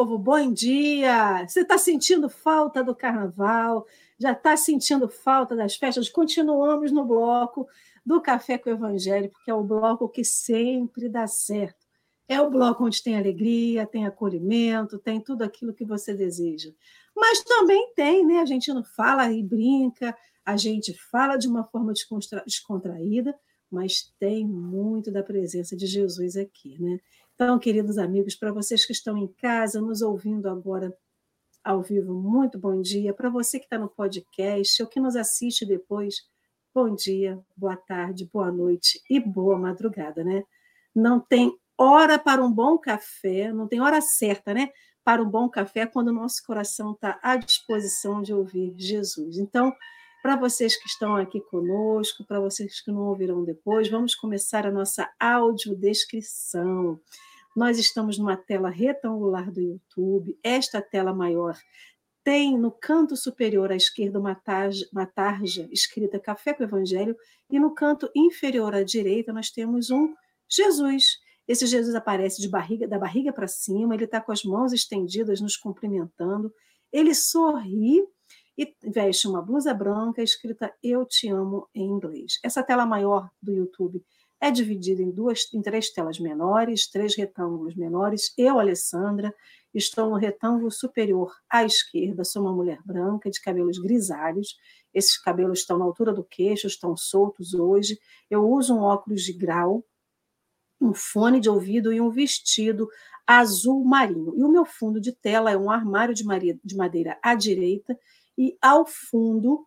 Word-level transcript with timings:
povo, 0.00 0.16
bom 0.16 0.50
dia! 0.50 1.46
Você 1.46 1.60
está 1.60 1.76
sentindo 1.76 2.30
falta 2.30 2.82
do 2.82 2.94
carnaval? 2.94 3.86
Já 4.18 4.32
está 4.32 4.56
sentindo 4.56 5.10
falta 5.10 5.54
das 5.54 5.76
festas? 5.76 6.08
Continuamos 6.08 6.90
no 6.90 7.04
bloco 7.04 7.68
do 8.04 8.18
Café 8.18 8.56
com 8.56 8.70
o 8.70 8.72
Evangelho, 8.72 9.28
porque 9.28 9.50
é 9.50 9.54
o 9.54 9.62
bloco 9.62 10.08
que 10.08 10.24
sempre 10.24 11.06
dá 11.06 11.26
certo. 11.26 11.86
É 12.26 12.40
o 12.40 12.48
bloco 12.48 12.82
onde 12.82 13.02
tem 13.02 13.14
alegria, 13.14 13.86
tem 13.86 14.06
acolhimento, 14.06 14.98
tem 14.98 15.20
tudo 15.20 15.42
aquilo 15.42 15.74
que 15.74 15.84
você 15.84 16.14
deseja. 16.14 16.70
Mas 17.14 17.44
também 17.44 17.92
tem, 17.94 18.26
né? 18.26 18.38
A 18.38 18.46
gente 18.46 18.72
não 18.72 18.82
fala 18.82 19.30
e 19.30 19.42
brinca, 19.42 20.16
a 20.42 20.56
gente 20.56 20.94
fala 21.10 21.36
de 21.36 21.46
uma 21.46 21.64
forma 21.64 21.92
descontraída, 22.46 23.38
mas 23.70 24.10
tem 24.18 24.46
muito 24.46 25.12
da 25.12 25.22
presença 25.22 25.76
de 25.76 25.86
Jesus 25.86 26.36
aqui, 26.36 26.80
né? 26.80 26.98
Então, 27.42 27.58
queridos 27.58 27.96
amigos, 27.96 28.36
para 28.36 28.52
vocês 28.52 28.84
que 28.84 28.92
estão 28.92 29.16
em 29.16 29.26
casa, 29.26 29.80
nos 29.80 30.02
ouvindo 30.02 30.46
agora 30.46 30.94
ao 31.64 31.80
vivo, 31.80 32.12
muito 32.12 32.58
bom 32.58 32.82
dia. 32.82 33.14
Para 33.14 33.30
você 33.30 33.58
que 33.58 33.64
está 33.64 33.78
no 33.78 33.88
podcast 33.88 34.82
ou 34.82 34.86
que 34.86 35.00
nos 35.00 35.16
assiste 35.16 35.64
depois, 35.64 36.16
bom 36.74 36.94
dia, 36.94 37.40
boa 37.56 37.78
tarde, 37.78 38.28
boa 38.30 38.52
noite 38.52 39.00
e 39.08 39.18
boa 39.18 39.58
madrugada, 39.58 40.22
né? 40.22 40.44
Não 40.94 41.18
tem 41.18 41.58
hora 41.78 42.18
para 42.18 42.44
um 42.44 42.52
bom 42.52 42.76
café, 42.76 43.50
não 43.50 43.66
tem 43.66 43.80
hora 43.80 44.02
certa, 44.02 44.52
né? 44.52 44.68
Para 45.02 45.22
um 45.22 45.30
bom 45.30 45.48
café 45.48 45.86
quando 45.86 46.08
o 46.08 46.12
nosso 46.12 46.42
coração 46.46 46.92
está 46.92 47.18
à 47.22 47.36
disposição 47.36 48.20
de 48.20 48.34
ouvir 48.34 48.74
Jesus. 48.76 49.38
Então, 49.38 49.74
para 50.22 50.36
vocês 50.36 50.76
que 50.76 50.86
estão 50.86 51.16
aqui 51.16 51.40
conosco, 51.40 52.22
para 52.26 52.38
vocês 52.38 52.82
que 52.82 52.92
não 52.92 53.08
ouvirão 53.08 53.42
depois, 53.42 53.88
vamos 53.88 54.14
começar 54.14 54.66
a 54.66 54.70
nossa 54.70 55.10
audiodescrição. 55.18 57.00
Nós 57.54 57.78
estamos 57.78 58.18
numa 58.18 58.36
tela 58.36 58.70
retangular 58.70 59.50
do 59.50 59.60
YouTube. 59.60 60.38
Esta 60.42 60.80
tela 60.80 61.12
maior 61.12 61.58
tem 62.22 62.56
no 62.56 62.70
canto 62.70 63.16
superior 63.16 63.72
à 63.72 63.76
esquerda 63.76 64.18
uma 64.18 64.34
tarja, 64.34 64.86
uma 64.92 65.06
tarja 65.06 65.68
escrita 65.72 66.20
Café 66.20 66.52
com 66.52 66.62
Evangelho, 66.62 67.16
e 67.48 67.58
no 67.58 67.74
canto 67.74 68.10
inferior 68.14 68.74
à 68.74 68.82
direita 68.82 69.32
nós 69.32 69.50
temos 69.50 69.90
um 69.90 70.14
Jesus. 70.48 71.18
Esse 71.48 71.66
Jesus 71.66 71.94
aparece 71.94 72.40
de 72.40 72.48
barriga, 72.48 72.86
da 72.86 72.98
barriga 72.98 73.32
para 73.32 73.48
cima, 73.48 73.94
ele 73.94 74.04
está 74.04 74.20
com 74.20 74.30
as 74.30 74.44
mãos 74.44 74.72
estendidas, 74.72 75.40
nos 75.40 75.56
cumprimentando. 75.56 76.52
Ele 76.92 77.14
sorri 77.14 78.06
e 78.56 78.76
veste 78.84 79.26
uma 79.26 79.42
blusa 79.42 79.72
branca 79.72 80.22
escrita 80.22 80.72
Eu 80.82 81.04
Te 81.06 81.28
Amo 81.28 81.68
em 81.74 81.84
inglês. 81.88 82.38
Essa 82.44 82.62
tela 82.62 82.84
maior 82.84 83.28
do 83.42 83.52
YouTube 83.52 84.04
é 84.40 84.50
dividida 84.50 85.02
em 85.02 85.10
duas, 85.10 85.52
em 85.52 85.60
três 85.60 85.90
telas 85.90 86.18
menores, 86.18 86.88
três 86.88 87.14
retângulos 87.14 87.74
menores. 87.74 88.32
Eu, 88.38 88.58
Alessandra, 88.58 89.34
estou 89.74 90.08
no 90.08 90.16
retângulo 90.16 90.70
superior 90.70 91.30
à 91.48 91.64
esquerda. 91.64 92.24
Sou 92.24 92.42
uma 92.42 92.52
mulher 92.52 92.80
branca 92.84 93.30
de 93.30 93.40
cabelos 93.40 93.78
grisalhos. 93.78 94.56
Esses 94.94 95.18
cabelos 95.20 95.60
estão 95.60 95.78
na 95.78 95.84
altura 95.84 96.12
do 96.12 96.24
queixo, 96.24 96.66
estão 96.66 96.96
soltos 96.96 97.52
hoje. 97.52 97.98
Eu 98.30 98.48
uso 98.48 98.74
um 98.74 98.80
óculos 98.80 99.22
de 99.22 99.34
grau, 99.34 99.84
um 100.80 100.94
fone 100.94 101.38
de 101.38 101.50
ouvido 101.50 101.92
e 101.92 102.00
um 102.00 102.10
vestido 102.10 102.88
azul 103.26 103.84
marinho. 103.84 104.34
E 104.36 104.42
o 104.42 104.50
meu 104.50 104.64
fundo 104.64 105.00
de 105.00 105.12
tela 105.12 105.50
é 105.50 105.56
um 105.56 105.70
armário 105.70 106.14
de 106.14 106.76
madeira 106.76 107.18
à 107.22 107.34
direita 107.34 107.96
e 108.38 108.56
ao 108.62 108.86
fundo 108.86 109.66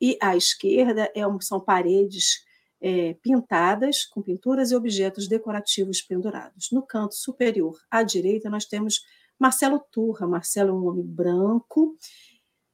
e 0.00 0.18
à 0.20 0.34
esquerda 0.34 1.12
é 1.14 1.22
são 1.40 1.60
paredes 1.60 2.43
é, 2.86 3.14
pintadas 3.22 4.04
com 4.04 4.20
pinturas 4.20 4.70
e 4.70 4.76
objetos 4.76 5.26
decorativos 5.26 6.02
pendurados. 6.02 6.68
No 6.70 6.82
canto 6.82 7.14
superior 7.14 7.80
à 7.90 8.02
direita, 8.02 8.50
nós 8.50 8.66
temos 8.66 9.00
Marcelo 9.38 9.82
Turra. 9.90 10.26
Marcelo 10.26 10.68
é 10.68 10.72
um 10.74 10.86
homem 10.86 11.02
branco, 11.02 11.96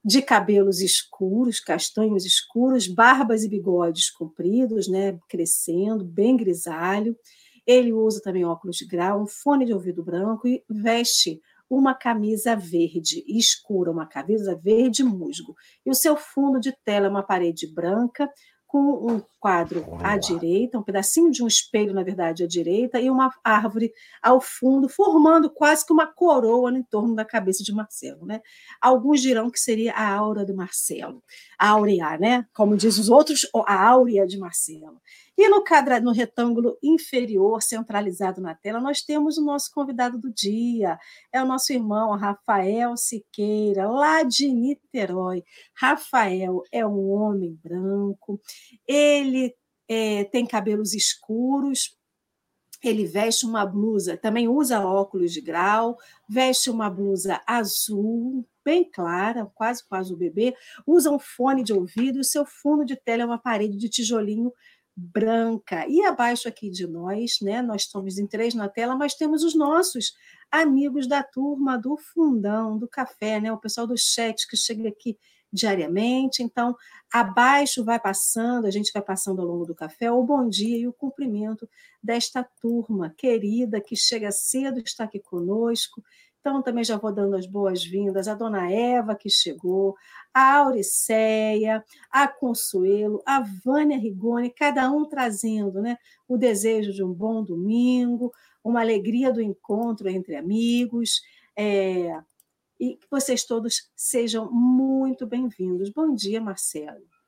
de 0.05 0.21
cabelos 0.21 0.81
escuros, 0.81 1.61
castanhos 1.61 2.25
escuros, 2.25 2.89
barbas 2.89 3.45
e 3.45 3.49
bigodes 3.49 4.11
compridos, 4.11 4.89
né, 4.89 5.17
crescendo, 5.29 6.05
bem 6.05 6.37
grisalho. 6.37 7.17
Ele 7.65 7.93
usa 7.93 8.21
também 8.21 8.45
óculos 8.45 8.79
de 8.79 8.87
grau, 8.87 9.23
um 9.23 9.29
fone 9.29 9.65
de 9.65 9.73
ouvido 9.73 10.03
branco 10.03 10.49
e 10.49 10.65
veste 10.69 11.41
uma 11.69 11.95
camisa 11.95 12.57
verde 12.57 13.23
escura, 13.29 13.93
uma 13.93 14.07
camisa 14.07 14.57
verde 14.57 15.05
musgo. 15.05 15.55
E 15.87 15.91
o 15.91 15.95
seu 15.95 16.17
fundo 16.17 16.59
de 16.59 16.73
tela 16.85 17.07
é 17.07 17.09
uma 17.09 17.23
parede 17.23 17.73
branca 17.73 18.29
com 18.71 18.79
um 19.13 19.21
quadro 19.41 19.85
à 20.01 20.17
direita, 20.17 20.79
um 20.79 20.83
pedacinho 20.83 21.29
de 21.33 21.43
um 21.43 21.47
espelho, 21.49 21.93
na 21.93 22.05
verdade, 22.05 22.45
à 22.45 22.47
direita, 22.47 23.01
e 23.01 23.11
uma 23.11 23.35
árvore 23.43 23.93
ao 24.23 24.41
fundo, 24.41 24.89
formando 24.89 25.51
quase 25.51 25.85
que 25.85 25.93
uma 25.93 26.07
coroa 26.07 26.71
em 26.71 26.83
torno 26.85 27.17
da 27.17 27.25
cabeça 27.25 27.65
de 27.65 27.73
Marcelo. 27.73 28.25
Né? 28.25 28.41
Alguns 28.81 29.21
dirão 29.21 29.51
que 29.51 29.59
seria 29.59 29.93
a 29.95 30.09
aura 30.15 30.45
de 30.47 30.53
Marcelo, 30.53 31.21
a 31.59 31.71
aurea, 31.71 32.17
né? 32.17 32.47
como 32.55 32.77
diz 32.77 32.97
os 32.97 33.09
outros, 33.09 33.45
a 33.67 33.89
áurea 33.89 34.25
de 34.25 34.39
Marcelo. 34.39 35.01
E 35.41 35.49
no, 35.49 35.65
quadra, 35.65 35.99
no 35.99 36.13
retângulo 36.13 36.77
inferior, 36.83 37.63
centralizado 37.63 38.43
na 38.43 38.55
tela, 38.55 38.79
nós 38.79 39.01
temos 39.01 39.39
o 39.39 39.43
nosso 39.43 39.73
convidado 39.73 40.19
do 40.19 40.31
dia. 40.31 40.99
É 41.33 41.43
o 41.43 41.47
nosso 41.47 41.73
irmão 41.73 42.15
Rafael 42.15 42.95
Siqueira, 42.95 43.89
lá 43.89 44.23
de 44.23 44.53
Niterói. 44.53 45.43
Rafael 45.75 46.63
é 46.71 46.87
um 46.87 47.09
homem 47.09 47.59
branco, 47.65 48.39
ele 48.87 49.57
é, 49.89 50.25
tem 50.25 50.45
cabelos 50.45 50.93
escuros, 50.93 51.97
ele 52.83 53.07
veste 53.07 53.47
uma 53.47 53.65
blusa, 53.65 54.19
também 54.19 54.47
usa 54.47 54.85
óculos 54.85 55.33
de 55.33 55.41
grau, 55.41 55.97
veste 56.29 56.69
uma 56.69 56.91
blusa 56.91 57.41
azul, 57.47 58.47
bem 58.63 58.85
clara, 58.85 59.51
quase 59.55 59.83
quase 59.89 60.13
o 60.13 60.17
bebê, 60.19 60.55
usa 60.87 61.11
um 61.11 61.19
fone 61.19 61.63
de 61.63 61.73
ouvido 61.73 62.19
e 62.19 62.21
o 62.21 62.25
seu 62.25 62.45
fundo 62.45 62.85
de 62.85 62.95
tela 62.95 63.23
é 63.23 63.27
uma 63.27 63.39
parede 63.39 63.79
de 63.79 63.89
tijolinho 63.89 64.53
branca. 64.97 65.87
E 65.89 66.03
abaixo 66.03 66.49
aqui 66.49 66.71
de 66.71 66.87
nós, 66.87 67.39
né, 67.41 67.63
nós 67.63 67.83
estamos 67.83 68.19
em 68.19 68.27
três 68.27 68.55
na 68.55 68.69
tela, 68.69 68.97
mas 68.97 69.15
temos 69.15 69.43
os 69.43 69.55
nossos 69.55 70.15
amigos 70.51 71.07
da 71.07 71.23
turma 71.23 71.79
do 71.79 71.97
fundão, 71.97 72.79
do 72.79 72.89
café, 72.89 73.41
né, 73.41 73.53
o 73.53 73.59
pessoal 73.59 73.87
do 73.87 73.97
chat 73.97 74.47
que 74.49 74.57
chega 74.57 74.89
aqui 74.89 75.19
diariamente. 75.53 76.43
Então, 76.43 76.77
abaixo 77.13 77.85
vai 77.85 77.99
passando, 77.99 78.67
a 78.67 78.71
gente 78.71 78.93
vai 78.93 79.03
passando 79.03 79.41
ao 79.41 79.47
longo 79.47 79.67
do 79.67 79.75
café, 79.75 80.11
o 80.11 80.23
bom 80.23 80.49
dia 80.49 80.79
e 80.79 80.87
o 80.87 80.93
cumprimento 80.93 81.69
desta 82.03 82.45
turma 82.61 83.13
querida 83.17 83.81
que 83.81 83.97
chega 83.97 84.31
cedo, 84.31 84.81
está 84.81 85.05
aqui 85.05 85.19
conosco 85.19 86.03
então, 86.41 86.63
também 86.63 86.83
já 86.83 86.97
vou 86.97 87.13
dando 87.13 87.37
as 87.37 87.47
boas-vindas 87.47 88.27
à 88.27 88.35
dona 88.35 88.71
Eva, 88.73 89.15
que 89.15 89.29
chegou, 89.29 89.95
a 90.33 90.57
Auriceia, 90.57 91.85
a 92.11 92.27
Consuelo, 92.27 93.23
a 93.27 93.41
Vânia 93.63 93.99
Rigoni, 93.99 94.51
cada 94.51 94.91
um 94.91 95.07
trazendo 95.07 95.83
né, 95.83 95.99
o 96.27 96.39
desejo 96.39 96.93
de 96.93 97.05
um 97.05 97.13
bom 97.13 97.45
domingo, 97.45 98.33
uma 98.65 98.81
alegria 98.81 99.31
do 99.31 99.43
encontro 99.43 100.09
entre 100.09 100.35
amigos. 100.35 101.21
É, 101.57 102.19
e 102.79 102.97
que 102.97 103.07
vocês 103.11 103.45
todos 103.45 103.91
sejam 103.95 104.51
muito 104.51 105.27
bem-vindos. 105.27 105.91
Bom 105.91 106.15
dia, 106.15 106.41
Marcelo. 106.41 107.20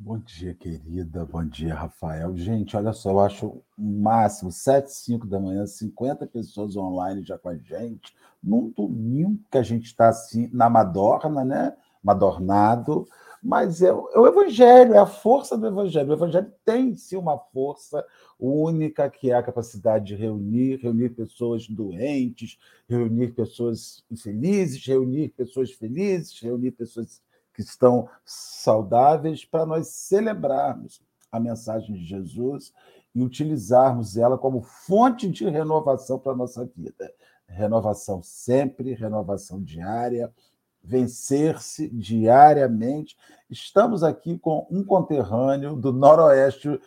Bom 0.00 0.16
dia, 0.20 0.54
querida. 0.54 1.24
Bom 1.24 1.44
dia, 1.44 1.74
Rafael. 1.74 2.36
Gente, 2.36 2.76
olha 2.76 2.92
só, 2.92 3.10
eu 3.10 3.18
acho 3.18 3.46
o 3.46 3.64
máximo, 3.76 4.52
7, 4.52 4.92
5 4.92 5.26
da 5.26 5.40
manhã, 5.40 5.66
50 5.66 6.24
pessoas 6.28 6.76
online 6.76 7.24
já 7.24 7.36
com 7.36 7.48
a 7.48 7.56
gente, 7.56 8.14
num 8.40 8.70
domingo 8.70 9.40
que 9.50 9.58
a 9.58 9.62
gente 9.62 9.86
está 9.86 10.08
assim, 10.08 10.48
na 10.52 10.70
Madorna, 10.70 11.44
né? 11.44 11.76
Madornado, 12.00 13.08
mas 13.42 13.82
é, 13.82 13.88
é, 13.88 13.92
o 13.92 14.26
Evangelho, 14.28 14.94
é 14.94 14.98
a 14.98 15.06
força 15.06 15.58
do 15.58 15.66
Evangelho. 15.66 16.10
O 16.10 16.14
Evangelho 16.14 16.52
tem 16.64 16.94
sim 16.94 17.16
uma 17.16 17.36
força 17.36 18.04
única, 18.38 19.10
que 19.10 19.32
é 19.32 19.34
a 19.34 19.42
capacidade 19.42 20.06
de 20.06 20.14
reunir, 20.14 20.76
reunir 20.76 21.10
pessoas 21.10 21.68
doentes, 21.68 22.56
reunir 22.88 23.32
pessoas 23.34 24.04
infelizes, 24.08 24.86
reunir 24.86 25.30
pessoas 25.30 25.72
felizes, 25.72 26.38
reunir 26.40 26.70
pessoas 26.70 27.20
que 27.58 27.62
estão 27.62 28.08
saudáveis, 28.24 29.44
para 29.44 29.66
nós 29.66 29.88
celebrarmos 29.88 31.02
a 31.32 31.40
mensagem 31.40 31.92
de 31.92 32.04
Jesus 32.04 32.72
e 33.12 33.20
utilizarmos 33.20 34.16
ela 34.16 34.38
como 34.38 34.62
fonte 34.62 35.28
de 35.28 35.44
renovação 35.50 36.20
para 36.20 36.30
a 36.30 36.36
nossa 36.36 36.64
vida. 36.76 37.12
Renovação 37.48 38.22
sempre, 38.22 38.94
renovação 38.94 39.60
diária, 39.60 40.32
vencer-se 40.80 41.88
diariamente. 41.88 43.16
Estamos 43.50 44.04
aqui 44.04 44.38
com 44.38 44.64
um 44.70 44.84
conterrâneo 44.84 45.74
do 45.74 45.92
Noroeste 45.92 46.80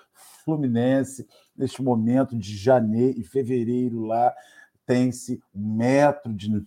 Fluminense, 0.46 1.28
neste 1.54 1.84
momento 1.84 2.34
de 2.34 2.56
janeiro 2.56 3.20
e 3.20 3.26
fevereiro 3.26 4.06
lá, 4.06 4.34
tem-se 4.86 5.44
um 5.54 5.76
metro 5.76 6.34
de 6.34 6.66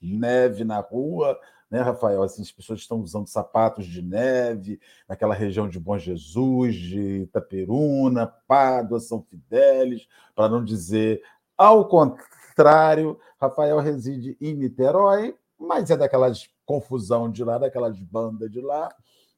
neve 0.00 0.62
na 0.62 0.78
rua, 0.78 1.36
né, 1.74 1.80
Rafael? 1.80 2.22
Assim, 2.22 2.40
as 2.40 2.52
pessoas 2.52 2.78
estão 2.78 3.00
usando 3.00 3.26
sapatos 3.26 3.84
de 3.84 4.00
neve 4.00 4.80
naquela 5.08 5.34
região 5.34 5.68
de 5.68 5.80
Bom 5.80 5.98
Jesus, 5.98 6.76
de 6.76 7.22
Itaperuna, 7.22 8.32
Pádua, 8.46 9.00
São 9.00 9.20
Fidélis, 9.22 10.06
para 10.36 10.48
não 10.48 10.64
dizer 10.64 11.20
ao 11.58 11.88
contrário 11.88 13.18
Rafael 13.40 13.80
reside 13.80 14.36
em 14.40 14.54
Niterói, 14.54 15.36
mas 15.58 15.90
é 15.90 15.96
daquelas 15.96 16.48
confusão 16.64 17.28
de 17.28 17.42
lá, 17.42 17.58
daquelas 17.58 18.00
bandas 18.00 18.52
de 18.52 18.60
lá. 18.60 18.88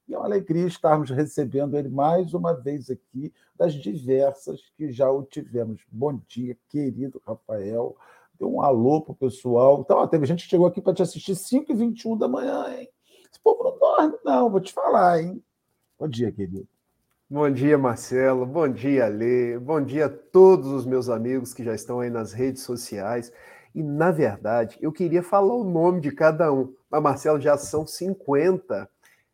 E 0.07 0.13
é 0.13 0.17
uma 0.17 0.27
alegria 0.27 0.67
estarmos 0.67 1.09
recebendo 1.09 1.75
ele 1.75 1.89
mais 1.89 2.35
uma 2.35 2.53
vez 2.53 2.91
aqui, 2.91 3.33
das 3.55 3.73
diversas 3.73 4.61
que 4.77 4.91
já 4.91 5.09
o 5.09 5.23
tivemos. 5.23 5.81
Bom 5.91 6.21
dia, 6.27 6.55
querido 6.69 7.19
Rafael. 7.25 7.97
Deu 8.39 8.53
um 8.53 8.61
alô 8.61 9.01
pro 9.01 9.15
pessoal. 9.15 9.81
Então, 9.81 9.97
ó, 9.97 10.07
teve 10.07 10.25
gente 10.25 10.43
que 10.43 10.49
chegou 10.49 10.67
aqui 10.67 10.81
para 10.81 10.93
te 10.93 11.01
assistir 11.01 11.35
5 11.35 11.71
e 11.71 11.75
21 11.75 12.17
da 12.17 12.27
manhã, 12.27 12.65
hein? 12.69 12.89
Esse 13.29 13.41
povo 13.41 13.63
não 13.63 13.77
dorme, 13.77 14.17
não, 14.23 14.49
vou 14.49 14.59
te 14.59 14.71
falar, 14.73 15.21
hein? 15.21 15.43
Bom 15.99 16.07
dia, 16.07 16.31
querido. 16.31 16.67
Bom 17.29 17.51
dia, 17.51 17.77
Marcelo. 17.77 18.45
Bom 18.45 18.69
dia, 18.69 19.07
Lê. 19.07 19.59
Bom 19.59 19.81
dia 19.83 20.05
a 20.05 20.09
todos 20.09 20.67
os 20.67 20.85
meus 20.85 21.09
amigos 21.09 21.53
que 21.53 21.63
já 21.63 21.75
estão 21.75 21.99
aí 21.99 22.09
nas 22.09 22.31
redes 22.31 22.63
sociais. 22.63 23.33
E, 23.75 23.83
na 23.83 24.11
verdade, 24.11 24.77
eu 24.81 24.91
queria 24.93 25.21
falar 25.21 25.53
o 25.53 25.63
nome 25.63 25.99
de 25.99 26.09
cada 26.11 26.53
um. 26.53 26.73
Mas, 26.89 27.03
Marcelo, 27.03 27.41
já 27.41 27.57
são 27.57 27.85
50. 27.85 28.89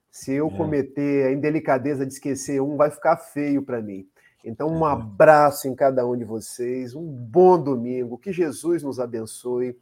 Se 0.10 0.34
eu 0.34 0.48
é. 0.48 0.58
cometer 0.58 1.28
a 1.28 1.32
indelicadeza 1.32 2.06
de 2.06 2.14
esquecer 2.14 2.62
um, 2.62 2.78
vai 2.78 2.90
ficar 2.90 3.18
feio 3.18 3.62
para 3.62 3.82
mim. 3.82 4.08
Então, 4.44 4.68
um 4.68 4.84
abraço 4.84 5.68
em 5.68 5.76
cada 5.76 6.06
um 6.06 6.18
de 6.18 6.26
vocês, 6.26 6.94
um 6.94 7.06
bom 7.06 7.62
domingo, 7.62 8.18
que 8.18 8.34
Jesus 8.34 8.84
nos 8.84 9.00
abençoe. 9.00 9.78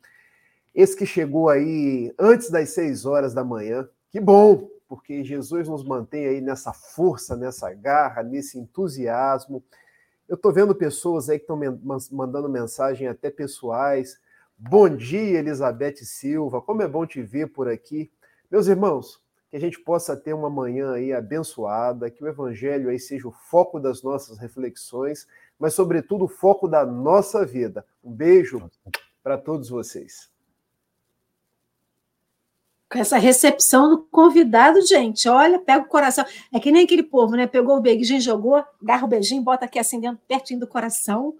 Esse 0.74 0.96
que 0.96 1.06
chegou 1.06 1.50
aí 1.50 2.14
antes 2.18 2.50
das 2.50 2.70
seis 2.70 3.06
horas 3.06 3.34
da 3.34 3.44
manhã, 3.44 3.90
que 4.12 4.20
bom, 4.20 4.70
porque 4.88 5.24
Jesus 5.24 5.68
nos 5.68 5.84
mantém 5.84 6.28
aí 6.28 6.42
nessa 6.42 6.74
força, 6.74 7.36
nessa 7.36 7.74
garra, 7.74 8.22
nesse 8.22 8.60
entusiasmo. 8.60 9.64
Eu 10.28 10.36
estou 10.36 10.52
vendo 10.52 10.76
pessoas 10.76 11.30
aí 11.30 11.40
que 11.40 11.44
estão 11.44 11.60
mandando 12.12 12.48
mensagem 12.48 13.08
até 13.08 13.30
pessoais. 13.32 14.20
Bom 14.58 14.88
dia, 14.90 15.40
Elizabeth 15.40 16.04
Silva, 16.04 16.62
como 16.62 16.82
é 16.82 16.88
bom 16.88 17.06
te 17.06 17.22
ver 17.22 17.48
por 17.48 17.68
aqui. 17.68 18.12
Meus 18.50 18.68
irmãos, 18.68 19.21
que 19.52 19.58
a 19.58 19.60
gente 19.60 19.82
possa 19.82 20.16
ter 20.16 20.34
uma 20.34 20.50
manhã 20.50 20.94
aí 20.94 21.12
abençoada, 21.12 22.10
que 22.10 22.24
o 22.24 22.28
evangelho 22.28 22.90
aí 22.90 22.98
seja 22.98 23.28
o 23.28 23.34
foco 23.34 23.82
das 23.82 24.02
nossas 24.02 24.38
reflexões, 24.38 25.28
mas 25.60 25.74
sobretudo 25.74 26.24
o 26.24 26.30
foco 26.30 26.70
da 26.70 26.86
nossa 26.86 27.46
vida. 27.46 27.86
Um 28.02 28.14
beijo 28.14 28.72
para 29.22 29.38
todos 29.38 29.68
vocês. 29.68 30.32
Com 32.90 32.98
essa 32.98 33.18
recepção 33.18 33.90
do 33.90 33.98
convidado, 34.04 34.82
gente, 34.86 35.28
olha, 35.28 35.60
pega 35.60 35.84
o 35.84 35.90
coração. 35.90 36.24
É 36.54 36.58
que 36.58 36.72
nem 36.72 36.86
aquele 36.86 37.04
povo, 37.04 37.36
né? 37.36 37.46
Pegou 37.46 37.76
o 37.76 37.82
beijinho, 37.82 38.22
jogou, 38.22 38.64
agarra 38.82 39.06
o 39.06 39.10
beijinho, 39.10 39.42
bota 39.42 39.66
aqui 39.66 39.80
assim 39.80 40.00
dentro, 40.00 40.20
pertinho 40.30 40.62
do 40.62 40.68
coração, 40.68 41.36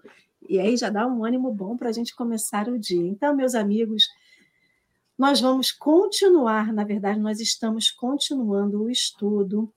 e 0.46 0.60
aí 0.60 0.76
já 0.76 0.90
dá 0.90 1.06
um 1.06 1.24
ânimo 1.24 1.50
bom 1.50 1.78
para 1.78 1.88
a 1.88 1.92
gente 1.92 2.14
começar 2.14 2.68
o 2.68 2.78
dia. 2.78 3.06
Então, 3.06 3.34
meus 3.34 3.54
amigos, 3.54 4.06
nós 5.18 5.40
vamos 5.40 5.70
continuar, 5.70 6.72
na 6.72 6.84
verdade, 6.84 7.20
nós 7.20 7.40
estamos 7.40 7.90
continuando 7.90 8.82
o 8.82 8.90
estudo 8.90 9.72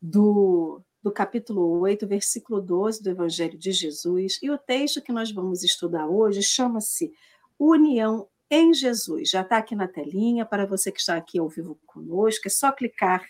do, 0.00 0.80
do 1.02 1.12
capítulo 1.12 1.80
8, 1.80 2.06
versículo 2.06 2.60
12 2.60 3.02
do 3.02 3.10
Evangelho 3.10 3.58
de 3.58 3.72
Jesus. 3.72 4.38
E 4.42 4.50
o 4.50 4.58
texto 4.58 5.02
que 5.02 5.12
nós 5.12 5.30
vamos 5.30 5.62
estudar 5.62 6.06
hoje 6.06 6.42
chama-se 6.42 7.12
União 7.58 8.28
em 8.50 8.72
Jesus. 8.72 9.30
Já 9.30 9.42
está 9.42 9.58
aqui 9.58 9.74
na 9.74 9.88
telinha 9.88 10.46
para 10.46 10.66
você 10.66 10.90
que 10.90 11.00
está 11.00 11.16
aqui 11.16 11.38
ao 11.38 11.48
vivo 11.48 11.78
conosco. 11.86 12.46
É 12.46 12.50
só 12.50 12.72
clicar 12.72 13.24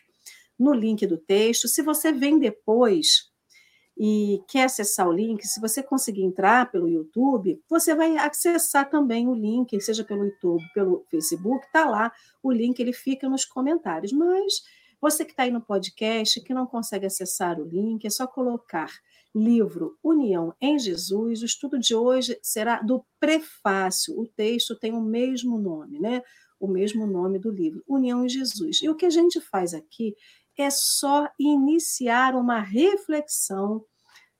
no 0.59 0.73
link 0.73 1.07
do 1.07 1.19
texto. 1.19 1.69
Se 1.69 1.83
você 1.83 2.13
vem 2.13 2.39
depois 2.39 3.31
e 3.99 4.43
quer 4.47 4.65
acessar 4.65 5.09
o 5.09 5.13
link, 5.13 5.47
se 5.47 5.59
você 5.59 5.83
conseguir 5.83 6.23
entrar 6.23 6.71
pelo 6.71 6.89
YouTube, 6.89 7.59
você 7.69 7.95
vai 7.95 8.17
acessar 8.19 8.91
também 8.91 9.27
o 9.27 9.35
link, 9.35 9.81
seja 9.81 10.05
pelo 10.05 10.25
YouTube, 10.25 10.63
pelo 10.75 11.05
Facebook, 11.11 11.65
está 11.65 11.89
lá 11.89 12.13
o 12.43 12.53
link, 12.53 12.79
ele 12.79 12.93
fica 12.93 13.29
nos 13.29 13.45
comentários. 13.45 14.13
Mas 14.13 14.63
você 15.01 15.25
que 15.25 15.31
está 15.31 15.45
aí 15.45 15.51
no 15.51 15.63
podcast, 15.63 16.41
que 16.43 16.53
não 16.53 16.67
consegue 16.67 17.07
acessar 17.07 17.59
o 17.59 17.65
link, 17.65 18.05
é 18.05 18.11
só 18.11 18.27
colocar 18.27 18.91
livro 19.35 19.99
União 20.03 20.55
em 20.61 20.79
Jesus. 20.79 21.43
O 21.43 21.45
estudo 21.45 21.79
de 21.79 21.95
hoje 21.95 22.39
será 22.43 22.81
do 22.81 23.05
prefácio. 23.21 24.19
O 24.19 24.27
texto 24.27 24.75
tem 24.75 24.93
o 24.93 25.01
mesmo 25.01 25.59
nome, 25.59 25.99
né? 25.99 26.23
O 26.59 26.67
mesmo 26.67 27.07
nome 27.07 27.39
do 27.39 27.51
livro, 27.51 27.85
União 27.87 28.25
em 28.25 28.29
Jesus. 28.29 28.81
E 28.83 28.89
o 28.89 28.95
que 28.95 29.05
a 29.05 29.11
gente 29.11 29.41
faz 29.41 29.75
aqui 29.75 30.15
é 30.57 30.71
só 30.71 31.29
iniciar 31.39 32.35
uma 32.35 32.61
reflexão 32.61 33.85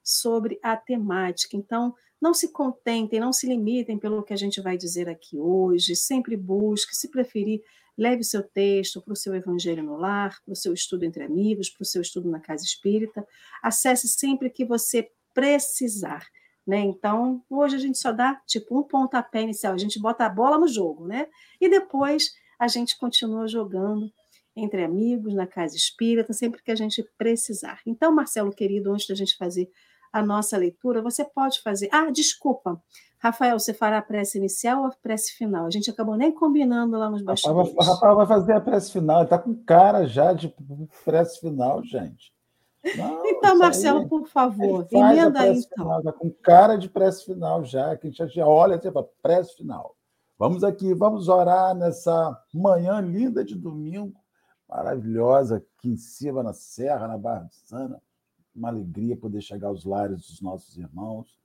sobre 0.03 0.59
a 0.63 0.77
temática. 0.77 1.57
Então, 1.57 1.95
não 2.21 2.33
se 2.33 2.53
contentem, 2.53 3.21
não 3.21 3.33
se 3.33 3.47
limitem 3.47 3.99
pelo 3.99 4.23
que 4.23 4.33
a 4.33 4.37
gente 4.37 4.61
vai 4.61 4.77
dizer 4.77 5.09
aqui 5.09 5.39
hoje, 5.39 5.95
sempre 5.95 6.37
busque, 6.37 6.95
se 6.95 7.11
preferir, 7.11 7.63
leve 7.97 8.23
seu 8.23 8.43
texto 8.43 9.01
para 9.01 9.13
o 9.13 9.17
seu 9.17 9.35
evangelho 9.35 9.83
no 9.83 9.97
lar, 9.97 10.41
para 10.45 10.53
o 10.53 10.57
seu 10.57 10.73
estudo 10.73 11.05
entre 11.05 11.25
amigos, 11.25 11.71
para 11.71 11.83
o 11.83 11.87
seu 11.87 12.03
estudo 12.03 12.31
na 12.31 12.41
casa 12.41 12.65
espírita. 12.65 13.27
Acesse 13.63 14.09
sempre 14.09 14.51
que 14.51 14.65
você 14.65 15.11
precisar. 15.35 16.27
Né? 16.67 16.81
Então, 16.81 17.45
hoje 17.49 17.77
a 17.77 17.79
gente 17.79 17.99
só 17.99 18.11
dá 18.11 18.41
tipo 18.47 18.79
um 18.79 18.83
pontapé 18.83 19.43
inicial, 19.43 19.73
a 19.73 19.79
gente 19.79 20.01
bota 20.01 20.27
a 20.27 20.29
bola 20.29 20.59
no 20.59 20.67
jogo, 20.67 21.07
né? 21.07 21.29
E 21.61 21.69
depois 21.69 22.33
a 22.59 22.67
gente 22.67 22.99
continua 22.99 23.47
jogando 23.47 24.11
entre 24.57 24.83
amigos, 24.83 25.35
na 25.35 25.47
casa 25.47 25.77
espírita, 25.77 26.33
sempre 26.33 26.63
que 26.63 26.71
a 26.71 26.75
gente 26.75 27.07
precisar. 27.19 27.81
Então, 27.87 28.11
Marcelo, 28.13 28.51
querido, 28.51 28.91
antes 28.91 29.07
da 29.07 29.15
gente 29.15 29.37
fazer 29.37 29.71
a 30.13 30.25
nossa 30.25 30.57
leitura, 30.57 31.03
você 31.03 31.25
pode 31.25 31.61
fazer. 31.61 31.91
Ah, 31.93 32.11
desculpa. 32.11 32.83
Rafael, 33.19 33.59
você 33.59 33.75
fará 33.75 33.99
a 33.99 34.03
prece 34.03 34.39
inicial 34.39 34.81
ou 34.83 34.87
a 34.87 34.91
prece 35.03 35.33
final? 35.33 35.67
A 35.67 35.71
gente 35.71 35.91
acabou 35.91 36.17
nem 36.17 36.33
combinando 36.33 36.99
lá 36.99 37.11
nos 37.11 37.23
bastidores. 37.23 37.75
Rafael, 37.75 37.95
Rafael 37.95 38.17
vai 38.17 38.27
fazer 38.27 38.53
a 38.55 38.61
prece 38.61 38.93
final, 38.93 39.19
ele 39.19 39.25
está 39.25 39.39
com 39.39 39.55
cara 39.55 40.07
já 40.07 40.33
de 40.33 40.55
prece 41.05 41.41
final, 41.41 41.83
gente. 41.85 42.33
Não, 42.97 43.27
então, 43.27 43.59
Marcelo, 43.59 44.01
aí, 44.01 44.09
por 44.09 44.29
favor, 44.29 44.87
emenda 44.93 45.41
aí 45.41 45.59
então. 45.59 45.99
Está 45.99 46.13
com 46.13 46.31
cara 46.31 46.77
de 46.77 46.89
prece 46.89 47.25
final 47.25 47.65
já, 47.65 47.97
que 47.97 48.07
a 48.07 48.11
gente 48.11 48.35
já 48.35 48.47
olha 48.47 48.77
assim, 48.77 48.91
prece 49.21 49.57
final. 49.57 49.97
Vamos 50.39 50.63
aqui, 50.63 50.95
vamos 50.95 51.29
orar 51.29 51.75
nessa 51.75 52.39
manhã 52.55 53.01
linda 53.01 53.45
de 53.45 53.57
domingo, 53.57 54.15
maravilhosa, 54.69 55.57
aqui 55.57 55.91
em 55.91 55.97
cima, 55.97 56.43
na 56.43 56.53
Serra, 56.53 57.09
na 57.09 57.19
Barra 57.19 57.45
de 57.45 57.57
Sana. 57.57 58.01
Uma 58.55 58.69
alegria 58.69 59.17
poder 59.17 59.41
chegar 59.41 59.69
aos 59.69 59.85
lares 59.85 60.19
dos 60.19 60.41
nossos 60.41 60.77
irmãos 60.77 61.39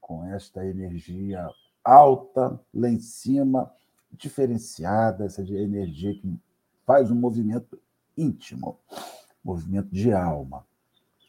com 0.00 0.24
esta 0.24 0.64
energia 0.64 1.48
alta 1.84 2.60
lá 2.74 2.88
em 2.88 2.98
cima, 2.98 3.70
diferenciada, 4.12 5.24
essa 5.24 5.42
energia 5.42 6.14
que 6.14 6.38
faz 6.84 7.10
um 7.10 7.14
movimento 7.14 7.80
íntimo, 8.16 8.78
movimento 9.42 9.88
de 9.90 10.12
alma. 10.12 10.64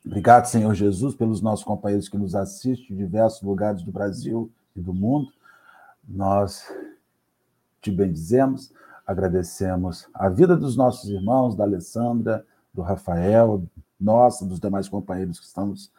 Obrigado, 0.05 0.45
Senhor 0.45 0.73
Jesus, 0.73 1.13
pelos 1.13 1.41
nossos 1.41 1.63
companheiros 1.63 2.09
que 2.09 2.17
nos 2.17 2.33
assistem 2.33 2.95
em 2.95 2.97
diversos 2.97 3.43
lugares 3.43 3.83
do 3.83 3.91
Brasil 3.91 4.51
e 4.75 4.81
do 4.81 4.93
mundo. 4.93 5.31
Nós 6.07 6.67
te 7.79 7.91
bendizemos, 7.91 8.73
agradecemos 9.11 10.07
a 10.13 10.29
vida 10.29 10.55
dos 10.55 10.75
nossos 10.75 11.09
irmãos, 11.09 11.55
da 11.55 11.63
Alessandra, 11.63 12.45
do 12.73 12.81
Rafael, 12.81 13.63
nossa, 13.99 14.45
dos 14.45 14.59
demais 14.59 14.87
companheiros 14.89 15.39
que 15.39 15.45
estamos 15.45 15.91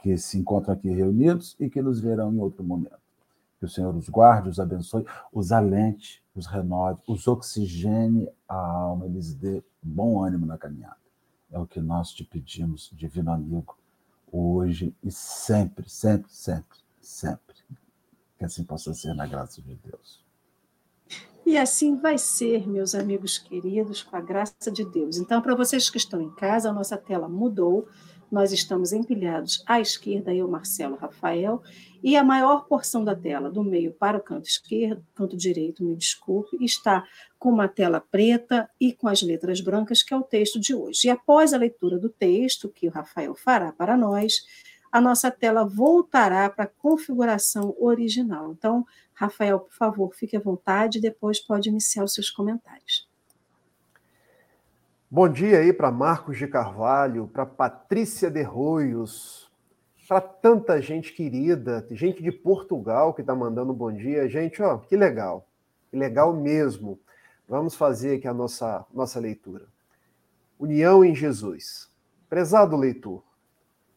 que 0.00 0.16
se 0.16 0.38
encontram 0.38 0.74
aqui 0.74 0.88
reunidos 0.90 1.56
e 1.58 1.68
que 1.68 1.82
nos 1.82 2.00
verão 2.00 2.32
em 2.32 2.38
outro 2.38 2.62
momento. 2.62 3.00
Que 3.58 3.64
o 3.64 3.68
Senhor 3.68 3.94
os 3.96 4.08
guarde, 4.08 4.48
os 4.48 4.60
abençoe, 4.60 5.04
os 5.32 5.50
alente, 5.50 6.22
os 6.34 6.46
renove, 6.46 7.00
os 7.08 7.26
oxigene 7.26 8.28
a 8.48 8.54
alma, 8.54 9.06
eles 9.06 9.34
dê 9.34 9.62
bom 9.82 10.22
ânimo 10.22 10.46
na 10.46 10.56
caminhada. 10.56 10.96
É 11.50 11.58
o 11.58 11.66
que 11.66 11.80
nós 11.80 12.12
te 12.12 12.22
pedimos, 12.22 12.90
divino 12.92 13.32
amigo, 13.32 13.76
hoje 14.30 14.94
e 15.02 15.10
sempre, 15.10 15.88
sempre, 15.88 16.30
sempre, 16.30 16.78
sempre. 17.00 17.56
Que 18.36 18.44
assim 18.44 18.62
possa 18.62 18.94
ser 18.94 19.14
na 19.14 19.26
graça 19.26 19.60
de 19.60 19.74
Deus. 19.74 20.27
E 21.48 21.56
assim 21.56 21.96
vai 21.96 22.18
ser, 22.18 22.68
meus 22.68 22.94
amigos 22.94 23.38
queridos, 23.38 24.02
com 24.02 24.14
a 24.14 24.20
graça 24.20 24.70
de 24.70 24.84
Deus. 24.84 25.16
Então, 25.16 25.40
para 25.40 25.54
vocês 25.54 25.88
que 25.88 25.96
estão 25.96 26.20
em 26.20 26.30
casa, 26.34 26.68
a 26.68 26.72
nossa 26.74 26.94
tela 26.94 27.26
mudou. 27.26 27.88
Nós 28.30 28.52
estamos 28.52 28.92
empilhados 28.92 29.64
à 29.66 29.80
esquerda, 29.80 30.34
eu, 30.34 30.46
Marcelo, 30.46 30.96
Rafael, 30.96 31.62
e 32.02 32.18
a 32.18 32.22
maior 32.22 32.66
porção 32.66 33.02
da 33.02 33.16
tela, 33.16 33.50
do 33.50 33.64
meio 33.64 33.94
para 33.94 34.18
o 34.18 34.22
canto 34.22 34.46
esquerdo, 34.46 35.02
canto 35.14 35.38
direito, 35.38 35.82
me 35.82 35.96
desculpe, 35.96 36.62
está 36.62 37.02
com 37.38 37.48
uma 37.48 37.66
tela 37.66 37.98
preta 37.98 38.68
e 38.78 38.92
com 38.92 39.08
as 39.08 39.22
letras 39.22 39.62
brancas, 39.62 40.02
que 40.02 40.12
é 40.12 40.16
o 40.18 40.22
texto 40.22 40.60
de 40.60 40.74
hoje. 40.74 41.06
E 41.08 41.10
após 41.10 41.54
a 41.54 41.56
leitura 41.56 41.98
do 41.98 42.10
texto, 42.10 42.68
que 42.68 42.86
o 42.86 42.90
Rafael 42.90 43.34
fará 43.34 43.72
para 43.72 43.96
nós, 43.96 44.42
a 44.90 45.00
nossa 45.00 45.30
tela 45.30 45.64
voltará 45.64 46.48
para 46.48 46.64
a 46.64 46.68
configuração 46.68 47.74
original. 47.78 48.52
Então, 48.52 48.86
Rafael, 49.14 49.60
por 49.60 49.72
favor, 49.72 50.14
fique 50.14 50.36
à 50.36 50.40
vontade 50.40 50.98
e 50.98 51.00
depois 51.00 51.40
pode 51.40 51.68
iniciar 51.68 52.04
os 52.04 52.14
seus 52.14 52.30
comentários. 52.30 53.08
Bom 55.10 55.28
dia 55.28 55.60
aí 55.60 55.72
para 55.72 55.90
Marcos 55.90 56.36
de 56.36 56.46
Carvalho, 56.46 57.28
para 57.28 57.46
Patrícia 57.46 58.30
de 58.30 58.42
Roios, 58.42 59.50
para 60.06 60.20
tanta 60.20 60.80
gente 60.80 61.12
querida, 61.12 61.86
gente 61.90 62.22
de 62.22 62.30
Portugal 62.30 63.12
que 63.14 63.22
está 63.22 63.34
mandando 63.34 63.72
bom 63.72 63.92
dia. 63.92 64.28
Gente, 64.28 64.62
ó, 64.62 64.78
que 64.78 64.96
legal, 64.96 65.46
que 65.90 65.96
legal 65.96 66.34
mesmo. 66.34 66.98
Vamos 67.48 67.74
fazer 67.74 68.16
aqui 68.16 68.28
a 68.28 68.34
nossa, 68.34 68.84
nossa 68.92 69.18
leitura. 69.18 69.66
União 70.58 71.04
em 71.04 71.14
Jesus. 71.14 71.90
Prezado 72.28 72.76
leitor, 72.76 73.22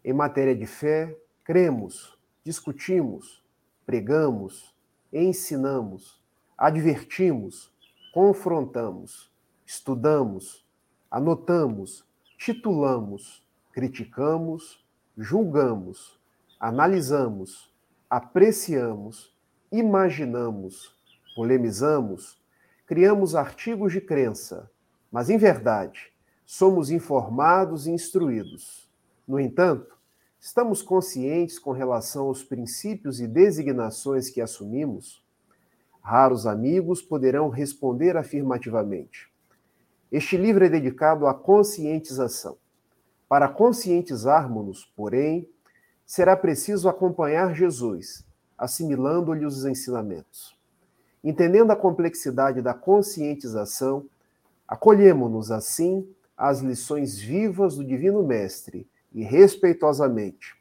em 0.03 0.13
matéria 0.13 0.55
de 0.55 0.65
fé, 0.65 1.15
cremos, 1.43 2.17
discutimos, 2.43 3.43
pregamos, 3.85 4.75
ensinamos, 5.11 6.21
advertimos, 6.57 7.71
confrontamos, 8.13 9.31
estudamos, 9.65 10.65
anotamos, 11.09 12.05
titulamos, 12.37 13.45
criticamos, 13.71 14.85
julgamos, 15.17 16.19
analisamos, 16.59 17.73
apreciamos, 18.09 19.33
imaginamos, 19.71 20.95
polemizamos, 21.35 22.41
criamos 22.85 23.35
artigos 23.35 23.93
de 23.93 24.01
crença, 24.01 24.69
mas 25.11 25.29
em 25.29 25.37
verdade, 25.37 26.11
somos 26.45 26.91
informados 26.91 27.87
e 27.87 27.91
instruídos. 27.91 28.90
No 29.27 29.39
entanto, 29.39 29.97
estamos 30.39 30.81
conscientes 30.81 31.59
com 31.59 31.71
relação 31.71 32.25
aos 32.25 32.43
princípios 32.43 33.21
e 33.21 33.27
designações 33.27 34.29
que 34.29 34.41
assumimos? 34.41 35.23
Raros 36.01 36.47
amigos 36.47 37.01
poderão 37.01 37.49
responder 37.49 38.17
afirmativamente. 38.17 39.31
Este 40.11 40.35
livro 40.35 40.65
é 40.65 40.69
dedicado 40.69 41.27
à 41.27 41.33
conscientização. 41.33 42.57
Para 43.29 43.47
conscientizarmos-nos, 43.47 44.85
porém, 44.95 45.47
será 46.05 46.35
preciso 46.35 46.89
acompanhar 46.89 47.55
Jesus, 47.55 48.25
assimilando-lhe 48.57 49.45
os 49.45 49.63
ensinamentos. 49.63 50.59
Entendendo 51.23 51.71
a 51.71 51.75
complexidade 51.75 52.61
da 52.61 52.73
conscientização, 52.73 54.05
acolhemos-nos 54.67 55.51
assim 55.51 56.05
às 56.35 56.59
lições 56.59 57.17
vivas 57.19 57.75
do 57.75 57.85
Divino 57.85 58.23
Mestre 58.23 58.89
e, 59.11 59.23
respeitosamente, 59.23 60.55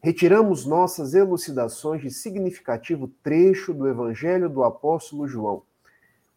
retiramos 0.00 0.66
nossas 0.66 1.14
elucidações 1.14 2.02
de 2.02 2.10
significativo 2.10 3.08
trecho 3.22 3.74
do 3.74 3.88
Evangelho 3.88 4.48
do 4.48 4.62
Apóstolo 4.62 5.26
João, 5.26 5.62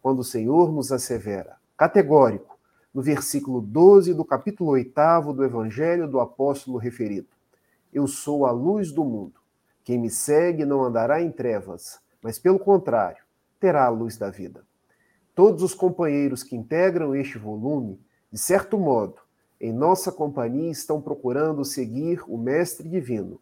quando 0.02 0.20
o 0.20 0.24
Senhor 0.24 0.72
nos 0.72 0.92
assevera, 0.92 1.58
categórico, 1.78 2.58
no 2.94 3.02
versículo 3.02 3.62
12 3.62 4.14
do 4.14 4.26
capítulo 4.26 4.72
8 4.72 5.34
do 5.34 5.44
Evangelho 5.44 6.08
do 6.08 6.20
apóstolo 6.20 6.78
referido. 6.78 7.28
Eu 7.94 8.08
sou 8.08 8.46
a 8.46 8.52
luz 8.52 8.92
do 8.92 9.04
mundo. 9.04 9.40
Quem 9.84 9.98
me 9.98 10.10
segue 10.10 10.66
não 10.66 10.84
andará 10.84 11.22
em 11.22 11.32
trevas, 11.32 12.00
mas 12.22 12.38
pelo 12.40 12.60
contrário, 12.60 13.24
terá 13.60 13.86
a 13.86 13.90
luz 13.90 14.18
da 14.18 14.30
vida. 14.30 14.64
Todos 15.36 15.64
os 15.64 15.74
companheiros 15.74 16.44
que 16.44 16.56
integram 16.56 17.16
este 17.16 17.38
volume, 17.38 18.00
de 18.32 18.38
certo 18.38 18.78
modo, 18.78 19.16
em 19.60 19.74
nossa 19.74 20.12
companhia 20.12 20.72
estão 20.72 21.02
procurando 21.02 21.66
seguir 21.66 22.24
o 22.28 22.38
Mestre 22.38 22.88
Divino, 22.88 23.42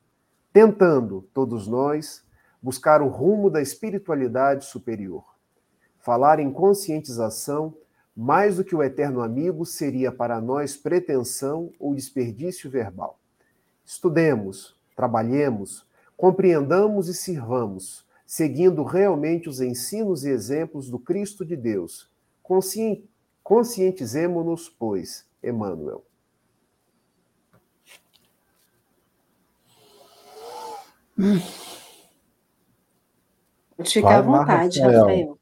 tentando, 0.51 1.27
todos 1.33 1.67
nós, 1.67 2.25
buscar 2.61 3.01
o 3.01 3.07
rumo 3.07 3.49
da 3.51 3.61
espiritualidade 3.61 4.65
superior. 4.65 5.23
Falar 5.99 6.39
em 6.39 6.51
conscientização 6.51 7.75
mais 8.15 8.55
do 8.55 8.63
que 8.63 8.75
o 8.75 8.81
eterno 8.81 9.21
amigo 9.21 9.63
seria 9.63 10.11
para 10.11 10.41
nós 10.41 10.75
pretensão 10.75 11.71
ou 11.79 11.93
desperdício 11.93 12.67
verbal. 12.67 13.19
Estudemos, 13.85 14.75
trabalhemos, 14.95 15.85
compreendamos 16.15 17.07
e 17.09 17.13
sirvamos, 17.13 18.07
seguindo 18.25 18.81
realmente 18.83 19.47
os 19.47 19.61
ensinos 19.61 20.25
e 20.25 20.29
exemplos 20.29 20.89
do 20.89 20.97
Cristo 20.97 21.45
de 21.45 21.55
Deus. 21.55 22.09
Conscientizemo-nos, 23.43 24.67
pois, 24.67 25.26
Emmanuel. 25.43 26.03
Pode 33.75 33.89
ficar 33.91 34.17
à 34.17 34.21
vontade, 34.21 34.79
Rafael. 34.79 34.99
Rafael. 34.99 35.39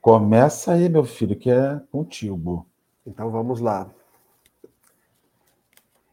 Começa 0.00 0.72
aí, 0.72 0.88
meu 0.88 1.04
filho, 1.04 1.36
que 1.36 1.50
é 1.50 1.80
contigo. 1.90 2.66
Então 3.06 3.30
vamos 3.30 3.60
lá. 3.60 3.90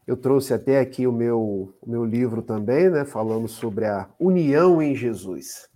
Eu 0.06 0.16
trouxe 0.16 0.52
até 0.52 0.80
aqui 0.80 1.06
o 1.06 1.12
meu, 1.12 1.74
o 1.80 1.90
meu 1.90 2.04
livro 2.04 2.42
também, 2.42 2.90
né, 2.90 3.04
falando 3.04 3.48
sobre 3.48 3.86
a 3.86 4.08
união 4.18 4.82
em 4.82 4.94
Jesus. 4.94 5.68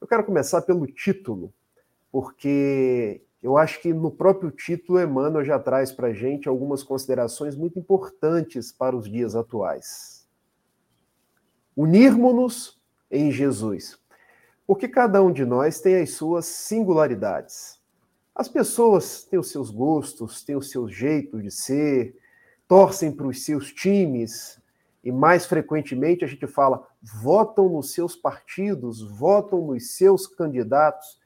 Eu 0.00 0.06
quero 0.06 0.24
começar 0.24 0.62
pelo 0.62 0.86
título, 0.86 1.52
porque 2.10 3.23
eu 3.44 3.58
acho 3.58 3.78
que 3.82 3.92
no 3.92 4.10
próprio 4.10 4.50
título 4.50 4.98
Emmanuel 4.98 5.44
já 5.44 5.58
traz 5.58 5.92
para 5.92 6.08
a 6.08 6.12
gente 6.14 6.48
algumas 6.48 6.82
considerações 6.82 7.54
muito 7.54 7.78
importantes 7.78 8.72
para 8.72 8.96
os 8.96 9.06
dias 9.06 9.36
atuais. 9.36 10.26
Unirmos-nos 11.76 12.80
em 13.10 13.30
Jesus. 13.30 13.98
Porque 14.66 14.88
cada 14.88 15.22
um 15.22 15.30
de 15.30 15.44
nós 15.44 15.78
tem 15.78 15.96
as 15.96 16.12
suas 16.12 16.46
singularidades. 16.46 17.78
As 18.34 18.48
pessoas 18.48 19.24
têm 19.24 19.38
os 19.38 19.50
seus 19.50 19.70
gostos, 19.70 20.42
têm 20.42 20.56
o 20.56 20.62
seu 20.62 20.88
jeito 20.88 21.42
de 21.42 21.50
ser, 21.50 22.16
torcem 22.66 23.12
para 23.12 23.26
os 23.26 23.44
seus 23.44 23.70
times, 23.70 24.58
e 25.04 25.12
mais 25.12 25.44
frequentemente 25.44 26.24
a 26.24 26.26
gente 26.26 26.46
fala, 26.46 26.88
votam 27.02 27.68
nos 27.68 27.92
seus 27.92 28.16
partidos, 28.16 29.02
votam 29.02 29.66
nos 29.66 29.90
seus 29.98 30.26
candidatos, 30.26 31.22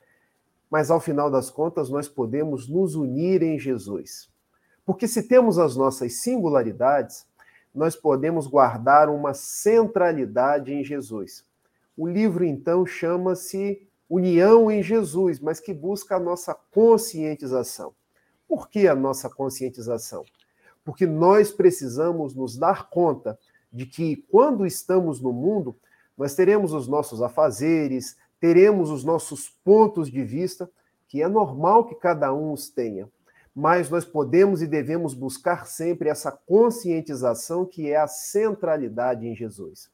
mas 0.70 0.90
ao 0.90 1.00
final 1.00 1.30
das 1.30 1.50
contas 1.50 1.88
nós 1.88 2.08
podemos 2.08 2.68
nos 2.68 2.94
unir 2.94 3.42
em 3.42 3.58
Jesus. 3.58 4.28
Porque 4.84 5.06
se 5.06 5.22
temos 5.22 5.58
as 5.58 5.76
nossas 5.76 6.20
singularidades, 6.20 7.26
nós 7.74 7.94
podemos 7.94 8.46
guardar 8.46 9.08
uma 9.08 9.34
centralidade 9.34 10.72
em 10.72 10.82
Jesus. 10.82 11.44
O 11.96 12.06
livro, 12.06 12.44
então, 12.44 12.86
chama-se 12.86 13.86
União 14.08 14.70
em 14.70 14.82
Jesus, 14.82 15.38
mas 15.38 15.60
que 15.60 15.74
busca 15.74 16.16
a 16.16 16.20
nossa 16.20 16.54
conscientização. 16.54 17.92
Por 18.48 18.70
que 18.70 18.88
a 18.88 18.94
nossa 18.94 19.28
conscientização? 19.28 20.24
Porque 20.82 21.06
nós 21.06 21.50
precisamos 21.50 22.34
nos 22.34 22.56
dar 22.56 22.88
conta 22.88 23.38
de 23.70 23.84
que, 23.84 24.16
quando 24.30 24.64
estamos 24.64 25.20
no 25.20 25.32
mundo, 25.32 25.76
nós 26.16 26.34
teremos 26.34 26.72
os 26.72 26.88
nossos 26.88 27.20
afazeres, 27.20 28.16
teremos 28.40 28.90
os 28.90 29.04
nossos 29.04 29.48
pontos 29.64 30.10
de 30.10 30.22
vista, 30.22 30.70
que 31.06 31.22
é 31.22 31.28
normal 31.28 31.86
que 31.86 31.94
cada 31.94 32.32
um 32.32 32.52
os 32.52 32.68
tenha. 32.68 33.08
Mas 33.54 33.90
nós 33.90 34.04
podemos 34.04 34.62
e 34.62 34.66
devemos 34.66 35.14
buscar 35.14 35.66
sempre 35.66 36.08
essa 36.08 36.30
conscientização 36.30 37.66
que 37.66 37.90
é 37.90 37.96
a 37.96 38.06
centralidade 38.06 39.26
em 39.26 39.34
Jesus. 39.34 39.90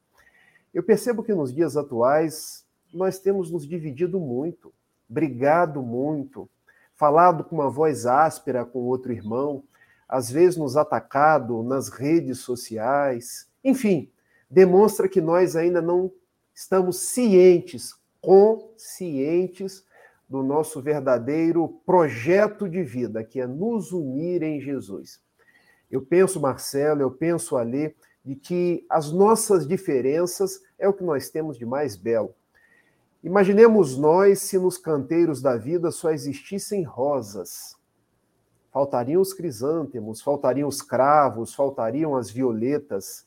Eu 0.72 0.82
percebo 0.82 1.22
que 1.22 1.32
nos 1.32 1.54
dias 1.54 1.76
atuais 1.76 2.66
nós 2.92 3.18
temos 3.18 3.50
nos 3.50 3.66
dividido 3.66 4.20
muito, 4.20 4.72
brigado 5.08 5.82
muito, 5.82 6.48
falado 6.94 7.44
com 7.44 7.56
uma 7.56 7.70
voz 7.70 8.06
áspera 8.06 8.64
com 8.64 8.80
outro 8.80 9.12
irmão, 9.12 9.64
às 10.08 10.30
vezes 10.30 10.56
nos 10.56 10.76
atacado 10.76 11.62
nas 11.62 11.88
redes 11.88 12.38
sociais. 12.38 13.48
Enfim, 13.62 14.10
demonstra 14.50 15.08
que 15.08 15.20
nós 15.20 15.56
ainda 15.56 15.80
não 15.80 16.12
estamos 16.54 16.98
cientes, 16.98 17.94
conscientes 18.24 19.84
do 20.26 20.42
nosso 20.42 20.80
verdadeiro 20.80 21.68
projeto 21.84 22.66
de 22.66 22.82
vida, 22.82 23.22
que 23.22 23.38
é 23.38 23.46
nos 23.46 23.92
unir 23.92 24.42
em 24.42 24.58
Jesus. 24.58 25.20
Eu 25.90 26.00
penso, 26.00 26.40
Marcelo, 26.40 27.02
eu 27.02 27.10
penso 27.10 27.56
ali 27.56 27.94
de 28.24 28.34
que 28.34 28.86
as 28.88 29.12
nossas 29.12 29.68
diferenças 29.68 30.62
é 30.78 30.88
o 30.88 30.94
que 30.94 31.04
nós 31.04 31.28
temos 31.28 31.58
de 31.58 31.66
mais 31.66 31.96
belo. 31.96 32.34
Imaginemos 33.22 33.98
nós 33.98 34.40
se 34.40 34.58
nos 34.58 34.78
canteiros 34.78 35.42
da 35.42 35.56
vida 35.56 35.90
só 35.90 36.10
existissem 36.10 36.82
rosas. 36.82 37.76
Faltariam 38.72 39.20
os 39.20 39.34
crisântemos, 39.34 40.22
faltariam 40.22 40.68
os 40.68 40.80
cravos, 40.80 41.54
faltariam 41.54 42.16
as 42.16 42.30
violetas, 42.30 43.26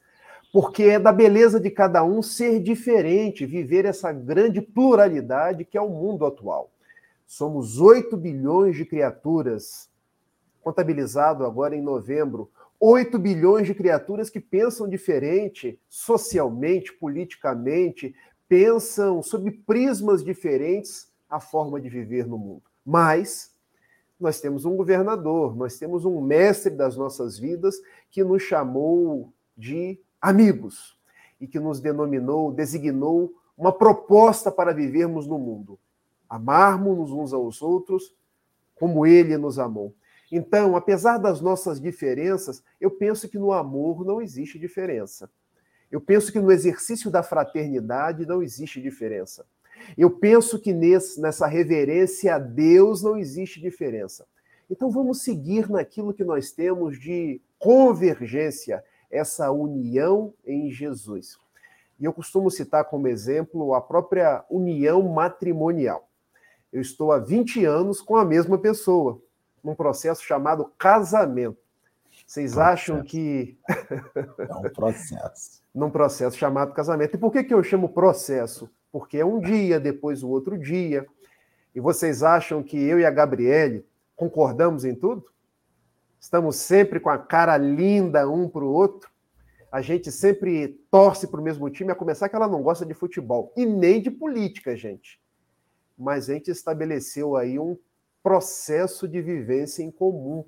porque 0.51 0.83
é 0.83 0.99
da 0.99 1.11
beleza 1.11 1.59
de 1.59 1.69
cada 1.69 2.03
um 2.03 2.21
ser 2.21 2.61
diferente, 2.61 3.45
viver 3.45 3.85
essa 3.85 4.11
grande 4.11 4.61
pluralidade 4.61 5.65
que 5.65 5.77
é 5.77 5.81
o 5.81 5.89
mundo 5.89 6.25
atual. 6.25 6.71
Somos 7.25 7.79
8 7.79 8.15
bilhões 8.15 8.75
de 8.75 8.85
criaturas, 8.85 9.89
contabilizado 10.61 11.45
agora 11.45 11.75
em 11.75 11.81
novembro, 11.81 12.49
8 12.79 13.17
bilhões 13.19 13.67
de 13.67 13.73
criaturas 13.73 14.29
que 14.29 14.39
pensam 14.39 14.87
diferente 14.87 15.79
socialmente, 15.89 16.93
politicamente, 16.93 18.15
pensam 18.47 19.21
sob 19.21 19.51
prismas 19.51 20.23
diferentes 20.23 21.11
a 21.29 21.39
forma 21.39 21.81
de 21.81 21.89
viver 21.89 22.25
no 22.25 22.37
mundo. 22.37 22.63
Mas 22.85 23.51
nós 24.19 24.39
temos 24.39 24.63
um 24.63 24.75
governador, 24.75 25.55
nós 25.55 25.77
temos 25.77 26.05
um 26.05 26.21
mestre 26.21 26.71
das 26.73 26.95
nossas 26.95 27.37
vidas 27.37 27.75
que 28.09 28.23
nos 28.23 28.41
chamou 28.41 29.33
de 29.55 29.99
amigos. 30.21 30.97
e 31.39 31.47
que 31.47 31.59
nos 31.59 31.79
denominou, 31.79 32.51
designou 32.51 33.31
uma 33.55 33.71
proposta 33.71 34.51
para 34.51 34.74
vivermos 34.74 35.27
no 35.27 35.38
mundo. 35.38 35.79
Amarmos 36.27 37.12
uns 37.12 37.31
aos 37.31 37.62
outros 37.62 38.15
como 38.75 39.05
ele 39.05 39.38
nos 39.38 39.59
amou. 39.59 39.93
Então, 40.31 40.75
apesar 40.75 41.17
das 41.17 41.39
nossas 41.39 41.79
diferenças, 41.79 42.63
eu 42.81 42.91
penso 42.91 43.29
que 43.29 43.39
no 43.39 43.51
amor 43.53 44.03
não 44.05 44.21
existe 44.21 44.59
diferença. 44.59 45.29
Eu 45.89 46.01
penso 46.01 46.31
que 46.31 46.39
no 46.39 46.51
exercício 46.51 47.09
da 47.09 47.24
fraternidade 47.24 48.25
não 48.25 48.43
existe 48.43 48.81
diferença. 48.81 49.45
Eu 49.97 50.12
penso 50.12 50.59
que 50.59 50.74
nessa 50.74 51.47
reverência 51.47 52.36
a 52.36 52.39
Deus 52.39 53.01
não 53.01 53.17
existe 53.17 53.62
diferença. 53.62 54.25
Então 54.69 54.91
vamos 54.91 55.21
seguir 55.21 55.69
naquilo 55.69 56.13
que 56.13 56.25
nós 56.25 56.51
temos 56.51 57.00
de 57.00 57.39
convergência, 57.57 58.83
essa 59.09 59.51
união 59.51 60.33
em 60.45 60.71
Jesus. 60.71 61.37
E 61.99 62.05
eu 62.05 62.13
costumo 62.13 62.51
citar 62.51 62.85
como 62.85 63.07
exemplo 63.07 63.73
a 63.73 63.81
própria 63.81 64.43
união 64.49 65.01
matrimonial. 65.03 66.07
Eu 66.71 66.81
estou 66.81 67.11
há 67.11 67.17
20 67.17 67.65
anos 67.65 68.01
com 68.01 68.15
a 68.15 68.25
mesma 68.25 68.57
pessoa, 68.57 69.21
num 69.63 69.73
processo 69.73 70.23
chamado 70.23 70.71
casamento. 70.77 71.57
Vocês 72.25 72.53
processo. 72.53 72.73
acham 72.73 73.03
que. 73.03 73.57
é 74.37 74.55
um 74.55 74.69
processo. 74.69 75.61
num 75.73 75.89
processo 75.89 76.37
chamado 76.37 76.73
casamento. 76.73 77.15
E 77.15 77.19
por 77.19 77.31
que, 77.31 77.43
que 77.43 77.53
eu 77.53 77.63
chamo 77.63 77.89
processo? 77.89 78.69
Porque 78.91 79.17
é 79.17 79.25
um 79.25 79.39
dia, 79.39 79.79
depois 79.79 80.23
o 80.23 80.29
outro 80.29 80.57
dia. 80.57 81.05
E 81.75 81.79
vocês 81.79 82.23
acham 82.23 82.63
que 82.63 82.77
eu 82.77 82.99
e 82.99 83.05
a 83.05 83.11
Gabriele 83.11 83.85
concordamos 84.15 84.83
em 84.83 84.95
tudo? 84.95 85.25
Estamos 86.27 86.57
sempre 86.57 87.00
com 87.00 87.10
a 87.10 87.17
cara 87.17 87.55
linda 87.55 88.29
um 88.29 88.50
para 88.50 88.62
o 88.62 88.69
outro? 88.69 89.10
A 89.72 89.81
gente 89.81 90.12
sempre 90.12 90.77
torce 90.91 91.25
para 91.25 91.39
o 91.39 91.43
mesmo 91.43 91.69
time, 91.69 91.89
a 91.89 91.96
começar 91.96 92.27
que 92.27 92.36
ela 92.36 92.50
não 92.50 92.62
gosta 92.62 92.86
de 92.86 92.93
futebol 92.93 93.53
e 93.55 93.65
nem 93.65 94.01
de 94.01 94.12
política, 94.12 94.75
gente. 94.75 95.22
Mas 95.98 96.29
a 96.29 96.34
gente 96.34 96.51
estabeleceu 96.51 97.38
aí 97.38 97.57
um 97.57 97.77
processo 98.22 99.07
de 99.07 99.22
vivência 99.22 99.81
em 99.81 99.89
comum 99.89 100.43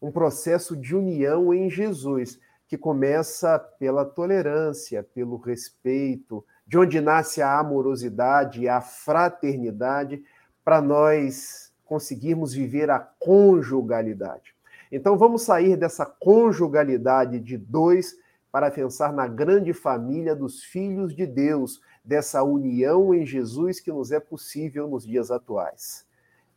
um 0.00 0.12
processo 0.12 0.76
de 0.76 0.94
união 0.94 1.52
em 1.52 1.68
Jesus, 1.68 2.38
que 2.68 2.78
começa 2.78 3.58
pela 3.58 4.04
tolerância, 4.04 5.02
pelo 5.02 5.36
respeito, 5.36 6.44
de 6.64 6.78
onde 6.78 7.00
nasce 7.00 7.42
a 7.42 7.58
amorosidade, 7.58 8.68
a 8.68 8.80
fraternidade, 8.80 10.22
para 10.64 10.80
nós 10.80 11.72
conseguirmos 11.84 12.52
viver 12.52 12.88
a 12.88 13.00
conjugalidade. 13.00 14.54
Então 14.92 15.16
vamos 15.16 15.42
sair 15.42 15.74
dessa 15.74 16.04
conjugalidade 16.04 17.40
de 17.40 17.56
dois 17.56 18.14
para 18.52 18.70
pensar 18.70 19.10
na 19.10 19.26
grande 19.26 19.72
família 19.72 20.36
dos 20.36 20.62
filhos 20.62 21.16
de 21.16 21.26
Deus, 21.26 21.80
dessa 22.04 22.42
união 22.42 23.14
em 23.14 23.24
Jesus 23.24 23.80
que 23.80 23.90
nos 23.90 24.12
é 24.12 24.20
possível 24.20 24.86
nos 24.86 25.06
dias 25.06 25.30
atuais. 25.30 26.06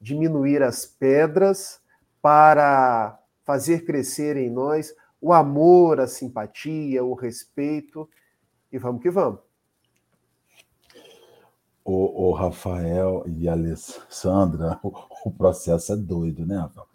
Diminuir 0.01 0.61
as 0.61 0.85
pedras 0.85 1.79
para 2.21 3.17
fazer 3.45 3.85
crescer 3.85 4.35
em 4.35 4.49
nós 4.49 4.93
o 5.21 5.31
amor, 5.31 6.01
a 6.01 6.07
simpatia, 6.07 7.03
o 7.03 7.13
respeito. 7.13 8.09
E 8.69 8.77
vamos 8.77 9.01
que 9.01 9.09
vamos. 9.09 9.39
O, 11.85 12.29
o 12.29 12.31
Rafael 12.33 13.23
e 13.25 13.47
a 13.47 13.53
Alessandra, 13.53 14.77
o, 14.83 14.91
o, 15.29 15.31
processo 15.31 15.93
é 15.93 15.95
doido, 15.95 16.45
né, 16.45 16.57
Rafael? 16.57 16.87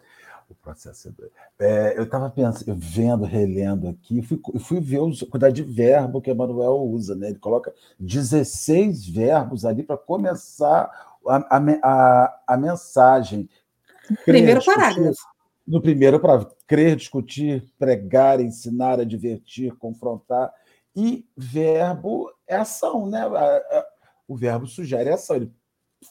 O 0.51 0.55
processo 0.63 1.07
é 1.07 1.11
doido. 1.11 1.31
É, 1.59 1.97
eu 1.97 2.03
estava 2.03 2.29
pensando, 2.29 2.75
vendo, 2.75 3.23
relendo 3.23 3.87
aqui, 3.87 4.21
fui, 4.21 4.39
fui 4.59 4.79
ver 4.79 4.97
a 4.97 5.25
quantidade 5.25 5.55
de 5.55 5.63
verbo 5.63 6.21
que 6.21 6.29
Emmanuel 6.29 6.81
usa, 6.81 7.15
né? 7.15 7.29
Ele 7.29 7.39
coloca 7.39 7.73
16 7.99 9.07
verbos 9.07 9.65
ali 9.65 9.83
para 9.83 9.97
começar 9.97 10.91
a, 11.27 11.57
a, 11.57 11.61
a, 11.83 12.39
a 12.47 12.57
mensagem. 12.57 13.49
Primeiro 14.25 14.63
parágrafo 14.63 15.31
no 15.71 15.81
primeiro, 15.81 16.19
para 16.19 16.45
crer, 16.67 16.95
discutir, 16.95 17.63
pregar, 17.77 18.41
ensinar, 18.41 18.99
advertir, 18.99 19.73
confrontar. 19.77 20.53
E 20.93 21.25
verbo 21.37 22.29
é 22.45 22.57
ação, 22.57 23.07
né? 23.07 23.21
O 24.27 24.35
verbo 24.35 24.67
sugere 24.67 25.09
ação, 25.09 25.37
ele 25.37 25.51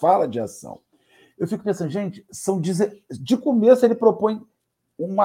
fala 0.00 0.26
de 0.26 0.40
ação. 0.40 0.80
Eu 1.40 1.48
fico 1.48 1.64
pensando, 1.64 1.90
gente, 1.90 2.24
são 2.30 2.60
de 2.60 3.36
começo 3.38 3.82
ele 3.82 3.94
propõe 3.94 4.46
um 4.98 5.16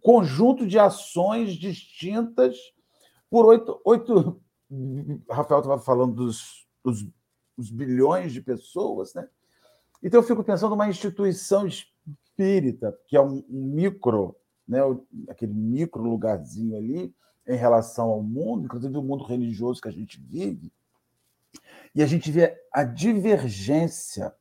conjunto 0.00 0.66
de 0.66 0.78
ações 0.78 1.52
distintas 1.52 2.56
por 3.28 3.44
oito. 3.44 3.78
oito 3.84 4.40
Rafael 5.30 5.60
estava 5.60 5.78
falando 5.78 6.14
dos, 6.14 6.66
dos, 6.82 7.06
dos 7.58 7.70
bilhões 7.70 8.32
de 8.32 8.40
pessoas, 8.40 9.12
né? 9.12 9.28
Então 10.02 10.20
eu 10.20 10.26
fico 10.26 10.42
pensando 10.42 10.70
numa 10.70 10.88
instituição 10.88 11.66
espírita, 11.66 12.98
que 13.06 13.14
é 13.14 13.20
um, 13.20 13.44
um 13.50 13.66
micro, 13.66 14.34
né, 14.66 14.78
aquele 15.28 15.52
micro 15.52 16.02
lugarzinho 16.02 16.74
ali 16.74 17.14
em 17.46 17.56
relação 17.56 18.08
ao 18.08 18.22
mundo, 18.22 18.64
inclusive 18.64 18.96
o 18.96 19.02
mundo 19.02 19.24
religioso 19.24 19.82
que 19.82 19.88
a 19.88 19.92
gente 19.92 20.18
vive, 20.18 20.72
e 21.94 22.02
a 22.02 22.06
gente 22.06 22.30
vê 22.30 22.56
a 22.72 22.82
divergência 22.82 24.34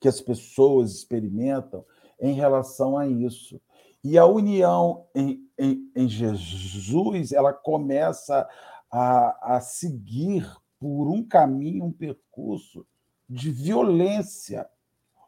que 0.00 0.08
as 0.08 0.20
pessoas 0.20 0.92
experimentam 0.92 1.84
em 2.20 2.34
relação 2.34 2.96
a 2.96 3.06
isso. 3.06 3.60
E 4.02 4.16
a 4.16 4.24
união 4.24 5.06
em, 5.14 5.48
em, 5.58 5.90
em 5.94 6.08
Jesus, 6.08 7.32
ela 7.32 7.52
começa 7.52 8.48
a, 8.90 9.56
a 9.56 9.60
seguir 9.60 10.48
por 10.78 11.08
um 11.08 11.22
caminho, 11.22 11.84
um 11.84 11.92
percurso 11.92 12.86
de 13.28 13.50
violência. 13.50 14.68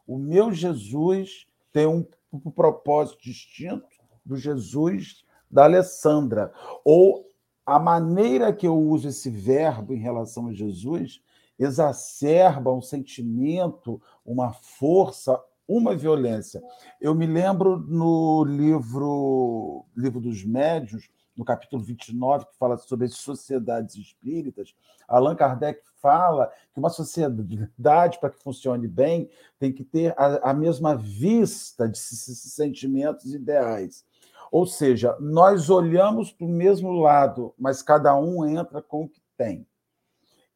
O 0.07 0.17
meu 0.17 0.53
Jesus 0.53 1.45
tem 1.71 1.85
um, 1.85 2.05
um 2.31 2.51
propósito 2.51 3.21
distinto 3.21 3.87
do 4.25 4.37
Jesus 4.37 5.25
da 5.49 5.65
Alessandra. 5.65 6.53
Ou 6.85 7.29
a 7.65 7.79
maneira 7.79 8.53
que 8.53 8.65
eu 8.65 8.77
uso 8.77 9.09
esse 9.09 9.29
verbo 9.29 9.93
em 9.93 9.99
relação 9.99 10.47
a 10.47 10.53
Jesus 10.53 11.21
exacerba 11.59 12.73
um 12.73 12.81
sentimento, 12.81 14.01
uma 14.25 14.53
força, 14.53 15.39
uma 15.67 15.95
violência. 15.95 16.61
Eu 16.99 17.13
me 17.13 17.27
lembro 17.27 17.77
no 17.77 18.43
livro 18.45 19.85
Livro 19.95 20.19
dos 20.19 20.43
Médios, 20.43 21.09
no 21.35 21.45
capítulo 21.45 21.83
29, 21.83 22.45
que 22.47 22.57
fala 22.57 22.77
sobre 22.77 23.05
as 23.05 23.15
sociedades 23.15 23.95
espíritas, 23.95 24.73
Allan 25.07 25.35
Kardec 25.35 25.81
fala 26.01 26.51
que 26.73 26.79
uma 26.79 26.89
sociedade, 26.89 28.19
para 28.19 28.29
que 28.29 28.43
funcione 28.43 28.87
bem, 28.87 29.29
tem 29.57 29.71
que 29.71 29.83
ter 29.83 30.13
a, 30.17 30.51
a 30.51 30.53
mesma 30.53 30.95
vista 30.95 31.87
de 31.87 31.97
sentimentos 31.97 33.33
ideais. 33.33 34.05
Ou 34.51 34.65
seja, 34.65 35.15
nós 35.19 35.69
olhamos 35.69 36.31
para 36.31 36.45
o 36.45 36.49
mesmo 36.49 36.91
lado, 36.91 37.53
mas 37.57 37.81
cada 37.81 38.15
um 38.17 38.45
entra 38.45 38.81
com 38.81 39.03
o 39.03 39.09
que 39.09 39.21
tem. 39.37 39.67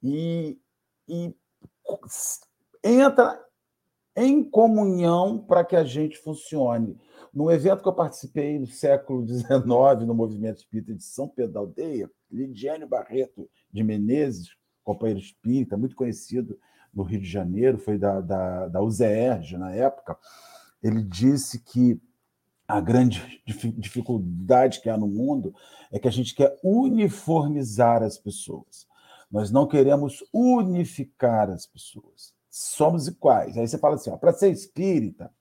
E, 0.02 0.60
e 1.08 1.36
entra 2.84 3.40
em 4.16 4.44
comunhão 4.44 5.40
para 5.40 5.64
que 5.64 5.76
a 5.76 5.84
gente 5.84 6.18
funcione. 6.18 6.98
No 7.34 7.52
evento 7.52 7.82
que 7.82 7.90
eu 7.90 7.94
participei 7.94 8.60
no 8.60 8.68
século 8.68 9.26
XIX, 9.28 9.52
no 10.06 10.14
Movimento 10.14 10.58
Espírita 10.58 10.94
de 10.94 11.04
São 11.04 11.28
Pedro 11.28 11.54
da 11.54 11.60
Aldeia, 11.62 12.10
Lidiane 12.32 12.86
Barreto 12.86 13.50
de 13.72 13.84
Menezes, 13.84 14.50
companheiro 14.84 15.20
espírita, 15.20 15.78
muito 15.78 15.96
conhecido 15.96 16.60
no 16.94 17.04
Rio 17.04 17.22
de 17.22 17.28
Janeiro, 17.28 17.78
foi 17.80 17.98
da, 17.98 18.22
da, 18.22 18.68
da 18.68 18.82
UZERJ 18.82 19.58
na 19.58 19.74
época, 19.74 20.18
ele 20.82 21.02
disse 21.02 21.64
que 21.64 22.00
a 22.68 22.80
grande 22.80 23.42
dificuldade 23.78 24.82
que 24.82 24.90
há 24.90 24.98
no 24.98 25.08
mundo 25.08 25.56
é 25.92 26.00
que 26.00 26.08
a 26.08 26.12
gente 26.12 26.36
quer 26.36 26.58
uniformizar 26.64 28.04
as 28.04 28.18
pessoas. 28.18 28.88
Nós 29.34 29.50
não 29.50 29.66
queremos 29.66 30.24
unificar 30.32 31.50
as 31.50 31.66
pessoas. 31.66 32.36
Somos 32.52 33.08
iguais. 33.08 33.58
Aí 33.58 33.68
você 33.68 33.80
fala 33.80 33.96
assim: 33.96 34.16
para 34.18 34.32
ser 34.32 34.52
espírita, 34.52 35.34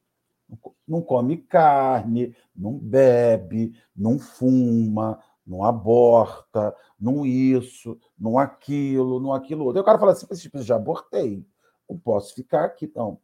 não 0.88 1.02
come 1.02 1.37
carne, 1.37 2.35
não 2.57 2.78
bebe, 2.78 3.78
não 3.94 4.18
fuma, 4.18 5.22
não 5.46 5.62
aborta, 5.62 6.74
não 6.98 7.26
isso, 7.26 8.00
não 8.18 8.38
aquilo, 8.38 9.20
não 9.20 9.35
aquilo 9.35 9.66
outro. 9.66 9.81
Aí 9.81 9.83
o 9.83 9.85
cara 9.85 9.98
fala 9.98 10.12
assim: 10.12 10.26
tipo, 10.37 10.62
já 10.62 10.76
abortei, 10.76 11.46
não 11.87 11.98
posso 11.98 12.35
ficar 12.35 12.64
aqui. 12.64 12.90
Não. 12.96 13.20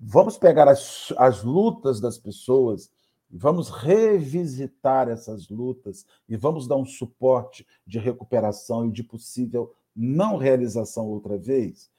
Vamos 0.00 0.36
pegar 0.36 0.68
as, 0.68 1.14
as 1.16 1.44
lutas 1.44 2.00
das 2.00 2.18
pessoas 2.18 2.90
e 3.30 3.38
vamos 3.38 3.70
revisitar 3.70 5.08
essas 5.08 5.48
lutas 5.48 6.04
e 6.28 6.36
vamos 6.36 6.66
dar 6.66 6.74
um 6.74 6.84
suporte 6.84 7.64
de 7.86 8.00
recuperação 8.00 8.88
e 8.88 8.90
de 8.90 9.04
possível 9.04 9.72
não 9.94 10.36
realização 10.36 11.06
outra 11.06 11.36
vez. 11.36 11.90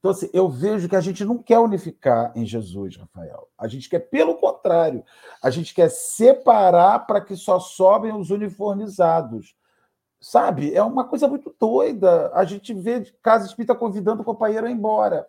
Então, 0.00 0.12
assim, 0.12 0.30
eu 0.32 0.48
vejo 0.48 0.88
que 0.88 0.96
a 0.96 1.00
gente 1.00 1.24
não 1.26 1.36
quer 1.36 1.58
unificar 1.58 2.32
em 2.34 2.46
Jesus, 2.46 2.96
Rafael. 2.96 3.48
A 3.58 3.68
gente 3.68 3.88
quer, 3.88 3.98
pelo 3.98 4.34
contrário, 4.36 5.04
a 5.42 5.50
gente 5.50 5.74
quer 5.74 5.90
separar 5.90 7.00
para 7.00 7.20
que 7.20 7.36
só 7.36 7.60
sobem 7.60 8.12
os 8.12 8.30
uniformizados. 8.30 9.54
sabe, 10.20 10.74
é 10.74 10.82
uma 10.82 11.04
coisa 11.04 11.28
muito 11.28 11.54
doida. 11.58 12.30
A 12.34 12.44
gente 12.44 12.72
vê 12.74 13.02
casa 13.22 13.46
espírita 13.46 13.74
convidando 13.74 14.22
o 14.22 14.24
companheiro 14.24 14.66
a 14.66 14.70
ir 14.70 14.74
embora. 14.74 15.26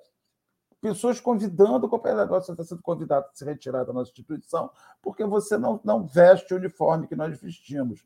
Pessoas 0.82 1.20
convidando 1.20 1.86
o 1.86 1.90
companheiro, 1.90 2.28
você 2.28 2.52
está 2.52 2.64
sendo 2.64 2.82
convidado 2.82 3.28
a 3.28 3.36
se 3.36 3.46
retirar 3.46 3.84
da 3.84 3.94
nossa 3.94 4.10
instituição 4.12 4.72
porque 5.02 5.24
você 5.26 5.58
não, 5.58 5.80
não 5.84 6.06
veste 6.08 6.54
o 6.54 6.58
uniforme 6.58 7.08
que 7.08 7.16
nós 7.16 7.40
vestimos. 7.40 8.04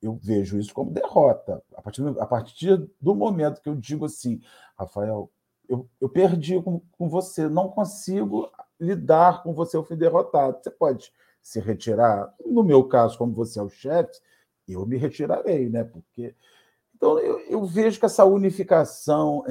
Eu 0.00 0.14
vejo 0.14 0.58
isso 0.58 0.72
como 0.72 0.92
derrota. 0.92 1.62
A 1.74 1.82
partir, 1.82 2.06
a 2.20 2.26
partir 2.26 2.88
do 3.00 3.14
momento 3.14 3.60
que 3.60 3.68
eu 3.68 3.74
digo 3.74 4.04
assim, 4.04 4.40
Rafael, 4.76 5.30
eu, 5.68 5.88
eu 6.00 6.08
perdi 6.08 6.60
com, 6.62 6.80
com 6.92 7.08
você, 7.08 7.48
não 7.48 7.68
consigo 7.68 8.50
lidar 8.80 9.42
com 9.42 9.52
você, 9.52 9.76
eu 9.76 9.84
fui 9.84 9.96
derrotado. 9.96 10.58
Você 10.62 10.70
pode 10.70 11.12
se 11.42 11.60
retirar. 11.60 12.32
No 12.44 12.62
meu 12.62 12.84
caso, 12.84 13.18
como 13.18 13.32
você 13.32 13.58
é 13.58 13.62
o 13.62 13.68
chefe, 13.68 14.20
eu 14.68 14.84
me 14.86 14.96
retirarei, 14.96 15.68
né? 15.68 15.84
Porque 15.84 16.34
então 16.94 17.18
eu, 17.20 17.38
eu 17.40 17.64
vejo 17.64 17.98
que 17.98 18.06
essa 18.06 18.24
unificação 18.24 19.44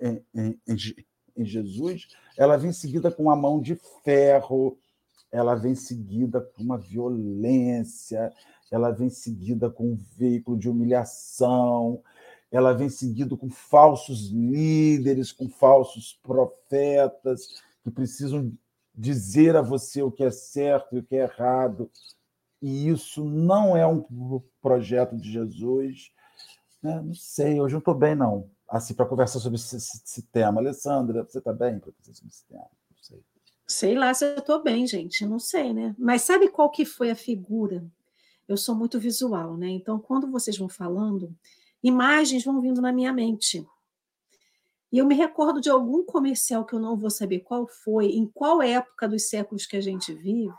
em, 0.00 0.22
em, 0.34 0.60
em, 0.68 1.06
em, 1.36 1.44
Jesus, 1.44 2.08
ela 2.36 2.56
vem 2.56 2.70
seguida 2.70 3.10
com 3.10 3.24
uma 3.24 3.34
mão 3.34 3.60
de 3.60 3.74
ferro, 4.04 4.78
ela 5.30 5.54
vem 5.54 5.74
seguida 5.74 6.40
com 6.40 6.62
uma 6.62 6.76
violência, 6.76 8.30
ela 8.72 8.90
vem 8.90 9.10
seguida 9.10 9.70
com 9.70 9.92
um 9.92 9.98
veículo 10.16 10.58
de 10.58 10.68
humilhação, 10.68 12.02
ela 12.50 12.72
vem 12.72 12.88
seguida 12.88 13.36
com 13.36 13.50
falsos 13.50 14.30
líderes, 14.30 15.30
com 15.30 15.48
falsos 15.48 16.18
profetas 16.22 17.62
que 17.82 17.90
precisam 17.90 18.52
dizer 18.94 19.56
a 19.56 19.62
você 19.62 20.02
o 20.02 20.10
que 20.10 20.24
é 20.24 20.30
certo 20.30 20.96
e 20.96 20.98
o 21.00 21.02
que 21.02 21.16
é 21.16 21.22
errado. 21.22 21.90
E 22.60 22.88
isso 22.88 23.24
não 23.24 23.76
é 23.76 23.86
um 23.86 24.40
projeto 24.60 25.16
de 25.16 25.32
Jesus. 25.32 26.12
Né? 26.82 27.00
Não 27.00 27.14
sei, 27.14 27.60
hoje 27.60 27.74
não 27.74 27.80
estou 27.80 27.94
bem, 27.94 28.14
não. 28.14 28.48
Assim, 28.68 28.94
para 28.94 29.06
conversar 29.06 29.38
sobre 29.38 29.56
esse, 29.56 29.76
esse, 29.76 30.22
tema. 30.22 30.60
Alessandra, 30.60 31.24
você 31.24 31.38
está 31.38 31.52
bem 31.52 31.78
para 31.78 31.92
conversar 31.92 32.14
sobre 32.14 32.30
esse 32.32 32.46
tema? 32.46 32.70
Não 32.90 33.02
sei. 33.02 33.24
Sei 33.66 33.94
lá 33.94 34.14
se 34.14 34.24
eu 34.24 34.38
estou 34.38 34.62
bem, 34.62 34.86
gente. 34.86 35.26
Não 35.26 35.38
sei, 35.38 35.74
né? 35.74 35.94
Mas 35.98 36.22
sabe 36.22 36.48
qual 36.48 36.70
que 36.70 36.84
foi 36.84 37.10
a 37.10 37.16
figura? 37.16 37.84
Eu 38.48 38.56
sou 38.56 38.74
muito 38.74 38.98
visual, 38.98 39.56
né? 39.56 39.68
Então, 39.68 39.98
quando 39.98 40.30
vocês 40.30 40.56
vão 40.56 40.68
falando, 40.68 41.34
imagens 41.82 42.44
vão 42.44 42.60
vindo 42.60 42.80
na 42.80 42.92
minha 42.92 43.12
mente. 43.12 43.66
E 44.92 44.98
eu 44.98 45.06
me 45.06 45.14
recordo 45.14 45.60
de 45.60 45.70
algum 45.70 46.04
comercial 46.04 46.64
que 46.66 46.74
eu 46.74 46.78
não 46.78 46.96
vou 46.96 47.10
saber 47.10 47.40
qual 47.40 47.66
foi, 47.66 48.08
em 48.08 48.26
qual 48.26 48.60
época 48.60 49.08
dos 49.08 49.28
séculos 49.28 49.64
que 49.64 49.76
a 49.76 49.80
gente 49.80 50.12
vive, 50.12 50.52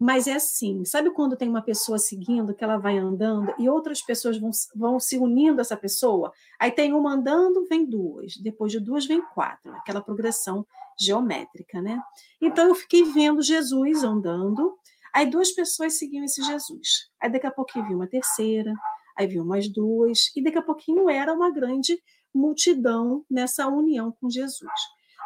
mas 0.00 0.26
é 0.26 0.32
assim, 0.32 0.82
sabe 0.86 1.10
quando 1.10 1.36
tem 1.36 1.46
uma 1.46 1.60
pessoa 1.60 1.98
seguindo, 1.98 2.54
que 2.54 2.64
ela 2.64 2.78
vai 2.78 2.96
andando 2.96 3.52
e 3.58 3.68
outras 3.68 4.00
pessoas 4.00 4.38
vão, 4.38 4.50
vão 4.74 4.98
se 4.98 5.18
unindo 5.18 5.58
a 5.58 5.60
essa 5.60 5.76
pessoa? 5.76 6.32
Aí 6.58 6.70
tem 6.70 6.94
uma 6.94 7.12
andando, 7.12 7.66
vem 7.68 7.84
duas, 7.84 8.34
depois 8.38 8.72
de 8.72 8.80
duas 8.80 9.04
vem 9.04 9.20
quatro, 9.34 9.70
aquela 9.74 10.00
progressão 10.00 10.66
geométrica, 10.98 11.82
né? 11.82 12.02
Então 12.40 12.68
eu 12.68 12.74
fiquei 12.74 13.04
vendo 13.04 13.42
Jesus 13.42 14.02
andando, 14.02 14.74
aí 15.14 15.28
duas 15.28 15.50
pessoas 15.52 15.98
seguiam 15.98 16.24
esse 16.24 16.42
Jesus. 16.42 17.10
Aí 17.20 17.30
daqui 17.30 17.46
a 17.46 17.50
pouquinho 17.50 17.86
vi 17.86 17.94
uma 17.94 18.06
terceira, 18.06 18.72
aí 19.16 19.26
vi 19.26 19.40
umas 19.40 19.68
duas, 19.68 20.30
e 20.36 20.42
daqui 20.42 20.58
a 20.58 20.62
pouquinho 20.62 21.08
era 21.08 21.32
uma 21.32 21.50
grande 21.50 22.00
multidão 22.34 23.24
nessa 23.30 23.66
união 23.68 24.12
com 24.20 24.30
Jesus. 24.30 24.70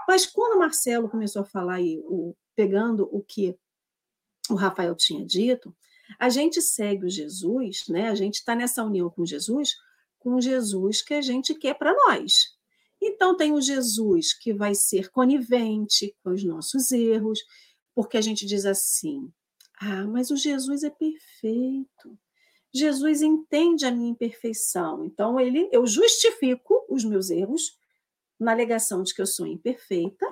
Mas 0.09 0.27
quando 0.27 0.59
Marcelo 0.59 1.09
começou 1.09 1.43
a 1.43 1.47
falar 1.47 1.77
aí, 1.77 2.01
o, 2.05 2.35
pegando 2.55 3.09
o 3.13 3.23
que 3.23 3.57
o 4.51 4.55
Rafael 4.55 4.95
tinha 4.95 5.25
dito, 5.25 5.75
a 6.19 6.29
gente 6.29 6.61
segue 6.61 7.07
o 7.07 7.11
Jesus, 7.11 7.85
né? 7.89 8.09
A 8.09 8.15
gente 8.15 8.35
está 8.35 8.55
nessa 8.55 8.85
união 8.85 9.09
com 9.09 9.25
Jesus, 9.25 9.75
com 10.19 10.35
o 10.35 10.41
Jesus 10.41 11.03
que 11.03 11.15
a 11.15 11.23
gente 11.23 11.55
quer 11.55 11.75
para 11.75 11.95
nós. 11.95 12.55
Então 13.01 13.37
tem 13.37 13.53
o 13.53 13.61
Jesus 13.61 14.33
que 14.33 14.53
vai 14.53 14.75
ser 14.75 15.11
conivente 15.11 16.15
com 16.23 16.31
os 16.31 16.45
nossos 16.45 16.91
erros, 16.93 17.41
porque 17.95 18.17
a 18.17 18.21
gente 18.21 18.47
diz 18.47 18.65
assim: 18.65 19.31
"Ah, 19.81 20.05
mas 20.07 20.31
o 20.31 20.37
Jesus 20.37 20.83
é 20.85 20.91
perfeito. 20.91 22.19
Jesus 22.73 23.23
entende 23.23 23.87
a 23.87 23.91
minha 23.91 24.11
imperfeição. 24.11 25.05
Então 25.05 25.39
ele 25.39 25.69
eu 25.73 25.87
justifico 25.87 26.85
os 26.89 27.05
meus 27.05 27.31
erros 27.31 27.79
na 28.39 28.53
alegação 28.53 29.03
de 29.03 29.15
que 29.15 29.23
eu 29.23 29.27
sou 29.27 29.47
imperfeita, 29.47 30.27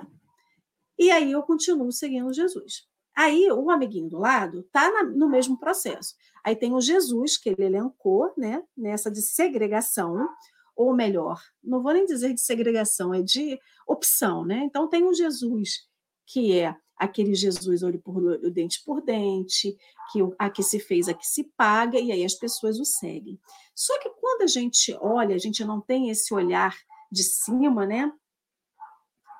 e 0.97 1.09
aí 1.09 1.31
eu 1.31 1.41
continuo 1.43 1.91
seguindo 1.91 2.33
Jesus. 2.33 2.87
Aí 3.15 3.49
o 3.51 3.69
amiguinho 3.69 4.09
do 4.09 4.19
lado 4.19 4.61
está 4.61 5.03
no 5.03 5.29
mesmo 5.29 5.57
processo. 5.59 6.15
Aí 6.43 6.55
tem 6.55 6.73
o 6.73 6.81
Jesus, 6.81 7.37
que 7.37 7.49
ele 7.49 7.63
elencou, 7.63 8.33
né, 8.37 8.63
nessa 8.75 9.09
de 9.09 9.21
segregação, 9.21 10.27
ou 10.75 10.93
melhor, 10.93 11.39
não 11.63 11.81
vou 11.81 11.93
nem 11.93 12.05
dizer 12.05 12.33
de 12.33 12.41
segregação, 12.41 13.13
é 13.13 13.21
de 13.21 13.59
opção, 13.87 14.43
né? 14.43 14.63
Então 14.65 14.89
tem 14.89 15.03
o 15.03 15.13
Jesus, 15.13 15.87
que 16.25 16.57
é 16.57 16.75
aquele 17.03 17.33
Jesus 17.35 17.83
olho 17.83 17.99
por 17.99 18.17
olho, 18.17 18.51
dente 18.51 18.81
por 18.83 19.01
dente, 19.01 19.77
que 20.11 20.19
a 20.37 20.49
que 20.49 20.63
se 20.63 20.79
fez, 20.79 21.07
a 21.07 21.13
que 21.13 21.27
se 21.27 21.43
paga, 21.55 21.99
e 21.99 22.11
aí 22.11 22.23
as 22.23 22.33
pessoas 22.33 22.79
o 22.79 22.85
seguem. 22.85 23.39
Só 23.75 23.97
que 23.99 24.09
quando 24.09 24.43
a 24.43 24.47
gente 24.47 24.95
olha, 24.99 25.35
a 25.35 25.39
gente 25.39 25.63
não 25.63 25.81
tem 25.81 26.09
esse 26.09 26.33
olhar 26.33 26.75
de 27.11 27.23
cima, 27.23 27.85
né? 27.85 28.11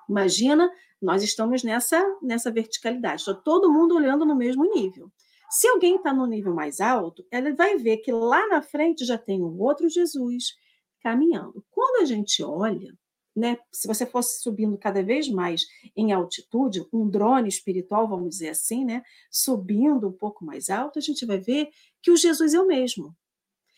Imagina 0.10 0.72
nós 1.02 1.22
estamos 1.22 1.64
nessa, 1.64 2.02
nessa 2.22 2.50
verticalidade, 2.50 3.22
está 3.22 3.34
todo 3.34 3.72
mundo 3.72 3.96
olhando 3.96 4.26
no 4.26 4.36
mesmo 4.36 4.64
nível. 4.74 5.12
Se 5.50 5.68
alguém 5.68 5.98
está 5.98 6.14
no 6.14 6.26
nível 6.26 6.54
mais 6.54 6.80
alto, 6.80 7.26
ela 7.30 7.54
vai 7.54 7.78
ver 7.78 7.98
que 7.98 8.12
lá 8.12 8.48
na 8.48 8.62
frente 8.62 9.06
já 9.06 9.18
tem 9.18 9.44
um 9.44 9.62
outro 9.62 9.90
Jesus 9.90 10.56
caminhando. 11.02 11.64
Quando 11.70 12.02
a 12.02 12.06
gente 12.06 12.42
olha, 12.42 12.98
né, 13.36 13.58
se 13.72 13.88
você 13.88 14.06
fosse 14.06 14.42
subindo 14.42 14.78
cada 14.78 15.02
vez 15.02 15.28
mais 15.28 15.66
em 15.96 16.12
altitude, 16.12 16.86
um 16.94 17.10
drone 17.10 17.50
espiritual, 17.50 18.08
vamos 18.08 18.30
dizer 18.30 18.50
assim, 18.50 18.86
né, 18.86 19.04
subindo 19.32 20.08
um 20.08 20.12
pouco 20.12 20.46
mais 20.46 20.70
alto, 20.70 21.00
a 21.00 21.02
gente 21.02 21.26
vai 21.26 21.40
ver 21.40 21.70
que 22.02 22.12
o 22.12 22.18
Jesus 22.18 22.54
é 22.54 22.60
o 22.60 22.68
mesmo. 22.68 23.16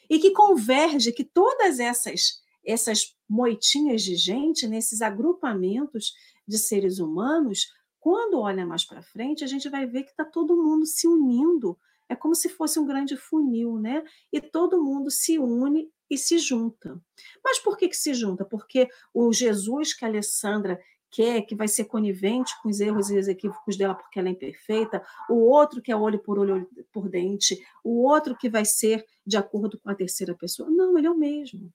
E 0.10 0.20
que 0.20 0.32
converge 0.32 1.12
que 1.12 1.24
todas 1.24 1.80
essas 1.80 2.44
essas 2.66 3.16
moitinhas 3.30 4.02
de 4.02 4.16
gente, 4.16 4.68
nesses 4.68 5.02
agrupamentos 5.02 6.14
de 6.48 6.58
seres 6.58 7.00
humanos, 7.00 7.72
quando 8.00 8.40
olha 8.40 8.66
mais 8.66 8.84
para 8.84 9.04
frente, 9.04 9.44
a 9.44 9.48
gente 9.48 9.70
vai 9.70 9.86
ver 9.86 10.04
que 10.04 10.12
está 10.12 10.26
todo 10.26 10.58
mundo 10.58 10.86
se 10.86 11.08
unindo. 11.08 11.78
É 12.10 12.16
como 12.16 12.36
se 12.36 12.50
fosse 12.50 12.80
um 12.80 12.86
grande 12.86 13.16
funil, 13.16 13.80
né? 13.80 14.04
E 14.32 14.40
todo 14.42 14.84
mundo 14.84 15.10
se 15.10 15.40
une 15.40 15.92
e 16.10 16.18
se 16.18 16.38
junta. 16.38 17.02
Mas 17.44 17.60
por 17.60 17.78
que, 17.78 17.88
que 17.88 17.98
se 17.98 18.14
junta? 18.14 18.46
Porque 18.46 18.88
o 19.14 19.32
Jesus 19.34 19.94
que 19.94 20.06
a 20.06 20.08
Alessandra 20.08 20.80
quer, 21.12 21.42
que 21.44 21.56
vai 21.56 21.68
ser 21.68 21.86
conivente 21.86 22.54
com 22.62 22.70
os 22.70 22.80
erros 22.80 23.10
e 23.10 23.18
os 23.18 23.28
equívocos 23.28 23.78
dela 23.78 23.96
porque 23.96 24.20
ela 24.20 24.28
é 24.28 24.32
imperfeita, 24.32 25.02
o 25.30 25.36
outro 25.36 25.82
que 25.82 25.92
é 25.92 25.96
olho 25.96 26.20
por 26.20 26.38
olho 26.38 26.68
por 26.92 27.08
dente, 27.08 27.58
o 27.84 28.04
outro 28.04 28.36
que 28.36 28.50
vai 28.50 28.66
ser 28.66 29.06
de 29.26 29.38
acordo 29.38 29.80
com 29.80 29.90
a 29.90 29.96
terceira 29.96 30.36
pessoa. 30.36 30.70
Não, 30.70 30.98
ele 30.98 31.08
é 31.08 31.12
o 31.12 31.18
mesmo. 31.18 31.72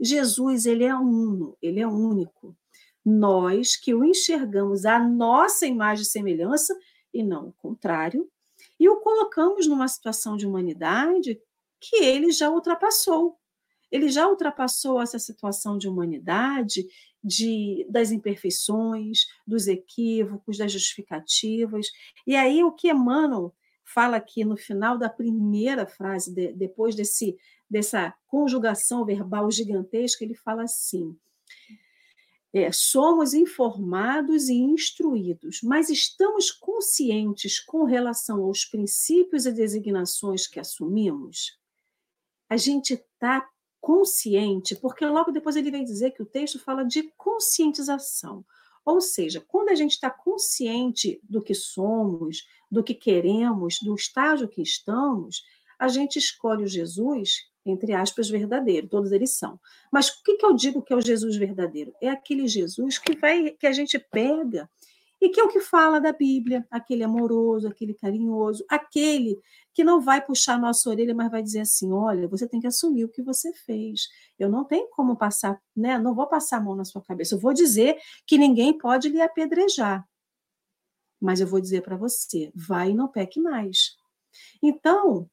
Jesus, 0.00 0.66
ele 0.66 0.84
é 0.84 0.94
uno, 0.94 1.56
ele 1.62 1.80
é 1.80 1.86
único 1.86 2.56
nós 3.04 3.76
que 3.76 3.94
o 3.94 4.02
enxergamos 4.02 4.86
à 4.86 4.98
nossa 4.98 5.66
imagem 5.66 6.02
e 6.02 6.06
semelhança 6.06 6.74
e 7.12 7.22
não 7.22 7.48
o 7.48 7.52
contrário, 7.52 8.28
e 8.80 8.88
o 8.88 8.96
colocamos 8.96 9.68
numa 9.68 9.86
situação 9.86 10.36
de 10.36 10.46
humanidade 10.46 11.40
que 11.78 11.96
ele 11.96 12.32
já 12.32 12.50
ultrapassou. 12.50 13.38
Ele 13.94 14.08
já 14.08 14.28
ultrapassou 14.28 15.00
essa 15.00 15.20
situação 15.20 15.78
de 15.78 15.88
humanidade, 15.88 16.84
de, 17.22 17.86
das 17.88 18.10
imperfeições, 18.10 19.20
dos 19.46 19.68
equívocos, 19.68 20.58
das 20.58 20.72
justificativas. 20.72 21.86
E 22.26 22.34
aí 22.34 22.64
o 22.64 22.72
que 22.72 22.90
Emmanuel 22.90 23.54
fala 23.84 24.16
aqui 24.16 24.44
no 24.44 24.56
final 24.56 24.98
da 24.98 25.08
primeira 25.08 25.86
frase, 25.86 26.34
de, 26.34 26.52
depois 26.54 26.96
desse, 26.96 27.36
dessa 27.70 28.12
conjugação 28.26 29.04
verbal 29.04 29.48
gigantesca, 29.48 30.24
ele 30.24 30.34
fala 30.34 30.64
assim: 30.64 31.16
é, 32.52 32.72
somos 32.72 33.32
informados 33.32 34.48
e 34.48 34.54
instruídos, 34.54 35.60
mas 35.62 35.88
estamos 35.88 36.50
conscientes 36.50 37.60
com 37.60 37.84
relação 37.84 38.42
aos 38.42 38.64
princípios 38.64 39.46
e 39.46 39.52
designações 39.52 40.48
que 40.48 40.58
assumimos? 40.58 41.56
A 42.50 42.56
gente 42.56 42.94
está 42.94 43.48
consciente, 43.84 44.74
porque 44.74 45.04
logo 45.04 45.30
depois 45.30 45.56
ele 45.56 45.70
vai 45.70 45.84
dizer 45.84 46.12
que 46.12 46.22
o 46.22 46.26
texto 46.26 46.58
fala 46.58 46.86
de 46.86 47.02
conscientização. 47.18 48.42
Ou 48.82 48.98
seja, 48.98 49.44
quando 49.46 49.68
a 49.68 49.74
gente 49.74 49.90
está 49.90 50.08
consciente 50.08 51.20
do 51.22 51.42
que 51.42 51.54
somos, 51.54 52.46
do 52.70 52.82
que 52.82 52.94
queremos, 52.94 53.78
do 53.82 53.94
estágio 53.94 54.48
que 54.48 54.62
estamos, 54.62 55.42
a 55.78 55.88
gente 55.88 56.18
escolhe 56.18 56.64
o 56.64 56.66
Jesus 56.66 57.52
entre 57.66 57.94
aspas, 57.94 58.28
verdadeiro, 58.28 58.88
todos 58.88 59.10
eles 59.10 59.38
são. 59.38 59.58
Mas 59.90 60.10
o 60.10 60.22
que, 60.22 60.36
que 60.36 60.44
eu 60.44 60.54
digo 60.54 60.82
que 60.82 60.92
é 60.92 60.96
o 60.96 61.00
Jesus 61.00 61.34
verdadeiro? 61.36 61.94
É 61.98 62.10
aquele 62.10 62.46
Jesus 62.46 62.98
que 62.98 63.16
vai, 63.16 63.52
que 63.52 63.66
a 63.66 63.72
gente 63.72 63.98
pega 63.98 64.68
e 65.24 65.30
que 65.30 65.40
é 65.40 65.42
o 65.42 65.48
que 65.48 65.60
fala 65.60 65.98
da 65.98 66.12
Bíblia, 66.12 66.66
aquele 66.70 67.02
amoroso, 67.02 67.66
aquele 67.66 67.94
carinhoso, 67.94 68.62
aquele 68.68 69.40
que 69.72 69.82
não 69.82 69.98
vai 69.98 70.22
puxar 70.22 70.56
a 70.56 70.58
nossa 70.58 70.90
orelha, 70.90 71.14
mas 71.14 71.30
vai 71.30 71.42
dizer 71.42 71.60
assim: 71.60 71.90
olha, 71.90 72.28
você 72.28 72.46
tem 72.46 72.60
que 72.60 72.66
assumir 72.66 73.06
o 73.06 73.08
que 73.08 73.22
você 73.22 73.50
fez. 73.54 74.02
Eu 74.38 74.50
não 74.50 74.64
tenho 74.64 74.86
como 74.90 75.16
passar, 75.16 75.58
né? 75.74 75.98
Não 75.98 76.14
vou 76.14 76.26
passar 76.26 76.58
a 76.58 76.60
mão 76.60 76.76
na 76.76 76.84
sua 76.84 77.00
cabeça. 77.00 77.34
Eu 77.34 77.38
vou 77.38 77.54
dizer 77.54 77.96
que 78.26 78.36
ninguém 78.36 78.76
pode 78.76 79.08
lhe 79.08 79.22
apedrejar. 79.22 80.06
Mas 81.18 81.40
eu 81.40 81.46
vou 81.46 81.58
dizer 81.58 81.80
para 81.80 81.96
você: 81.96 82.52
vai 82.54 82.90
e 82.90 82.94
não 82.94 83.08
peque 83.08 83.40
mais. 83.40 83.96
Então, 84.62 85.26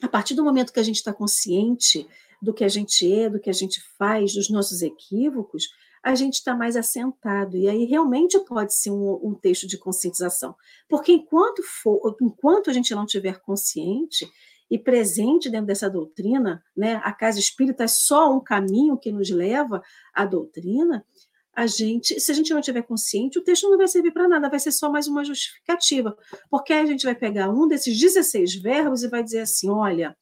a 0.00 0.06
partir 0.06 0.34
do 0.34 0.44
momento 0.44 0.72
que 0.72 0.78
a 0.78 0.84
gente 0.84 0.96
está 0.96 1.12
consciente 1.12 2.06
do 2.40 2.54
que 2.54 2.62
a 2.62 2.68
gente 2.68 3.12
é, 3.12 3.28
do 3.28 3.40
que 3.40 3.50
a 3.50 3.52
gente 3.54 3.82
faz, 3.98 4.34
dos 4.34 4.48
nossos 4.48 4.82
equívocos, 4.82 5.68
a 6.02 6.14
gente 6.14 6.34
está 6.34 6.54
mais 6.54 6.76
assentado. 6.76 7.56
E 7.56 7.68
aí 7.68 7.84
realmente 7.84 8.38
pode 8.40 8.74
ser 8.74 8.90
um, 8.90 9.20
um, 9.22 9.34
texto 9.34 9.66
de 9.66 9.78
conscientização. 9.78 10.54
Porque 10.88 11.12
enquanto, 11.12 11.62
for, 11.62 12.16
enquanto 12.20 12.70
a 12.70 12.72
gente 12.72 12.94
não 12.94 13.06
tiver 13.06 13.40
consciente 13.40 14.28
e 14.70 14.78
presente 14.78 15.50
dentro 15.50 15.66
dessa 15.66 15.90
doutrina, 15.90 16.62
né, 16.76 17.00
a 17.04 17.12
casa 17.12 17.38
espírita 17.38 17.84
é 17.84 17.88
só 17.88 18.32
um 18.34 18.40
caminho 18.40 18.96
que 18.96 19.12
nos 19.12 19.30
leva 19.30 19.82
à 20.14 20.24
doutrina, 20.24 21.04
a 21.52 21.66
gente, 21.66 22.18
se 22.20 22.30
a 22.30 22.34
gente 22.34 22.54
não 22.54 22.60
tiver 22.60 22.82
consciente, 22.82 23.38
o 23.38 23.42
texto 23.42 23.68
não 23.68 23.76
vai 23.76 23.88
servir 23.88 24.12
para 24.12 24.28
nada, 24.28 24.48
vai 24.48 24.60
ser 24.60 24.72
só 24.72 24.90
mais 24.90 25.08
uma 25.08 25.24
justificativa. 25.24 26.16
Porque 26.48 26.72
aí 26.72 26.82
a 26.82 26.86
gente 26.86 27.04
vai 27.04 27.14
pegar 27.14 27.50
um 27.50 27.66
desses 27.66 27.98
16 27.98 28.54
verbos 28.54 29.02
e 29.02 29.08
vai 29.08 29.22
dizer 29.22 29.40
assim: 29.40 29.68
olha, 29.68 30.16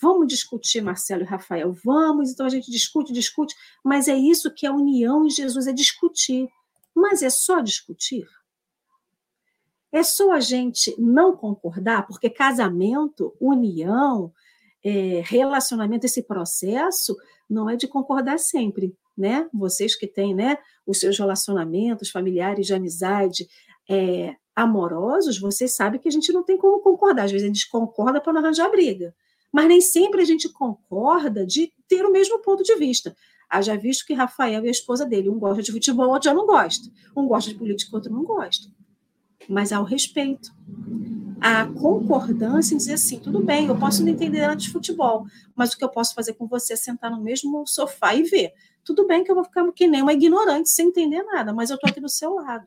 Vamos 0.00 0.28
discutir, 0.28 0.80
Marcelo 0.80 1.22
e 1.22 1.26
Rafael, 1.26 1.72
vamos, 1.84 2.30
então 2.30 2.46
a 2.46 2.48
gente 2.48 2.70
discute, 2.70 3.12
discute, 3.12 3.54
mas 3.84 4.08
é 4.08 4.16
isso 4.16 4.52
que 4.52 4.64
é 4.64 4.70
a 4.70 4.74
união 4.74 5.26
em 5.26 5.30
Jesus, 5.30 5.66
é 5.66 5.72
discutir. 5.72 6.48
Mas 6.94 7.22
é 7.22 7.28
só 7.28 7.60
discutir? 7.60 8.26
É 9.92 10.02
só 10.02 10.32
a 10.32 10.40
gente 10.40 10.94
não 10.98 11.36
concordar, 11.36 12.06
porque 12.06 12.30
casamento, 12.30 13.36
união, 13.38 14.32
é, 14.82 15.20
relacionamento, 15.24 16.06
esse 16.06 16.22
processo 16.22 17.14
não 17.48 17.68
é 17.68 17.76
de 17.76 17.86
concordar 17.86 18.38
sempre, 18.38 18.96
né? 19.16 19.48
Vocês 19.52 19.94
que 19.94 20.06
têm, 20.06 20.34
né, 20.34 20.56
os 20.86 20.98
seus 20.98 21.18
relacionamentos 21.18 22.10
familiares 22.10 22.66
de 22.66 22.72
amizade, 22.72 23.48
é, 23.88 24.34
amorosos, 24.54 25.38
vocês 25.38 25.74
sabem 25.74 26.00
que 26.00 26.08
a 26.08 26.12
gente 26.12 26.32
não 26.32 26.42
tem 26.42 26.56
como 26.56 26.80
concordar. 26.80 27.24
Às 27.24 27.32
vezes 27.32 27.44
a 27.44 27.52
gente 27.52 27.68
concorda 27.68 28.20
para 28.20 28.32
não 28.32 28.40
arranjar 28.40 28.70
briga 28.70 29.14
mas 29.52 29.66
nem 29.66 29.80
sempre 29.80 30.22
a 30.22 30.24
gente 30.24 30.48
concorda 30.48 31.44
de 31.44 31.72
ter 31.88 32.04
o 32.04 32.12
mesmo 32.12 32.40
ponto 32.40 32.62
de 32.62 32.74
vista. 32.76 33.14
Haja 33.48 33.76
visto 33.76 34.06
que 34.06 34.14
Rafael 34.14 34.64
e 34.64 34.68
a 34.68 34.70
esposa 34.70 35.04
dele, 35.04 35.28
um 35.28 35.38
gosta 35.38 35.62
de 35.62 35.72
futebol, 35.72 36.08
outro 36.08 36.30
já 36.30 36.34
não 36.34 36.46
gosta. 36.46 36.88
Um 37.16 37.26
gosta 37.26 37.50
de 37.50 37.56
política, 37.56 37.96
outro 37.96 38.12
não 38.12 38.22
gosta. 38.22 38.68
Mas 39.48 39.72
há 39.72 39.80
o 39.80 39.84
respeito. 39.84 40.52
A 41.40 41.66
concordância 41.66 42.74
em 42.74 42.76
dizer 42.76 42.92
assim, 42.92 43.18
tudo 43.18 43.42
bem, 43.42 43.66
eu 43.66 43.76
posso 43.76 44.02
não 44.02 44.10
entender 44.10 44.42
nada 44.42 44.54
de 44.54 44.70
futebol, 44.70 45.24
mas 45.56 45.72
o 45.72 45.78
que 45.78 45.82
eu 45.82 45.88
posso 45.88 46.14
fazer 46.14 46.34
com 46.34 46.46
você 46.46 46.74
é 46.74 46.76
sentar 46.76 47.10
no 47.10 47.20
mesmo 47.20 47.66
sofá 47.66 48.14
e 48.14 48.22
ver. 48.22 48.52
Tudo 48.84 49.06
bem 49.06 49.24
que 49.24 49.30
eu 49.30 49.34
vou 49.34 49.44
ficar 49.44 49.70
que 49.72 49.86
nem 49.86 50.02
uma 50.02 50.12
ignorante, 50.12 50.68
sem 50.68 50.88
entender 50.88 51.22
nada, 51.24 51.52
mas 51.52 51.70
eu 51.70 51.74
estou 51.74 51.90
aqui 51.90 52.00
do 52.00 52.08
seu 52.08 52.34
lado. 52.34 52.66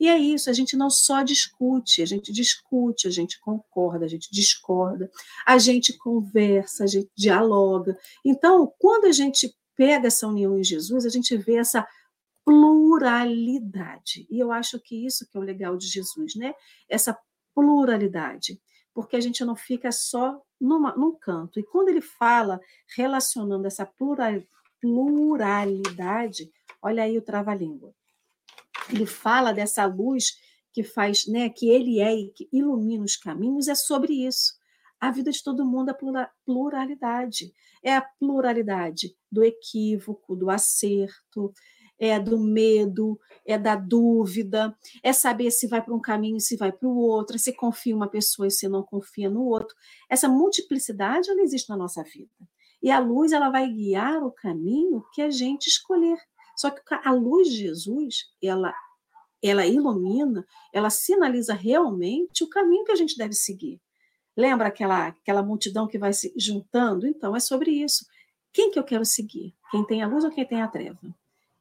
E 0.00 0.08
é 0.08 0.16
isso, 0.16 0.48
a 0.48 0.52
gente 0.52 0.76
não 0.76 0.88
só 0.88 1.22
discute, 1.22 2.02
a 2.02 2.06
gente 2.06 2.32
discute, 2.32 3.08
a 3.08 3.10
gente 3.10 3.40
concorda, 3.40 4.04
a 4.04 4.08
gente 4.08 4.30
discorda, 4.30 5.10
a 5.44 5.58
gente 5.58 5.92
conversa, 5.98 6.84
a 6.84 6.86
gente 6.86 7.10
dialoga. 7.16 7.98
Então, 8.24 8.72
quando 8.78 9.06
a 9.06 9.12
gente 9.12 9.52
pega 9.76 10.06
essa 10.06 10.28
união 10.28 10.56
em 10.56 10.62
Jesus, 10.62 11.04
a 11.04 11.08
gente 11.08 11.36
vê 11.36 11.56
essa 11.56 11.86
pluralidade. 12.44 14.26
E 14.30 14.38
eu 14.38 14.52
acho 14.52 14.78
que 14.80 15.04
isso 15.04 15.28
que 15.28 15.36
é 15.36 15.40
o 15.40 15.44
legal 15.44 15.76
de 15.76 15.88
Jesus, 15.88 16.36
né? 16.36 16.54
Essa 16.88 17.18
pluralidade. 17.54 18.60
Porque 18.94 19.16
a 19.16 19.20
gente 19.20 19.44
não 19.44 19.56
fica 19.56 19.90
só 19.90 20.40
numa, 20.60 20.96
num 20.96 21.14
canto. 21.16 21.58
E 21.58 21.64
quando 21.64 21.88
ele 21.88 22.00
fala 22.00 22.60
relacionando 22.96 23.66
essa 23.66 23.84
pluralidade, 24.80 26.52
olha 26.80 27.02
aí 27.02 27.18
o 27.18 27.22
trava-língua 27.22 27.92
ele 28.90 29.06
fala 29.06 29.52
dessa 29.52 29.84
luz 29.86 30.36
que 30.72 30.82
faz, 30.82 31.26
né, 31.26 31.48
que 31.48 31.68
ele 31.68 32.00
é 32.00 32.14
e 32.14 32.30
que 32.30 32.48
ilumina 32.52 33.04
os 33.04 33.16
caminhos, 33.16 33.68
é 33.68 33.74
sobre 33.74 34.26
isso. 34.26 34.52
A 35.00 35.10
vida 35.10 35.30
de 35.30 35.42
todo 35.42 35.64
mundo 35.64 35.90
é 35.90 36.28
pluralidade. 36.44 37.52
É 37.82 37.94
a 37.94 38.02
pluralidade 38.02 39.16
do 39.30 39.44
equívoco, 39.44 40.34
do 40.34 40.50
acerto, 40.50 41.52
é 41.98 42.18
do 42.18 42.38
medo, 42.38 43.18
é 43.44 43.58
da 43.58 43.74
dúvida, 43.74 44.76
é 45.02 45.12
saber 45.12 45.50
se 45.50 45.66
vai 45.66 45.82
para 45.82 45.94
um 45.94 46.00
caminho 46.00 46.36
e 46.36 46.40
se 46.40 46.56
vai 46.56 46.70
para 46.70 46.88
o 46.88 46.96
outro, 46.96 47.38
se 47.38 47.52
confia 47.52 47.92
em 47.92 47.96
uma 47.96 48.08
pessoa 48.08 48.46
e 48.46 48.50
se 48.50 48.68
não 48.68 48.82
confia 48.82 49.28
no 49.28 49.44
outro. 49.44 49.74
Essa 50.08 50.28
multiplicidade 50.28 51.30
ela 51.30 51.42
existe 51.42 51.68
na 51.68 51.76
nossa 51.76 52.02
vida. 52.02 52.30
E 52.80 52.90
a 52.90 53.00
luz 53.00 53.32
ela 53.32 53.50
vai 53.50 53.68
guiar 53.68 54.22
o 54.22 54.30
caminho 54.30 55.04
que 55.12 55.20
a 55.20 55.30
gente 55.30 55.66
escolher. 55.66 56.18
Só 56.58 56.70
que 56.70 56.82
a 57.04 57.12
luz 57.12 57.48
de 57.48 57.58
Jesus, 57.58 58.32
ela, 58.42 58.74
ela 59.40 59.64
ilumina, 59.64 60.44
ela 60.72 60.90
sinaliza 60.90 61.54
realmente 61.54 62.42
o 62.42 62.48
caminho 62.48 62.84
que 62.84 62.90
a 62.90 62.96
gente 62.96 63.16
deve 63.16 63.32
seguir. 63.32 63.80
Lembra 64.36 64.66
aquela, 64.66 65.06
aquela 65.06 65.40
multidão 65.40 65.86
que 65.86 65.96
vai 65.96 66.12
se 66.12 66.34
juntando? 66.36 67.06
Então, 67.06 67.36
é 67.36 67.38
sobre 67.38 67.70
isso. 67.70 68.04
Quem 68.52 68.72
que 68.72 68.78
eu 68.78 68.82
quero 68.82 69.04
seguir? 69.04 69.54
Quem 69.70 69.84
tem 69.84 70.02
a 70.02 70.08
luz 70.08 70.24
ou 70.24 70.32
quem 70.32 70.44
tem 70.44 70.60
a 70.60 70.66
treva? 70.66 70.98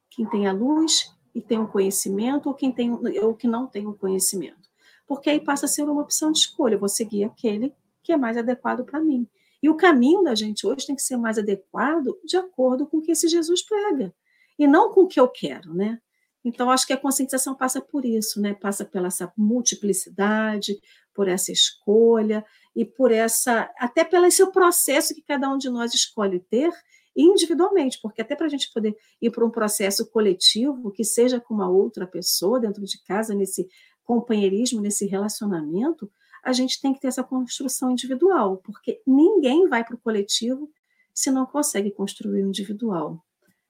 Quem 0.09 0.27
tem 0.27 0.47
a 0.47 0.51
luz 0.51 1.15
e 1.35 1.43
tem 1.43 1.59
o 1.59 1.63
um 1.63 1.67
conhecimento 1.67 2.49
ou 2.49 2.55
quem 2.55 2.71
tem 2.71 2.91
ou 2.91 3.35
que 3.35 3.47
não 3.47 3.67
tem 3.67 3.85
o 3.85 3.91
um 3.91 3.97
conhecimento? 3.97 4.67
Porque 5.05 5.29
aí 5.29 5.39
passa 5.39 5.67
a 5.67 5.69
ser 5.69 5.83
uma 5.83 6.01
opção 6.01 6.31
de 6.31 6.39
escolha. 6.39 6.73
Eu 6.73 6.79
vou 6.79 6.89
seguir 6.89 7.23
aquele 7.23 7.71
que 8.01 8.11
é 8.11 8.17
mais 8.17 8.35
adequado 8.35 8.83
para 8.83 8.99
mim. 8.99 9.27
E 9.61 9.69
o 9.69 9.75
caminho 9.75 10.23
da 10.23 10.33
gente 10.33 10.65
hoje 10.65 10.87
tem 10.87 10.95
que 10.95 11.03
ser 11.03 11.17
mais 11.17 11.37
adequado 11.37 12.17
de 12.25 12.35
acordo 12.35 12.87
com 12.87 12.97
o 12.97 13.01
que 13.01 13.11
esse 13.11 13.27
Jesus 13.27 13.61
prega 13.61 14.11
e 14.57 14.67
não 14.67 14.91
com 14.91 15.01
o 15.01 15.07
que 15.07 15.19
eu 15.19 15.27
quero, 15.27 15.73
né? 15.73 15.99
Então, 16.43 16.71
acho 16.71 16.87
que 16.87 16.93
a 16.93 16.97
conscientização 16.97 17.55
passa 17.55 17.81
por 17.81 18.05
isso, 18.05 18.41
né? 18.41 18.53
Passa 18.53 18.85
pela 18.85 19.07
essa 19.07 19.31
multiplicidade, 19.37 20.79
por 21.13 21.27
essa 21.27 21.51
escolha 21.51 22.45
e 22.75 22.85
por 22.85 23.11
essa, 23.11 23.69
até 23.77 24.03
pelo 24.03 24.25
esse 24.25 24.45
processo 24.51 25.13
que 25.13 25.21
cada 25.21 25.49
um 25.49 25.57
de 25.57 25.69
nós 25.69 25.93
escolhe 25.93 26.39
ter 26.39 26.71
individualmente, 27.17 27.99
porque 27.99 28.21
até 28.21 28.35
para 28.35 28.45
a 28.45 28.49
gente 28.49 28.71
poder 28.71 28.95
ir 29.19 29.31
para 29.31 29.43
um 29.43 29.49
processo 29.49 30.09
coletivo, 30.11 30.91
que 30.91 31.03
seja 31.03 31.39
com 31.39 31.55
uma 31.55 31.67
outra 31.67 32.05
pessoa 32.05 32.59
dentro 32.59 32.85
de 32.85 33.03
casa, 33.03 33.33
nesse 33.33 33.67
companheirismo, 34.03 34.79
nesse 34.79 35.07
relacionamento, 35.07 36.09
a 36.43 36.53
gente 36.53 36.79
tem 36.79 36.93
que 36.93 37.01
ter 37.01 37.07
essa 37.07 37.23
construção 37.23 37.91
individual, 37.91 38.57
porque 38.57 39.01
ninguém 39.05 39.67
vai 39.67 39.83
para 39.83 39.95
o 39.95 39.99
coletivo 39.99 40.71
se 41.13 41.31
não 41.31 41.47
consegue 41.47 41.89
construir 41.89 42.43
o 42.43 42.47
individual. 42.47 43.25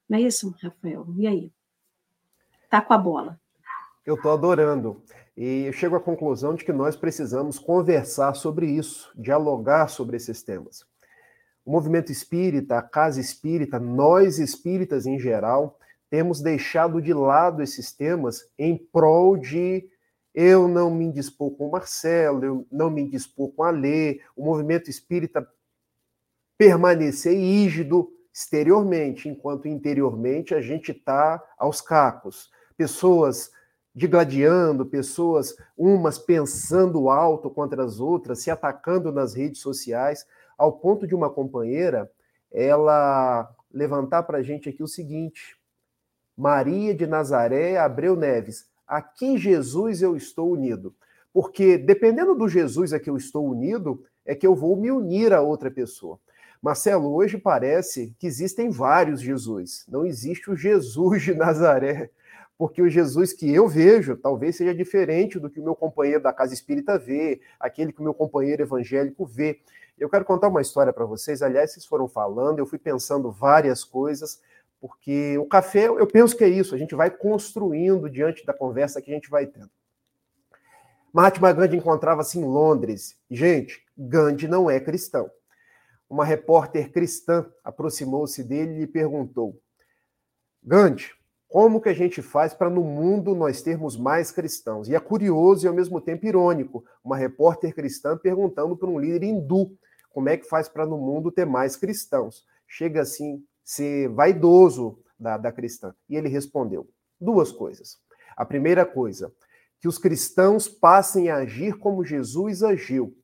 Não 0.10 0.18
é 0.18 0.22
isso, 0.22 0.56
Rafael? 0.62 1.06
E 1.18 1.28
aí? 1.28 1.52
Tá 2.70 2.82
com 2.82 2.94
a 2.94 2.98
bola. 2.98 3.40
Eu 4.06 4.16
estou 4.16 4.32
adorando. 4.32 5.02
E 5.36 5.66
eu 5.66 5.74
chego 5.74 5.96
à 5.96 6.00
conclusão 6.00 6.56
de 6.56 6.64
que 6.64 6.74
nós 6.74 6.96
precisamos 6.96 7.60
conversar 7.60 8.34
sobre 8.34 8.68
isso, 8.68 9.12
dialogar 9.16 9.88
sobre 9.88 10.18
esses 10.18 10.42
temas. 10.42 10.86
O 11.66 11.72
movimento 11.72 12.12
espírita, 12.12 12.78
a 12.78 12.82
casa 12.82 13.20
espírita, 13.20 13.80
nós 13.80 14.40
espíritas 14.40 15.06
em 15.06 15.20
geral, 15.20 15.78
temos 16.10 16.42
deixado 16.42 17.02
de 17.02 17.14
lado 17.14 17.62
esses 17.62 17.92
temas 17.92 18.50
em 18.58 18.78
prol 18.78 19.38
de 19.38 19.88
eu 20.34 20.68
não 20.68 20.90
me 20.90 21.06
indispor 21.06 21.52
com 21.52 21.68
o 21.68 21.72
Marcelo, 21.72 22.46
eu 22.46 22.68
não 22.72 22.90
me 22.90 23.02
indispor 23.02 23.52
com 23.52 23.64
a 23.64 23.72
Lê, 23.72 24.22
o 24.36 24.46
movimento 24.46 24.90
espírita 24.90 25.48
permanecer 26.58 27.34
rígido 27.34 28.10
exteriormente, 28.38 29.28
enquanto 29.28 29.68
interiormente 29.68 30.54
a 30.54 30.62
gente 30.62 30.92
está 30.92 31.44
aos 31.58 31.82
cacos. 31.82 32.52
Pessoas 32.78 33.50
digladiando, 33.96 34.86
pessoas 34.86 35.56
umas 35.76 36.20
pensando 36.20 37.10
alto 37.10 37.50
contra 37.50 37.84
as 37.84 38.00
outras, 38.00 38.44
se 38.44 38.52
atacando 38.52 39.12
nas 39.12 39.34
redes 39.34 39.60
sociais, 39.60 40.24
ao 40.56 40.72
ponto 40.72 41.08
de 41.08 41.16
uma 41.16 41.32
companheira 41.32 42.12
ela 42.52 43.50
levantar 43.74 44.22
para 44.22 44.38
a 44.38 44.44
gente 44.44 44.70
aqui 44.70 44.84
o 44.84 44.88
seguinte: 44.88 45.58
Maria 46.38 46.94
de 46.94 47.08
Nazaré 47.08 47.80
Abreu 47.80 48.16
Neves, 48.16 48.70
aqui 48.88 49.26
em 49.26 49.38
Jesus 49.40 50.04
eu 50.04 50.16
estou 50.16 50.52
unido. 50.52 50.94
Porque 51.34 51.76
dependendo 51.76 52.36
do 52.36 52.48
Jesus 52.48 52.94
a 52.94 53.00
que 53.00 53.10
eu 53.10 53.18
estou 53.18 53.48
unido, 53.50 54.06
é 54.24 54.36
que 54.36 54.46
eu 54.46 54.54
vou 54.54 54.76
me 54.76 54.92
unir 54.92 55.34
a 55.34 55.42
outra 55.42 55.72
pessoa. 55.72 56.20
Marcelo, 56.62 57.14
hoje 57.14 57.38
parece 57.38 58.16
que 58.20 58.28
existem 58.28 58.70
vários 58.70 59.22
Jesus. 59.22 59.86
Não 59.88 60.06
existe 60.06 60.50
o 60.50 60.56
Jesus 60.56 61.22
de 61.24 61.34
Nazaré, 61.34 62.10
porque 62.58 62.82
o 62.82 62.90
Jesus 62.90 63.34
que 63.34 63.54
eu 63.54 63.68
vejo 63.68 64.18
talvez 64.18 64.56
seja 64.56 64.74
diferente 64.74 65.40
do 65.40 65.50
que 65.50 65.60
o 65.60 65.64
meu 65.64 65.76
companheiro 65.76 66.22
da 66.22 66.34
casa 66.34 66.54
espírita 66.54 66.98
vê, 66.98 67.40
aquele 67.60 67.92
que 67.92 68.00
o 68.00 68.04
meu 68.04 68.14
companheiro 68.14 68.64
evangélico 68.64 69.26
vê. 69.26 69.60
Eu 69.98 70.10
quero 70.10 70.26
contar 70.26 70.48
uma 70.48 70.62
história 70.62 70.94
para 70.94 71.06
vocês. 71.06 71.42
Aliás, 71.42 71.72
vocês 71.72 71.86
foram 71.86 72.08
falando, 72.08 72.60
eu 72.60 72.66
fui 72.66 72.78
pensando 72.78 73.32
várias 73.32 73.84
coisas 73.84 74.42
porque 74.80 75.38
o 75.38 75.46
café, 75.46 75.88
eu 75.88 76.06
penso 76.06 76.36
que 76.36 76.44
é 76.44 76.50
isso, 76.50 76.76
a 76.76 76.78
gente 76.78 76.96
vai 76.96 77.10
construindo 77.10 78.10
diante 78.10 78.46
da 78.46 78.54
conversa 78.54 79.02
que 79.02 79.12
a 79.12 79.14
gente 79.14 79.30
vai 79.30 79.46
tendo. 79.48 79.70
Mahatma 81.12 81.52
Gandhi 81.52 81.78
encontrava-se 81.78 82.38
em 82.38 82.44
Londres. 82.44 83.18
Gente, 83.30 83.84
Gandhi 83.98 84.48
não 84.48 84.70
é 84.70 84.80
cristão. 84.80 85.32
Uma 86.10 86.24
repórter 86.24 86.92
cristã 86.92 87.46
aproximou-se 87.64 88.44
dele 88.44 88.74
e 88.74 88.80
lhe 88.80 88.88
perguntou: 88.88 89.60
Gandhi, 90.64 91.12
como 91.48 91.80
que 91.80 91.90
a 91.90 91.94
gente 91.94 92.22
faz 92.22 92.54
para 92.54 92.70
no 92.70 92.84
mundo 92.84 93.34
nós 93.34 93.62
termos 93.62 93.98
mais 93.98 94.32
cristãos? 94.32 94.90
E 94.90 94.96
é 94.96 95.00
curioso 95.00 95.66
e 95.66 95.68
ao 95.68 95.74
mesmo 95.74 96.02
tempo 96.02 96.26
irônico, 96.26 96.84
uma 97.04 97.16
repórter 97.16 97.74
cristã 97.74 98.18
perguntando 98.18 98.76
para 98.76 98.90
um 98.90 99.00
líder 99.00 99.24
hindu 99.24 99.78
como 100.10 100.30
é 100.30 100.38
que 100.38 100.48
faz 100.48 100.68
para 100.68 100.86
no 100.86 100.98
mundo 100.98 101.32
ter 101.32 101.46
mais 101.46 101.76
cristãos. 101.76 102.46
Chega 102.68 103.02
assim 103.02 103.44
ser 103.64 104.10
vaidoso 104.10 105.00
da, 105.20 105.38
da 105.38 105.52
cristã. 105.52 105.94
E 106.10 106.16
ele 106.16 106.28
respondeu 106.28 106.90
duas 107.20 107.52
coisas. 107.52 107.98
A 108.36 108.46
primeira 108.46 108.86
coisa, 108.86 109.34
que 109.80 109.88
os 109.88 109.98
cristãos 109.98 110.68
passem 110.68 111.30
a 111.30 111.38
agir 111.38 111.78
como 111.78 112.04
Jesus 112.04 112.64
agiu. 112.64 113.16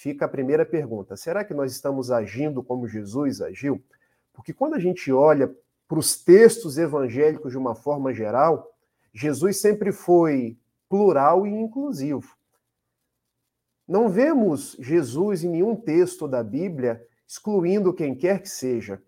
Fica 0.00 0.26
a 0.26 0.28
primeira 0.28 0.64
pergunta: 0.64 1.16
será 1.16 1.44
que 1.44 1.52
nós 1.52 1.72
estamos 1.72 2.12
agindo 2.12 2.62
como 2.62 2.86
Jesus 2.86 3.40
agiu? 3.40 3.82
Porque 4.32 4.52
quando 4.52 4.74
a 4.74 4.78
gente 4.78 5.10
olha 5.10 5.52
para 5.88 5.98
os 5.98 6.22
textos 6.22 6.78
evangélicos 6.78 7.50
de 7.50 7.58
uma 7.58 7.74
forma 7.74 8.14
geral, 8.14 8.72
Jesus 9.12 9.60
sempre 9.60 9.90
foi 9.90 10.56
plural 10.88 11.44
e 11.48 11.50
inclusivo. 11.50 12.36
Não 13.88 14.08
vemos 14.08 14.76
Jesus 14.78 15.42
em 15.42 15.48
nenhum 15.48 15.74
texto 15.74 16.28
da 16.28 16.44
Bíblia 16.44 17.04
excluindo 17.26 17.92
quem 17.92 18.14
quer 18.14 18.40
que 18.40 18.48
seja. 18.48 19.02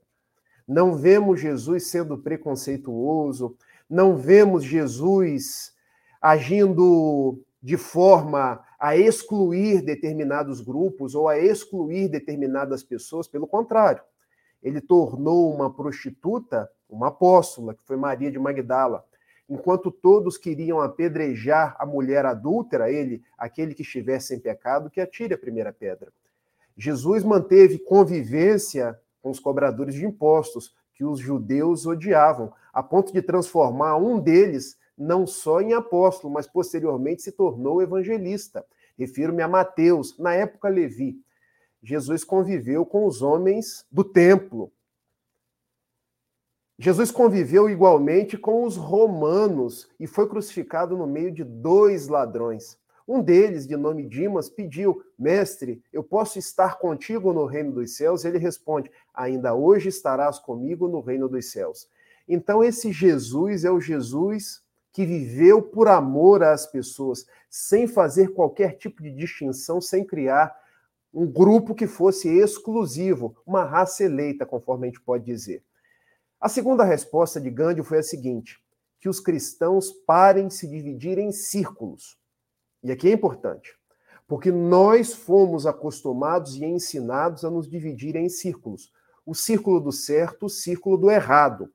Não 0.66 0.96
vemos 0.96 1.40
Jesus 1.40 1.86
sendo 1.86 2.18
preconceituoso, 2.18 3.56
não 3.88 4.16
vemos 4.16 4.64
Jesus 4.64 5.72
agindo 6.20 7.40
de 7.62 7.76
forma 7.76 8.64
a 8.80 8.96
excluir 8.96 9.82
determinados 9.82 10.62
grupos 10.62 11.14
ou 11.14 11.28
a 11.28 11.38
excluir 11.38 12.08
determinadas 12.08 12.82
pessoas, 12.82 13.28
pelo 13.28 13.46
contrário. 13.46 14.02
Ele 14.62 14.80
tornou 14.80 15.54
uma 15.54 15.72
prostituta 15.72 16.68
uma 16.90 17.08
apóstola, 17.08 17.74
que 17.74 17.84
foi 17.84 17.96
Maria 17.96 18.30
de 18.30 18.38
Magdala. 18.38 19.04
Enquanto 19.48 19.90
todos 19.90 20.36
queriam 20.36 20.80
apedrejar 20.80 21.76
a 21.78 21.86
mulher 21.86 22.26
adúltera, 22.26 22.90
ele, 22.90 23.22
aquele 23.38 23.74
que 23.74 23.82
estivesse 23.82 24.34
em 24.34 24.38
pecado, 24.38 24.90
que 24.90 25.00
atire 25.00 25.34
a 25.34 25.38
primeira 25.38 25.72
pedra. 25.72 26.12
Jesus 26.76 27.24
manteve 27.24 27.78
convivência 27.78 28.98
com 29.22 29.30
os 29.30 29.40
cobradores 29.40 29.94
de 29.94 30.04
impostos, 30.04 30.74
que 30.94 31.04
os 31.04 31.18
judeus 31.18 31.86
odiavam, 31.86 32.52
a 32.72 32.82
ponto 32.82 33.12
de 33.12 33.22
transformar 33.22 33.96
um 33.96 34.18
deles 34.18 34.76
não 35.00 35.26
só 35.26 35.62
em 35.62 35.72
apóstolo, 35.72 36.32
mas 36.32 36.46
posteriormente 36.46 37.22
se 37.22 37.32
tornou 37.32 37.80
evangelista. 37.80 38.64
Refiro-me 38.98 39.42
a 39.42 39.48
Mateus, 39.48 40.16
na 40.18 40.34
época 40.34 40.68
Levi. 40.68 41.18
Jesus 41.82 42.22
conviveu 42.22 42.84
com 42.84 43.06
os 43.06 43.22
homens 43.22 43.86
do 43.90 44.04
templo. 44.04 44.70
Jesus 46.78 47.10
conviveu 47.10 47.68
igualmente 47.68 48.36
com 48.36 48.64
os 48.64 48.76
romanos 48.76 49.88
e 49.98 50.06
foi 50.06 50.28
crucificado 50.28 50.96
no 50.96 51.06
meio 51.06 51.32
de 51.32 51.44
dois 51.44 52.08
ladrões. 52.08 52.78
Um 53.08 53.22
deles, 53.22 53.66
de 53.66 53.76
nome 53.76 54.06
Dimas, 54.06 54.50
pediu: 54.50 55.02
Mestre, 55.18 55.82
eu 55.92 56.04
posso 56.04 56.38
estar 56.38 56.78
contigo 56.78 57.32
no 57.32 57.46
reino 57.46 57.72
dos 57.72 57.96
céus? 57.96 58.24
Ele 58.24 58.38
responde: 58.38 58.90
Ainda 59.14 59.54
hoje 59.54 59.88
estarás 59.88 60.38
comigo 60.38 60.88
no 60.88 61.00
reino 61.00 61.28
dos 61.28 61.50
céus. 61.50 61.88
Então, 62.28 62.62
esse 62.62 62.92
Jesus 62.92 63.64
é 63.64 63.70
o 63.70 63.80
Jesus 63.80 64.62
que 64.92 65.06
viveu 65.06 65.62
por 65.62 65.88
amor 65.88 66.42
às 66.42 66.66
pessoas, 66.66 67.26
sem 67.48 67.86
fazer 67.86 68.32
qualquer 68.32 68.76
tipo 68.76 69.02
de 69.02 69.10
distinção, 69.10 69.80
sem 69.80 70.04
criar 70.04 70.54
um 71.12 71.26
grupo 71.26 71.74
que 71.74 71.86
fosse 71.86 72.28
exclusivo, 72.28 73.36
uma 73.46 73.64
raça 73.64 74.04
eleita, 74.04 74.46
conforme 74.46 74.86
a 74.86 74.90
gente 74.90 75.00
pode 75.00 75.24
dizer. 75.24 75.62
A 76.40 76.48
segunda 76.48 76.84
resposta 76.84 77.40
de 77.40 77.50
Gandhi 77.50 77.82
foi 77.82 77.98
a 77.98 78.02
seguinte: 78.02 78.62
que 79.00 79.08
os 79.08 79.20
cristãos 79.20 79.90
parem 79.90 80.48
de 80.48 80.54
se 80.54 80.68
dividir 80.68 81.18
em 81.18 81.32
círculos. 81.32 82.18
E 82.82 82.92
aqui 82.92 83.08
é 83.08 83.12
importante, 83.12 83.74
porque 84.26 84.50
nós 84.50 85.12
fomos 85.12 85.66
acostumados 85.66 86.56
e 86.56 86.64
ensinados 86.64 87.44
a 87.44 87.50
nos 87.50 87.68
dividir 87.68 88.16
em 88.16 88.28
círculos. 88.28 88.92
O 89.26 89.34
círculo 89.34 89.80
do 89.80 89.92
certo, 89.92 90.46
o 90.46 90.50
círculo 90.50 90.96
do 90.96 91.10
errado. 91.10 91.70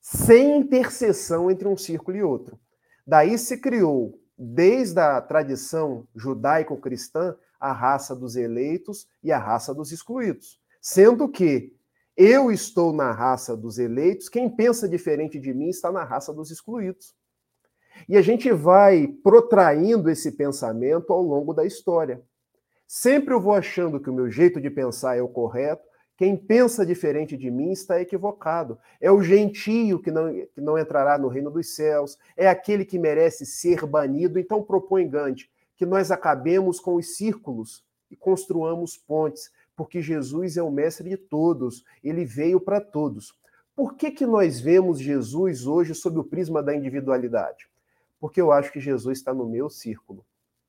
Sem 0.00 0.58
interseção 0.58 1.50
entre 1.50 1.68
um 1.68 1.76
círculo 1.76 2.16
e 2.16 2.22
outro. 2.22 2.58
Daí 3.06 3.36
se 3.36 3.58
criou, 3.58 4.18
desde 4.36 4.98
a 5.00 5.20
tradição 5.20 6.06
judaico-cristã, 6.14 7.36
a 7.60 7.72
raça 7.72 8.16
dos 8.16 8.36
eleitos 8.36 9.06
e 9.22 9.30
a 9.30 9.38
raça 9.38 9.74
dos 9.74 9.92
excluídos. 9.92 10.58
Sendo 10.80 11.28
que 11.28 11.76
eu 12.16 12.50
estou 12.50 12.92
na 12.92 13.12
raça 13.12 13.56
dos 13.56 13.78
eleitos, 13.78 14.28
quem 14.28 14.48
pensa 14.48 14.88
diferente 14.88 15.38
de 15.38 15.52
mim 15.52 15.68
está 15.68 15.92
na 15.92 16.04
raça 16.04 16.32
dos 16.32 16.50
excluídos. 16.50 17.14
E 18.08 18.16
a 18.16 18.22
gente 18.22 18.50
vai 18.50 19.06
protraindo 19.06 20.08
esse 20.08 20.32
pensamento 20.32 21.12
ao 21.12 21.22
longo 21.22 21.52
da 21.52 21.66
história. 21.66 22.22
Sempre 22.86 23.34
eu 23.34 23.40
vou 23.40 23.54
achando 23.54 24.00
que 24.00 24.08
o 24.08 24.12
meu 24.12 24.30
jeito 24.30 24.60
de 24.60 24.70
pensar 24.70 25.16
é 25.16 25.22
o 25.22 25.28
correto, 25.28 25.86
quem 26.20 26.36
pensa 26.36 26.84
diferente 26.84 27.34
de 27.34 27.50
mim 27.50 27.72
está 27.72 27.98
equivocado. 27.98 28.78
É 29.00 29.10
o 29.10 29.22
gentio 29.22 29.98
que 29.98 30.10
não, 30.10 30.30
que 30.32 30.60
não 30.60 30.78
entrará 30.78 31.16
no 31.16 31.28
reino 31.28 31.50
dos 31.50 31.74
céus, 31.74 32.18
é 32.36 32.46
aquele 32.46 32.84
que 32.84 32.98
merece 32.98 33.46
ser 33.46 33.86
banido. 33.86 34.38
Então 34.38 34.62
propõe 34.62 35.08
Gandhi 35.08 35.48
que 35.74 35.86
nós 35.86 36.10
acabemos 36.10 36.78
com 36.78 36.96
os 36.96 37.16
círculos 37.16 37.82
e 38.10 38.16
construamos 38.16 38.98
pontes, 38.98 39.50
porque 39.74 40.02
Jesus 40.02 40.58
é 40.58 40.62
o 40.62 40.70
mestre 40.70 41.08
de 41.08 41.16
todos, 41.16 41.82
ele 42.04 42.26
veio 42.26 42.60
para 42.60 42.82
todos. 42.82 43.34
Por 43.74 43.94
que, 43.94 44.10
que 44.10 44.26
nós 44.26 44.60
vemos 44.60 45.00
Jesus 45.00 45.64
hoje 45.64 45.94
sob 45.94 46.18
o 46.18 46.24
prisma 46.24 46.62
da 46.62 46.76
individualidade? 46.76 47.70
porque 48.20 48.40
eu 48.40 48.52
acho 48.52 48.70
que 48.70 48.78
Jesus 48.78 49.18
está 49.18 49.32
no 49.32 49.48
meu 49.48 49.70
círculo. 49.70 50.24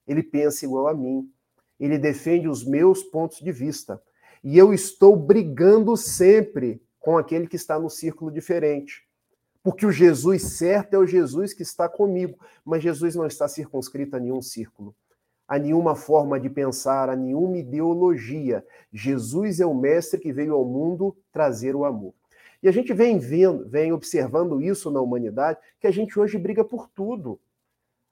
Ele 0.07 0.23
pensa 0.23 0.65
igual 0.65 0.87
a 0.87 0.93
mim. 0.93 1.29
Ele 1.77 1.97
defende 1.97 2.47
os 2.47 2.63
meus 2.63 3.03
pontos 3.03 3.39
de 3.39 3.51
vista. 3.51 4.01
E 4.43 4.57
eu 4.57 4.73
estou 4.73 5.15
brigando 5.15 5.95
sempre 5.95 6.81
com 6.99 7.17
aquele 7.17 7.47
que 7.47 7.55
está 7.55 7.79
no 7.79 7.89
círculo 7.89 8.31
diferente. 8.31 9.03
Porque 9.63 9.85
o 9.85 9.91
Jesus 9.91 10.43
certo 10.57 10.95
é 10.95 10.97
o 10.97 11.05
Jesus 11.05 11.53
que 11.53 11.61
está 11.61 11.87
comigo. 11.87 12.37
Mas 12.65 12.83
Jesus 12.83 13.15
não 13.15 13.25
está 13.25 13.47
circunscrito 13.47 14.15
a 14.15 14.19
nenhum 14.19 14.41
círculo, 14.41 14.95
a 15.47 15.59
nenhuma 15.59 15.95
forma 15.95 16.39
de 16.39 16.49
pensar, 16.49 17.09
a 17.09 17.15
nenhuma 17.15 17.57
ideologia. 17.57 18.65
Jesus 18.91 19.59
é 19.59 19.65
o 19.65 19.73
mestre 19.73 20.19
que 20.19 20.33
veio 20.33 20.55
ao 20.55 20.65
mundo 20.65 21.15
trazer 21.31 21.75
o 21.75 21.85
amor. 21.85 22.13
E 22.63 22.67
a 22.67 22.71
gente 22.71 22.93
vem 22.93 23.17
vendo, 23.17 23.67
vem 23.67 23.91
observando 23.91 24.61
isso 24.61 24.91
na 24.91 25.01
humanidade, 25.01 25.59
que 25.79 25.87
a 25.87 25.91
gente 25.91 26.19
hoje 26.19 26.37
briga 26.37 26.63
por 26.63 26.87
tudo. 26.89 27.39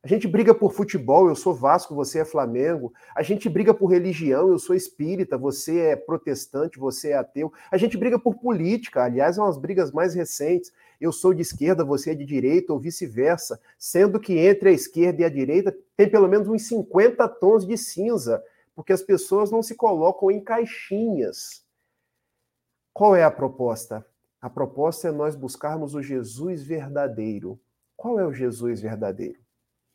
A 0.02 0.08
gente 0.08 0.30
briga 0.30 0.56
por 0.56 0.72
futebol, 0.72 1.28
eu 1.28 1.36
sou 1.36 1.54
Vasco, 1.54 1.94
você 1.94 2.20
é 2.20 2.26
Flamengo. 2.26 2.94
A 3.14 3.22
gente 3.22 3.50
briga 3.50 3.74
por 3.74 3.88
religião, 3.88 4.48
eu 4.48 4.58
sou 4.58 4.74
espírita, 4.74 5.38
você 5.38 5.78
é 5.80 5.96
protestante, 5.98 6.80
você 6.80 7.10
é 7.10 7.18
ateu. 7.18 7.52
A 7.70 7.76
gente 7.76 7.98
briga 7.98 8.18
por 8.18 8.36
política, 8.36 9.04
aliás, 9.04 9.36
são 9.36 9.46
as 9.46 9.58
brigas 9.58 9.92
mais 9.92 10.14
recentes. 10.16 10.72
Eu 11.02 11.12
sou 11.12 11.34
de 11.34 11.42
esquerda, 11.42 11.84
você 11.84 12.12
é 12.12 12.16
de 12.16 12.24
direita, 12.24 12.72
ou 12.72 12.80
vice-versa. 12.80 13.60
Sendo 13.78 14.22
que 14.22 14.38
entre 14.38 14.70
a 14.70 14.72
esquerda 14.72 15.22
e 15.22 15.26
a 15.26 15.30
direita 15.30 15.78
tem 15.98 16.10
pelo 16.10 16.30
menos 16.30 16.48
uns 16.48 16.66
50 16.66 17.28
tons 17.28 17.68
de 17.68 17.78
cinza, 17.78 18.42
porque 18.74 18.94
as 18.94 19.02
pessoas 19.02 19.52
não 19.52 19.62
se 19.62 19.76
colocam 19.76 20.32
em 20.32 20.42
caixinhas. 20.42 21.66
Qual 22.94 23.18
é 23.18 23.24
a 23.26 23.32
proposta? 23.32 24.06
A 24.40 24.50
proposta 24.50 25.10
é 25.10 25.12
nós 25.12 25.36
buscarmos 25.36 25.94
o 25.94 26.02
Jesus 26.02 26.64
verdadeiro. 26.64 27.60
Qual 27.98 28.18
é 28.18 28.26
o 28.26 28.34
Jesus 28.34 28.80
verdadeiro? 28.80 29.49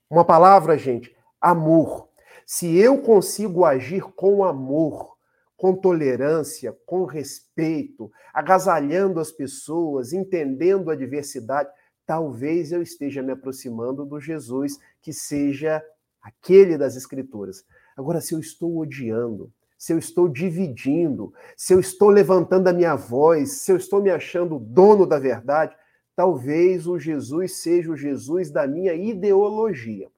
Uma 0.09 0.25
palavra, 0.25 0.77
gente, 0.77 1.15
amor. 1.41 2.09
Se 2.47 2.77
eu 2.77 2.99
consigo 3.01 3.65
agir 3.65 4.03
com 4.03 4.45
amor, 4.45 5.17
com 5.57 5.75
tolerância, 5.75 6.77
com 6.85 7.05
respeito, 7.05 8.11
agasalhando 8.33 9.19
as 9.19 9.31
pessoas, 9.31 10.13
entendendo 10.13 10.91
a 10.91 10.97
diversidade, 10.97 11.71
talvez 12.07 12.71
eu 12.71 12.83
esteja 12.83 13.23
me 13.23 13.33
aproximando 13.33 14.05
do 14.05 14.21
Jesus 14.21 14.79
que 15.01 15.13
seja 15.13 15.83
aquele 16.21 16.77
das 16.77 16.97
Escrituras. 16.97 17.65
Agora, 17.97 18.21
se 18.21 18.35
eu 18.35 18.41
estou 18.41 18.79
odiando, 18.79 19.51
se 19.79 19.93
eu 19.93 19.99
estou 19.99 20.29
dividindo, 20.29 21.33
se 21.57 21.73
eu 21.73 21.81
estou 21.81 22.09
levantando 22.09 22.69
a 22.69 22.73
minha 22.73 22.95
voz, 22.95 23.53
se 23.53 23.73
eu 23.73 23.77
estou 23.77 24.03
me 24.03 24.11
achando 24.11 24.59
dono 24.59 25.07
da 25.07 25.19
verdade, 25.19 25.77
talvez 26.17 26.87
o 26.87 26.99
Jesus 26.99 27.62
seja 27.62 27.91
o 27.91 27.97
Jesus 27.97 28.51
da 28.51 28.67
minha 28.67 28.95
ideologia. 28.95 30.11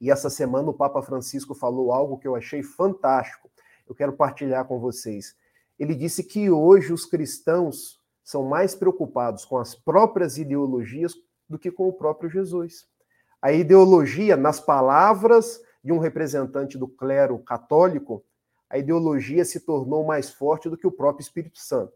E 0.00 0.10
essa 0.10 0.28
semana 0.28 0.70
o 0.70 0.74
Papa 0.74 1.00
Francisco 1.02 1.54
falou 1.54 1.92
algo 1.92 2.18
que 2.18 2.26
eu 2.26 2.34
achei 2.34 2.62
fantástico. 2.62 3.50
Eu 3.88 3.94
quero 3.94 4.12
partilhar 4.12 4.64
com 4.64 4.80
vocês. 4.80 5.36
Ele 5.78 5.94
disse 5.94 6.24
que 6.24 6.50
hoje 6.50 6.92
os 6.92 7.06
cristãos 7.06 8.00
são 8.24 8.44
mais 8.44 8.74
preocupados 8.74 9.44
com 9.44 9.58
as 9.58 9.74
próprias 9.74 10.38
ideologias 10.38 11.14
do 11.48 11.58
que 11.58 11.70
com 11.70 11.88
o 11.88 11.92
próprio 11.92 12.30
Jesus. 12.30 12.86
A 13.40 13.52
ideologia, 13.52 14.36
nas 14.36 14.60
palavras 14.60 15.60
de 15.82 15.92
um 15.92 15.98
representante 15.98 16.78
do 16.78 16.88
clero 16.88 17.38
católico, 17.38 18.24
a 18.70 18.78
ideologia 18.78 19.44
se 19.44 19.60
tornou 19.60 20.04
mais 20.04 20.30
forte 20.30 20.68
do 20.70 20.76
que 20.76 20.86
o 20.86 20.92
próprio 20.92 21.22
Espírito 21.22 21.58
Santo. 21.58 21.92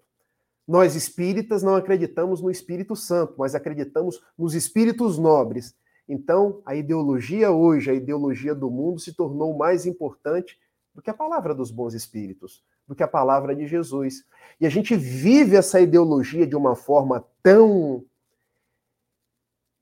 Nós 0.66 0.96
espíritas 0.96 1.62
não 1.62 1.76
acreditamos 1.76 2.42
no 2.42 2.50
Espírito 2.50 2.96
Santo, 2.96 3.34
mas 3.38 3.54
acreditamos 3.54 4.20
nos 4.36 4.54
espíritos 4.54 5.18
nobres. 5.18 5.74
Então, 6.08 6.60
a 6.64 6.74
ideologia 6.74 7.50
hoje, 7.50 7.90
a 7.90 7.94
ideologia 7.94 8.54
do 8.54 8.70
mundo, 8.70 9.00
se 9.00 9.12
tornou 9.12 9.56
mais 9.56 9.86
importante 9.86 10.58
do 10.94 11.02
que 11.02 11.10
a 11.10 11.14
palavra 11.14 11.54
dos 11.54 11.70
bons 11.70 11.94
espíritos, 11.94 12.64
do 12.86 12.94
que 12.94 13.02
a 13.02 13.08
palavra 13.08 13.54
de 13.54 13.66
Jesus. 13.66 14.24
E 14.60 14.66
a 14.66 14.70
gente 14.70 14.96
vive 14.96 15.56
essa 15.56 15.80
ideologia 15.80 16.46
de 16.46 16.56
uma 16.56 16.74
forma 16.74 17.24
tão 17.42 18.04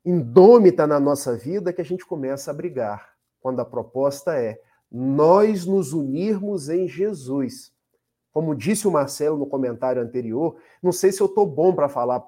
indômita 0.05 0.87
na 0.87 1.01
nossa 1.01 1.37
vida 1.37 1.73
que 1.73 1.81
a 1.81 1.85
gente 1.85 2.05
começa 2.05 2.51
a 2.51 2.55
brigar, 2.55 3.15
quando 3.41 3.61
a 3.61 3.65
proposta 3.65 4.35
é 4.37 4.61
nós 4.91 5.67
nos 5.67 5.93
unirmos 5.93 6.69
em 6.69 6.87
Jesus. 6.87 7.74
Como 8.35 8.53
disse 8.53 8.89
o 8.89 8.91
Marcelo 8.91 9.39
no 9.39 9.47
comentário 9.47 10.03
anterior, 10.03 10.57
não 10.83 10.91
sei 10.91 11.13
se 11.13 11.21
eu 11.21 11.27
estou 11.27 11.47
bom 11.47 11.73
para 11.73 11.89
falar 11.89 12.21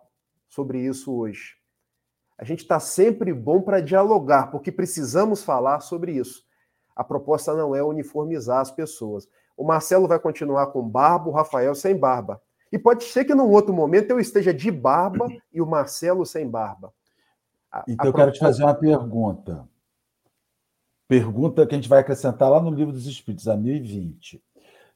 sobre 0.49 0.79
isso 0.79 1.13
hoje. 1.13 1.57
A 2.39 2.45
gente 2.45 2.61
está 2.61 2.79
sempre 2.79 3.35
bom 3.35 3.61
para 3.61 3.81
dialogar, 3.81 4.53
porque 4.53 4.71
precisamos 4.71 5.43
falar 5.43 5.81
sobre 5.81 6.13
isso. 6.13 6.45
A 6.95 7.03
proposta 7.03 7.57
não 7.57 7.75
é 7.75 7.83
uniformizar 7.83 8.61
as 8.61 8.71
pessoas. 8.71 9.29
O 9.57 9.65
Marcelo 9.65 10.07
vai 10.07 10.21
continuar 10.21 10.69
com 10.69 10.89
barba, 10.89 11.29
o 11.29 11.33
Rafael 11.33 11.75
sem 11.75 11.99
barba. 11.99 12.41
E 12.71 12.79
pode 12.79 13.03
ser 13.03 13.25
que 13.25 13.35
num 13.35 13.51
outro 13.51 13.75
momento 13.75 14.13
eu 14.13 14.21
esteja 14.21 14.55
de 14.55 14.71
barba 14.71 15.27
e 15.53 15.61
o 15.61 15.67
Marcelo 15.67 16.25
sem 16.25 16.49
barba. 16.49 16.95
A, 17.73 17.83
então 17.89 18.07
a 18.07 18.09
eu 18.11 18.15
quero 18.15 18.31
te 18.31 18.39
fazer 18.39 18.63
uma 18.63 18.75
pergunta. 18.75 19.69
Pergunta 21.09 21.67
que 21.67 21.75
a 21.75 21.79
gente 21.79 21.89
vai 21.89 21.99
acrescentar 21.99 22.49
lá 22.49 22.63
no 22.63 22.71
Livro 22.71 22.93
dos 22.93 23.07
Espíritos, 23.07 23.49
a 23.49 23.57
1020. 23.57 24.41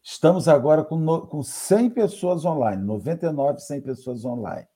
Estamos 0.03 0.49
agora 0.49 0.83
com, 0.83 0.99
no, 0.99 1.27
com 1.27 1.43
100 1.43 1.91
pessoas 1.91 2.45
online, 2.45 2.83
99, 2.83 3.61
100 3.61 3.81
pessoas 3.83 4.25
online. 4.25 4.67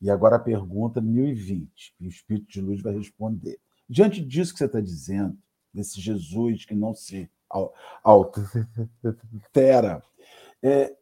E 0.00 0.10
agora 0.10 0.36
a 0.36 0.40
pergunta 0.40 1.00
1020, 1.00 1.94
que 1.96 2.04
o 2.04 2.08
Espírito 2.08 2.48
de 2.48 2.60
Luz 2.60 2.82
vai 2.82 2.92
responder. 2.92 3.58
Diante 3.88 4.24
disso 4.24 4.52
que 4.52 4.58
você 4.58 4.64
está 4.64 4.80
dizendo, 4.80 5.38
desse 5.72 6.00
Jesus 6.00 6.64
que 6.64 6.74
não 6.74 6.94
se 6.94 7.30
altera, 8.02 10.02
é, 10.62 10.96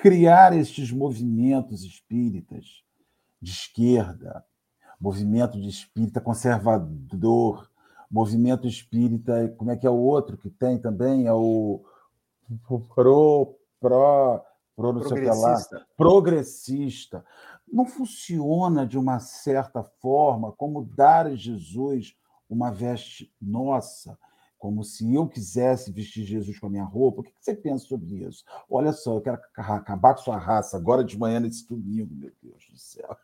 criar 0.00 0.56
estes 0.56 0.90
movimentos 0.90 1.84
espíritas 1.84 2.82
de 3.40 3.50
esquerda, 3.50 4.44
movimento 4.98 5.60
de 5.60 5.68
espírita 5.68 6.20
conservador, 6.20 7.70
movimento 8.10 8.66
espírita, 8.66 9.54
como 9.58 9.70
é 9.70 9.76
que 9.76 9.86
é 9.86 9.90
o 9.90 9.98
outro 9.98 10.38
que 10.38 10.48
tem 10.48 10.78
também? 10.78 11.26
É 11.26 11.32
o 11.32 11.84
pro, 12.66 12.80
pro, 12.94 13.58
pro 13.80 14.92
não 14.92 15.02
sei 15.02 15.18
o 15.18 15.20
que 15.22 15.38
lá, 15.40 15.56
progressista. 15.96 17.24
Não 17.70 17.86
funciona 17.86 18.86
de 18.86 18.98
uma 18.98 19.18
certa 19.18 19.82
forma 19.82 20.52
como 20.52 20.84
dar 20.84 21.26
a 21.26 21.34
Jesus 21.34 22.16
uma 22.48 22.70
veste 22.70 23.32
nossa, 23.40 24.18
como 24.58 24.84
se 24.84 25.14
eu 25.14 25.28
quisesse 25.28 25.92
vestir 25.92 26.24
Jesus 26.24 26.58
com 26.58 26.66
a 26.66 26.70
minha 26.70 26.84
roupa. 26.84 27.20
O 27.20 27.24
que 27.24 27.32
você 27.38 27.54
pensa 27.54 27.86
sobre 27.86 28.24
isso? 28.24 28.44
Olha 28.70 28.92
só, 28.92 29.14
eu 29.14 29.20
quero 29.20 29.38
acabar 29.56 30.14
com 30.14 30.22
sua 30.22 30.38
raça 30.38 30.76
agora 30.76 31.04
de 31.04 31.18
manhã 31.18 31.40
nesse 31.40 31.66
domingo, 31.66 32.14
meu 32.14 32.32
Deus 32.42 32.66
do 32.70 32.78
céu. 32.78 33.16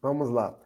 Vamos 0.00 0.30
lá. 0.30 0.56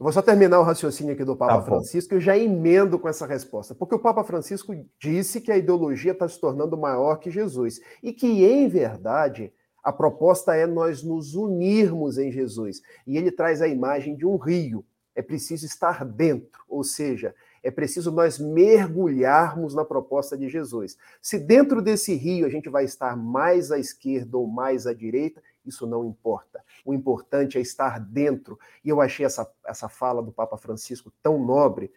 Eu 0.00 0.04
vou 0.04 0.12
só 0.14 0.22
terminar 0.22 0.58
o 0.58 0.62
raciocínio 0.62 1.12
aqui 1.12 1.22
do 1.24 1.36
Papa 1.36 1.58
tá 1.58 1.62
Francisco 1.62 2.14
e 2.14 2.16
eu 2.16 2.20
já 2.22 2.34
emendo 2.34 2.98
com 2.98 3.06
essa 3.06 3.26
resposta. 3.26 3.74
Porque 3.74 3.94
o 3.94 3.98
Papa 3.98 4.24
Francisco 4.24 4.74
disse 4.98 5.42
que 5.42 5.52
a 5.52 5.58
ideologia 5.58 6.12
está 6.12 6.26
se 6.26 6.40
tornando 6.40 6.74
maior 6.74 7.16
que 7.16 7.30
Jesus. 7.30 7.82
E 8.02 8.10
que, 8.10 8.26
em 8.46 8.66
verdade, 8.66 9.52
a 9.84 9.92
proposta 9.92 10.56
é 10.56 10.66
nós 10.66 11.02
nos 11.02 11.34
unirmos 11.34 12.16
em 12.16 12.32
Jesus. 12.32 12.80
E 13.06 13.18
ele 13.18 13.30
traz 13.30 13.60
a 13.60 13.68
imagem 13.68 14.16
de 14.16 14.24
um 14.24 14.38
rio. 14.38 14.82
É 15.14 15.20
preciso 15.20 15.66
estar 15.66 16.02
dentro, 16.02 16.62
ou 16.66 16.82
seja, 16.82 17.34
é 17.62 17.70
preciso 17.70 18.10
nós 18.10 18.38
mergulharmos 18.38 19.74
na 19.74 19.84
proposta 19.84 20.34
de 20.34 20.48
Jesus. 20.48 20.96
Se 21.20 21.38
dentro 21.38 21.82
desse 21.82 22.14
rio 22.14 22.46
a 22.46 22.48
gente 22.48 22.70
vai 22.70 22.84
estar 22.84 23.14
mais 23.18 23.70
à 23.70 23.78
esquerda 23.78 24.38
ou 24.38 24.46
mais 24.46 24.86
à 24.86 24.94
direita, 24.94 25.42
isso 25.64 25.86
não 25.86 26.04
importa. 26.04 26.62
O 26.84 26.94
importante 26.94 27.58
é 27.58 27.60
estar 27.60 27.98
dentro. 28.00 28.58
E 28.84 28.88
eu 28.88 29.00
achei 29.00 29.24
essa, 29.24 29.50
essa 29.66 29.88
fala 29.88 30.22
do 30.22 30.32
Papa 30.32 30.56
Francisco 30.56 31.12
tão 31.22 31.44
nobre, 31.44 31.92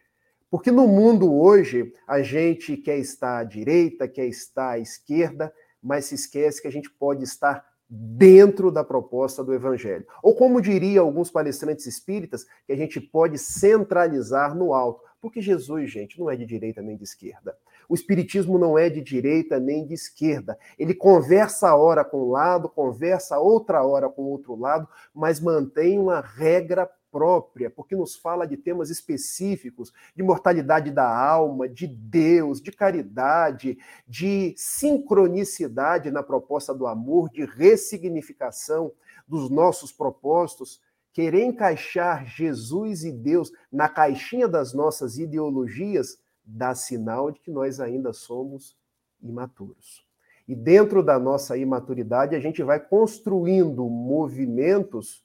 porque 0.49 0.70
no 0.70 0.88
mundo 0.88 1.34
hoje 1.34 1.91
a 2.07 2.22
gente 2.22 2.78
quer 2.78 2.97
estar 2.97 3.39
à 3.39 3.43
direita, 3.43 4.07
quer 4.07 4.28
estar 4.28 4.72
à 4.72 4.80
esquerda, 4.80 5.51
mas 5.82 6.05
se 6.05 6.16
esquece 6.16 6.61
que 6.61 6.68
a 6.68 6.72
gente 6.72 6.89
pode 6.91 7.24
estar 7.24 7.66
dentro 7.89 8.72
da 8.72 8.84
proposta 8.84 9.43
do 9.43 9.53
evangelho. 9.53 10.05
Ou 10.22 10.36
como 10.36 10.61
diria 10.61 11.01
alguns 11.01 11.30
palestrantes 11.30 11.86
espíritas, 11.86 12.45
que 12.66 12.72
a 12.72 12.76
gente 12.76 12.99
pode 12.99 13.38
centralizar 13.38 14.55
no 14.55 14.74
alto. 14.74 15.03
Porque 15.20 15.41
Jesus, 15.41 15.91
gente, 15.91 16.20
não 16.20 16.30
é 16.30 16.36
de 16.36 16.45
direita 16.45 16.82
nem 16.82 16.97
de 16.97 17.03
esquerda. 17.03 17.57
O 17.88 17.95
espiritismo 17.95 18.57
não 18.57 18.77
é 18.77 18.89
de 18.89 19.01
direita 19.01 19.59
nem 19.59 19.86
de 19.86 19.93
esquerda. 19.93 20.57
Ele 20.77 20.93
conversa 20.93 21.69
a 21.69 21.75
hora 21.75 22.03
com 22.03 22.27
um 22.27 22.31
lado, 22.31 22.69
conversa 22.69 23.39
outra 23.39 23.84
hora 23.84 24.09
com 24.09 24.23
outro 24.23 24.55
lado, 24.55 24.88
mas 25.13 25.39
mantém 25.39 25.99
uma 25.99 26.21
regra 26.21 26.89
própria, 27.13 27.69
porque 27.69 27.95
nos 27.95 28.15
fala 28.15 28.47
de 28.47 28.57
temas 28.57 28.89
específicos, 28.89 29.93
de 30.15 30.23
mortalidade 30.23 30.89
da 30.89 31.07
alma, 31.07 31.69
de 31.69 31.86
Deus, 31.86 32.59
de 32.59 32.71
caridade, 32.71 33.77
de 34.07 34.55
sincronicidade 34.57 36.09
na 36.09 36.23
proposta 36.23 36.73
do 36.73 36.88
amor, 36.88 37.29
de 37.29 37.45
ressignificação 37.45 38.91
dos 39.27 39.47
nossos 39.51 39.91
propósitos. 39.91 40.81
Querer 41.13 41.43
encaixar 41.43 42.25
Jesus 42.25 43.03
e 43.03 43.11
Deus 43.11 43.51
na 43.71 43.88
caixinha 43.88 44.47
das 44.47 44.73
nossas 44.73 45.19
ideologias 45.19 46.17
dá 46.45 46.75
sinal 46.75 47.31
de 47.31 47.39
que 47.39 47.51
nós 47.51 47.79
ainda 47.79 48.13
somos 48.13 48.77
imaturos. 49.21 50.05
E 50.47 50.55
dentro 50.55 51.01
da 51.01 51.17
nossa 51.17 51.57
imaturidade, 51.57 52.35
a 52.35 52.39
gente 52.39 52.61
vai 52.61 52.79
construindo 52.79 53.87
movimentos 53.89 55.23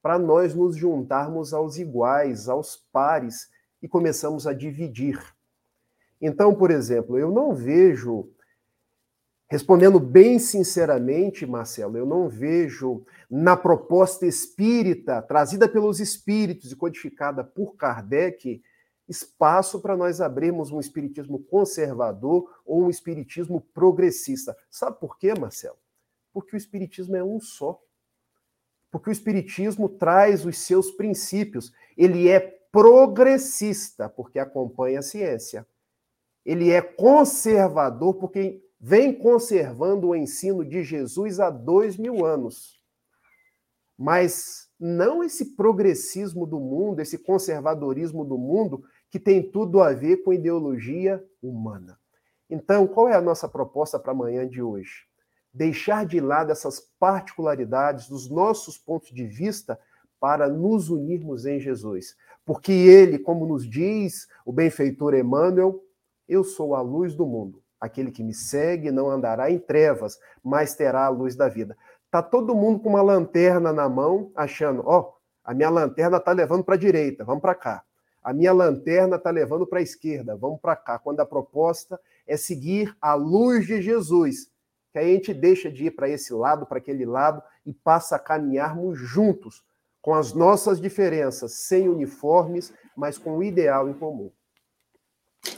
para 0.00 0.18
nós 0.18 0.54
nos 0.54 0.76
juntarmos 0.76 1.52
aos 1.52 1.76
iguais, 1.76 2.48
aos 2.48 2.76
pares, 2.76 3.50
e 3.82 3.88
começamos 3.88 4.46
a 4.46 4.52
dividir. 4.52 5.18
Então, 6.20 6.54
por 6.54 6.70
exemplo, 6.70 7.18
eu 7.18 7.30
não 7.30 7.54
vejo, 7.54 8.28
respondendo 9.48 9.98
bem 9.98 10.38
sinceramente, 10.38 11.46
Marcelo, 11.46 11.96
eu 11.96 12.06
não 12.06 12.28
vejo 12.28 13.04
na 13.30 13.56
proposta 13.56 14.26
espírita, 14.26 15.22
trazida 15.22 15.68
pelos 15.68 15.98
espíritos 15.98 16.72
e 16.72 16.76
codificada 16.76 17.42
por 17.42 17.74
Kardec, 17.74 18.62
espaço 19.10 19.80
para 19.80 19.96
nós 19.96 20.20
abrirmos 20.20 20.70
um 20.70 20.78
espiritismo 20.78 21.40
conservador 21.40 22.48
ou 22.64 22.84
um 22.84 22.88
espiritismo 22.88 23.60
progressista. 23.74 24.56
Sabe 24.70 25.00
por 25.00 25.18
quê, 25.18 25.34
Marcelo? 25.38 25.76
Porque 26.32 26.54
o 26.54 26.56
espiritismo 26.56 27.16
é 27.16 27.24
um 27.24 27.40
só. 27.40 27.82
Porque 28.88 29.10
o 29.10 29.12
espiritismo 29.12 29.88
traz 29.88 30.46
os 30.46 30.58
seus 30.58 30.92
princípios. 30.92 31.72
Ele 31.96 32.28
é 32.28 32.38
progressista, 32.38 34.08
porque 34.08 34.38
acompanha 34.38 35.00
a 35.00 35.02
ciência. 35.02 35.66
Ele 36.46 36.70
é 36.70 36.80
conservador, 36.80 38.14
porque 38.14 38.64
vem 38.78 39.12
conservando 39.12 40.08
o 40.08 40.14
ensino 40.14 40.64
de 40.64 40.84
Jesus 40.84 41.40
há 41.40 41.50
dois 41.50 41.96
mil 41.96 42.24
anos. 42.24 42.80
Mas 43.98 44.70
não 44.78 45.22
esse 45.22 45.56
progressismo 45.56 46.46
do 46.46 46.58
mundo, 46.58 47.00
esse 47.00 47.18
conservadorismo 47.18 48.24
do 48.24 48.38
mundo 48.38 48.82
que 49.10 49.18
tem 49.18 49.42
tudo 49.42 49.82
a 49.82 49.92
ver 49.92 50.18
com 50.18 50.32
ideologia 50.32 51.22
humana. 51.42 51.98
Então, 52.48 52.86
qual 52.86 53.08
é 53.08 53.14
a 53.14 53.20
nossa 53.20 53.48
proposta 53.48 53.98
para 53.98 54.12
amanhã 54.12 54.48
de 54.48 54.62
hoje? 54.62 55.06
Deixar 55.52 56.06
de 56.06 56.20
lado 56.20 56.52
essas 56.52 56.80
particularidades 56.98 58.08
dos 58.08 58.30
nossos 58.30 58.78
pontos 58.78 59.10
de 59.10 59.26
vista 59.26 59.78
para 60.20 60.48
nos 60.48 60.90
unirmos 60.90 61.44
em 61.44 61.58
Jesus. 61.58 62.16
Porque 62.44 62.72
ele, 62.72 63.18
como 63.18 63.46
nos 63.46 63.68
diz 63.68 64.28
o 64.44 64.52
benfeitor 64.52 65.14
Emmanuel, 65.14 65.82
eu 66.28 66.44
sou 66.44 66.74
a 66.74 66.80
luz 66.80 67.14
do 67.14 67.26
mundo. 67.26 67.62
Aquele 67.80 68.10
que 68.10 68.22
me 68.22 68.34
segue 68.34 68.90
não 68.90 69.10
andará 69.10 69.50
em 69.50 69.58
trevas, 69.58 70.18
mas 70.42 70.74
terá 70.74 71.06
a 71.06 71.08
luz 71.08 71.34
da 71.34 71.48
vida. 71.48 71.76
Tá 72.10 72.22
todo 72.22 72.54
mundo 72.54 72.80
com 72.80 72.90
uma 72.90 73.02
lanterna 73.02 73.72
na 73.72 73.88
mão, 73.88 74.30
achando, 74.34 74.82
ó, 74.84 75.00
oh, 75.00 75.12
a 75.42 75.54
minha 75.54 75.70
lanterna 75.70 76.18
está 76.18 76.32
levando 76.32 76.62
para 76.62 76.74
a 76.74 76.78
direita, 76.78 77.24
vamos 77.24 77.40
para 77.40 77.54
cá. 77.54 77.84
A 78.22 78.32
minha 78.32 78.52
lanterna 78.52 79.16
está 79.16 79.30
levando 79.30 79.66
para 79.66 79.78
a 79.78 79.82
esquerda, 79.82 80.36
vamos 80.36 80.60
para 80.60 80.76
cá. 80.76 80.98
Quando 80.98 81.20
a 81.20 81.26
proposta 81.26 81.98
é 82.26 82.36
seguir 82.36 82.94
a 83.00 83.14
luz 83.14 83.66
de 83.66 83.80
Jesus, 83.80 84.50
que 84.92 84.98
aí 84.98 85.12
a 85.12 85.14
gente 85.14 85.32
deixa 85.32 85.70
de 85.70 85.86
ir 85.86 85.92
para 85.92 86.08
esse 86.08 86.32
lado, 86.32 86.66
para 86.66 86.78
aquele 86.78 87.06
lado 87.06 87.42
e 87.64 87.72
passa 87.72 88.16
a 88.16 88.18
caminharmos 88.18 88.98
juntos, 88.98 89.64
com 90.02 90.14
as 90.14 90.32
nossas 90.32 90.80
diferenças, 90.80 91.52
sem 91.52 91.88
uniformes, 91.88 92.72
mas 92.96 93.18
com 93.18 93.36
o 93.36 93.42
ideal 93.42 93.88
em 93.88 93.92
comum. 93.92 94.30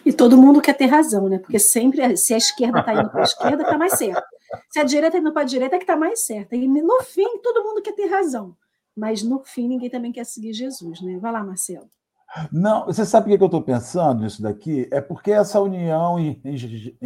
E 0.04 0.12
todo 0.12 0.36
mundo 0.36 0.60
quer 0.60 0.76
ter 0.76 0.86
razão, 0.86 1.28
né? 1.28 1.38
Porque 1.38 1.58
sempre, 1.58 2.16
se 2.16 2.34
a 2.34 2.36
esquerda 2.36 2.80
está 2.80 2.94
indo 2.94 3.10
para 3.10 3.20
a 3.20 3.24
esquerda, 3.24 3.62
está 3.62 3.78
mais 3.78 3.92
certo. 3.94 4.22
Se 4.70 4.78
a 4.78 4.84
direita 4.84 5.16
está 5.16 5.18
indo 5.18 5.32
para 5.32 5.42
a 5.42 5.46
direita, 5.46 5.76
é 5.76 5.78
que 5.78 5.84
está 5.84 5.96
mais 5.96 6.24
certa. 6.24 6.56
E 6.56 6.66
no 6.66 7.02
fim, 7.02 7.38
todo 7.38 7.64
mundo 7.64 7.82
quer 7.82 7.92
ter 7.92 8.06
razão. 8.06 8.56
Mas 8.96 9.22
no 9.22 9.42
fim, 9.44 9.68
ninguém 9.68 9.88
também 9.88 10.12
quer 10.12 10.24
seguir 10.24 10.52
Jesus, 10.52 11.00
né? 11.00 11.18
Vai 11.18 11.32
lá, 11.32 11.42
Marcelo. 11.42 11.88
Não, 12.51 12.87
você 12.87 13.05
sabe 13.05 13.33
o 13.33 13.37
que 13.37 13.43
eu 13.43 13.47
estou 13.47 13.62
pensando 13.62 14.22
nisso 14.22 14.43
daqui? 14.43 14.89
É 14.91 15.01
porque 15.01 15.30
essa 15.30 15.61
união 15.61 16.18
em, 16.18 16.57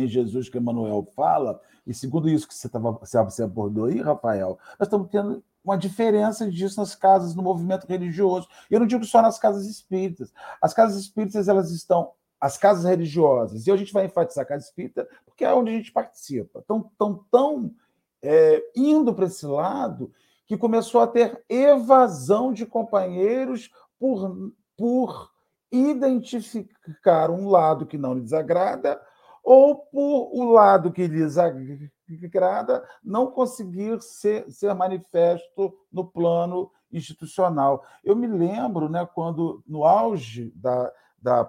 Jesus 0.07 0.49
que 0.49 0.59
Emmanuel 0.59 1.05
fala, 1.15 1.61
e 1.87 1.93
segundo 1.93 2.29
isso 2.29 2.47
que 2.47 2.55
você, 2.55 2.69
tava, 2.69 2.93
você 2.93 3.43
abordou 3.43 3.87
aí, 3.87 4.01
Rafael, 4.01 4.59
nós 4.79 4.87
estamos 4.87 5.09
tendo 5.11 5.43
uma 5.65 5.77
diferença 5.77 6.49
disso 6.49 6.79
nas 6.79 6.95
casas, 6.95 7.35
no 7.35 7.43
movimento 7.43 7.87
religioso. 7.87 8.49
Eu 8.71 8.79
não 8.79 8.87
digo 8.87 9.05
só 9.05 9.21
nas 9.21 9.39
casas 9.39 9.67
espíritas. 9.67 10.33
As 10.63 10.73
casas 10.73 11.01
espíritas, 11.01 11.49
elas 11.49 11.73
estão 11.73 12.13
as 12.41 12.57
casas 12.59 12.85
religiosas, 12.85 13.67
e 13.67 13.73
a 13.73 13.77
gente 13.77 13.93
vai 13.93 14.05
enfatizar 14.05 14.45
a 14.45 14.47
casa 14.47 14.65
espírita, 14.65 15.09
porque 15.25 15.45
é 15.45 15.53
onde 15.55 15.71
a 15.71 15.75
gente 15.75 15.91
participa, 15.91 16.61
estão 16.61 16.91
tão, 16.99 17.25
tão 17.31 17.75
é, 18.23 18.63
indo 18.77 19.15
para 19.15 19.27
esse 19.27 19.47
lado 19.47 20.13
que 20.47 20.57
começou 20.57 21.01
a 21.01 21.07
ter 21.07 21.43
evasão 21.49 22.53
de 22.53 22.67
companheiros 22.67 23.71
por, 23.99 24.53
por 24.77 25.31
identificar 25.71 27.31
um 27.31 27.49
lado 27.49 27.87
que 27.87 27.99
não 27.99 28.15
lhes 28.15 28.33
agrada 28.33 29.01
ou 29.43 29.77
por 29.77 30.31
o 30.33 30.53
lado 30.53 30.93
que 30.93 31.07
lhes 31.07 31.37
agrada 31.39 32.85
não 33.03 33.31
conseguir 33.31 34.01
ser, 34.03 34.51
ser 34.51 34.75
manifesto 34.75 35.73
no 35.93 36.05
plano 36.05 36.71
institucional. 36.93 37.85
Eu 38.03 38.17
me 38.17 38.27
lembro, 38.27 38.89
né, 38.89 39.07
quando 39.15 39.63
no 39.67 39.85
auge 39.85 40.53
da, 40.57 40.93
da 41.21 41.45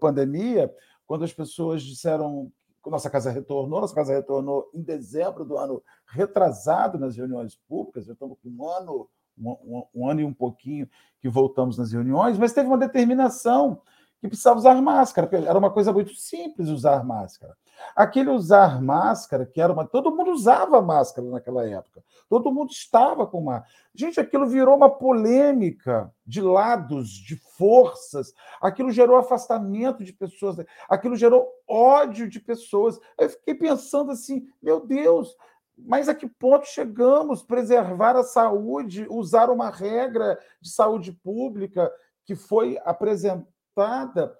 pandemia, 0.00 0.72
quando 1.06 1.24
as 1.24 1.32
pessoas 1.32 1.82
disseram 1.82 2.50
que 2.82 2.90
nossa 2.90 3.08
casa 3.08 3.30
retornou, 3.30 3.80
nossa 3.80 3.94
casa 3.94 4.12
retornou 4.12 4.68
em 4.74 4.82
dezembro 4.82 5.44
do 5.44 5.56
ano 5.56 5.82
retrasado 6.06 6.98
nas 6.98 7.16
reuniões 7.16 7.54
públicas, 7.68 8.06
já 8.06 8.12
estamos 8.12 8.36
com 8.42 8.48
um 8.48 8.68
ano, 8.68 9.08
um, 9.38 9.84
um 9.94 10.08
ano 10.08 10.20
e 10.20 10.24
um 10.24 10.32
pouquinho 10.32 10.88
que 11.20 11.28
voltamos 11.28 11.78
nas 11.78 11.92
reuniões, 11.92 12.38
mas 12.38 12.52
teve 12.52 12.68
uma 12.68 12.78
determinação 12.78 13.80
que 14.20 14.28
precisava 14.28 14.58
usar 14.58 14.80
máscara, 14.80 15.28
era 15.46 15.58
uma 15.58 15.70
coisa 15.70 15.92
muito 15.92 16.14
simples 16.14 16.68
usar 16.68 17.04
máscara. 17.04 17.56
Aquele 17.96 18.30
usar 18.30 18.80
máscara, 18.80 19.44
que 19.44 19.60
era 19.60 19.72
uma. 19.72 19.86
Todo 19.86 20.14
mundo 20.14 20.30
usava 20.30 20.80
máscara 20.80 21.28
naquela 21.28 21.66
época. 21.66 22.04
Todo 22.28 22.52
mundo 22.52 22.70
estava 22.70 23.26
com 23.26 23.40
máscara. 23.40 23.72
Gente, 23.94 24.20
aquilo 24.20 24.46
virou 24.46 24.76
uma 24.76 24.88
polêmica 24.88 26.12
de 26.24 26.40
lados, 26.40 27.10
de 27.10 27.36
forças. 27.58 28.32
Aquilo 28.60 28.90
gerou 28.90 29.16
afastamento 29.16 30.04
de 30.04 30.12
pessoas. 30.12 30.56
Aquilo 30.88 31.16
gerou 31.16 31.48
ódio 31.68 32.28
de 32.28 32.38
pessoas. 32.38 32.98
Eu 33.18 33.28
fiquei 33.28 33.54
pensando 33.54 34.12
assim: 34.12 34.46
meu 34.62 34.86
Deus, 34.86 35.36
mas 35.76 36.08
a 36.08 36.14
que 36.14 36.26
ponto 36.26 36.66
chegamos? 36.66 37.42
Preservar 37.42 38.16
a 38.16 38.22
saúde, 38.22 39.06
usar 39.08 39.50
uma 39.50 39.70
regra 39.70 40.38
de 40.60 40.70
saúde 40.70 41.12
pública 41.12 41.92
que 42.24 42.34
foi 42.34 42.78
apresentada, 42.84 44.36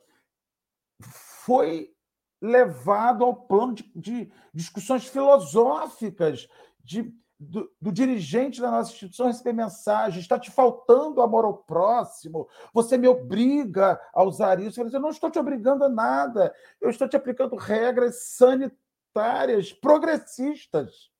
foi 1.00 1.92
levado 2.40 3.24
ao 3.24 3.34
plano 3.34 3.74
de, 3.74 3.92
de 3.94 4.32
discussões 4.52 5.06
filosóficas, 5.06 6.48
de, 6.82 7.14
do, 7.38 7.70
do, 7.80 7.92
dirigente 7.92 8.60
da 8.60 8.70
nossa 8.70 8.90
instituição 8.90 9.26
receber 9.26 9.52
mensagem, 9.52 10.20
está 10.20 10.38
te 10.38 10.50
faltando 10.50 11.22
amor 11.22 11.44
ao 11.44 11.58
próximo, 11.58 12.48
você 12.74 12.98
me 12.98 13.06
obriga 13.06 14.00
a 14.12 14.24
usar 14.24 14.60
isso. 14.60 14.80
Eu, 14.80 14.88
eu 14.88 15.00
não 15.00 15.10
estou 15.10 15.30
te 15.30 15.38
obrigando 15.38 15.84
a 15.84 15.88
nada, 15.88 16.52
eu 16.80 16.90
estou 16.90 17.08
te 17.08 17.16
aplicando 17.16 17.54
regras 17.54 18.24
sanitárias 18.24 19.72
progressistas. 19.72 21.11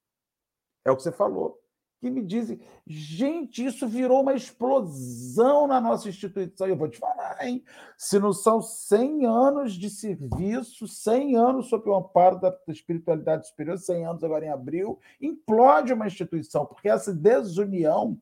É 0.84 0.90
o 0.90 0.96
que 0.96 1.02
você 1.02 1.12
falou 1.12 1.62
que 2.02 2.10
me 2.10 2.20
dizem, 2.20 2.60
gente, 2.84 3.64
isso 3.64 3.86
virou 3.86 4.22
uma 4.22 4.34
explosão 4.34 5.68
na 5.68 5.80
nossa 5.80 6.08
instituição. 6.08 6.66
Eu 6.66 6.76
vou 6.76 6.88
te 6.88 6.98
falar, 6.98 7.38
hein? 7.46 7.62
Se 7.96 8.18
não 8.18 8.32
são 8.32 8.60
100 8.60 9.24
anos 9.24 9.74
de 9.74 9.88
serviço, 9.88 10.88
100 10.88 11.36
anos 11.36 11.68
sob 11.68 11.88
o 11.88 11.94
amparo 11.94 12.40
da 12.40 12.52
espiritualidade 12.66 13.46
superior, 13.46 13.78
100 13.78 14.04
anos 14.04 14.24
agora 14.24 14.44
em 14.44 14.48
abril, 14.48 14.98
implode 15.20 15.92
uma 15.92 16.08
instituição, 16.08 16.66
porque 16.66 16.88
essa 16.88 17.14
desunião 17.14 18.20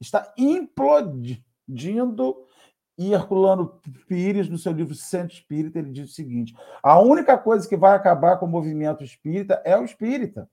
está 0.00 0.34
implodindo. 0.36 1.38
E 2.98 3.14
Herculano 3.14 3.80
Pires, 4.06 4.48
no 4.48 4.58
seu 4.58 4.72
livro 4.72 4.94
Centro 4.94 5.34
Espírita, 5.34 5.78
ele 5.78 5.92
diz 5.92 6.10
o 6.10 6.14
seguinte: 6.14 6.54
a 6.82 7.00
única 7.00 7.38
coisa 7.38 7.68
que 7.68 7.76
vai 7.76 7.94
acabar 7.94 8.36
com 8.36 8.46
o 8.46 8.50
movimento 8.50 9.02
espírita 9.04 9.62
é 9.64 9.78
o 9.78 9.84
espírita 9.84 10.50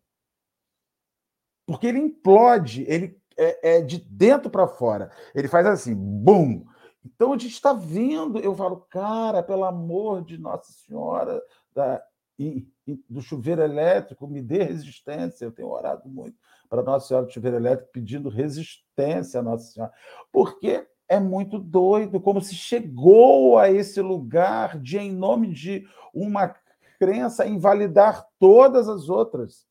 porque 1.69 1.85
ele 1.85 1.99
implode, 1.99 2.83
ele 2.87 3.15
é, 3.37 3.77
é 3.77 3.81
de 3.81 3.99
dentro 3.99 4.49
para 4.49 4.67
fora. 4.67 5.11
Ele 5.35 5.47
faz 5.47 5.67
assim, 5.67 5.93
bum. 5.93 6.65
Então 7.05 7.31
a 7.31 7.37
gente 7.37 7.53
está 7.53 7.73
vendo, 7.73 8.39
eu 8.39 8.55
falo, 8.55 8.87
cara, 8.89 9.43
pelo 9.43 9.63
amor 9.63 10.25
de 10.25 10.35
Nossa 10.39 10.71
Senhora 10.71 11.39
da, 11.71 12.03
e, 12.39 12.67
e, 12.87 12.99
do 13.07 13.21
chuveiro 13.21 13.61
elétrico, 13.61 14.27
me 14.27 14.41
dê 14.41 14.63
resistência. 14.63 15.45
Eu 15.45 15.51
tenho 15.51 15.69
orado 15.69 16.09
muito 16.09 16.35
para 16.67 16.81
Nossa 16.81 17.07
Senhora 17.07 17.27
do 17.27 17.31
chuveiro 17.31 17.57
elétrico, 17.57 17.91
pedindo 17.93 18.29
resistência 18.29 19.39
a 19.39 19.43
Nossa 19.43 19.71
Senhora, 19.71 19.93
porque 20.31 20.87
é 21.07 21.19
muito 21.19 21.59
doido 21.59 22.19
como 22.19 22.41
se 22.41 22.55
chegou 22.55 23.59
a 23.59 23.69
esse 23.69 24.01
lugar 24.01 24.79
de, 24.79 24.97
em 24.97 25.11
nome 25.11 25.53
de 25.53 25.87
uma 26.11 26.51
crença, 26.97 27.45
invalidar 27.45 28.27
todas 28.39 28.89
as 28.89 29.07
outras 29.07 29.68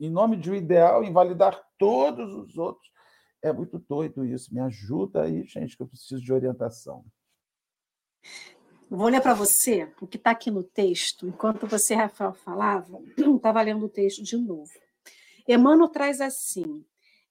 em 0.00 0.10
nome 0.10 0.36
de 0.36 0.50
um 0.50 0.54
ideal, 0.54 1.02
invalidar 1.02 1.60
todos 1.76 2.34
os 2.34 2.56
outros. 2.56 2.88
É 3.42 3.52
muito 3.52 3.78
doido 3.78 4.24
isso. 4.24 4.52
Me 4.52 4.60
ajuda 4.60 5.22
aí, 5.22 5.44
gente, 5.44 5.76
que 5.76 5.82
eu 5.82 5.88
preciso 5.88 6.22
de 6.22 6.32
orientação. 6.32 7.04
Vou 8.90 9.08
ler 9.08 9.20
para 9.20 9.34
você 9.34 9.92
o 10.00 10.06
que 10.06 10.16
está 10.16 10.30
aqui 10.30 10.50
no 10.50 10.62
texto. 10.62 11.26
Enquanto 11.26 11.66
você, 11.66 11.94
Rafael, 11.94 12.32
falava, 12.32 12.98
estava 13.36 13.62
lendo 13.62 13.84
o 13.86 13.88
texto 13.88 14.22
de 14.22 14.36
novo. 14.36 14.72
Emmanuel 15.46 15.88
traz 15.88 16.20
assim: 16.20 16.84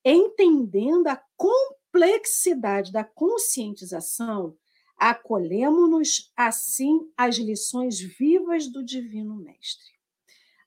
entendendo 0.04 1.08
a 1.08 1.22
complexidade 1.36 2.92
da 2.92 3.04
conscientização, 3.04 4.56
acolhemos-nos 4.98 6.32
assim 6.36 7.12
às 7.18 7.38
lições 7.38 8.00
vivas 8.00 8.72
do 8.72 8.84
Divino 8.84 9.36
Mestre. 9.36 9.98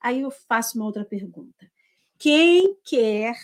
Aí 0.02 0.20
eu 0.20 0.30
faço 0.30 0.78
uma 0.78 0.86
outra 0.86 1.04
pergunta 1.04 1.70
quem 2.20 2.76
quer 2.84 3.34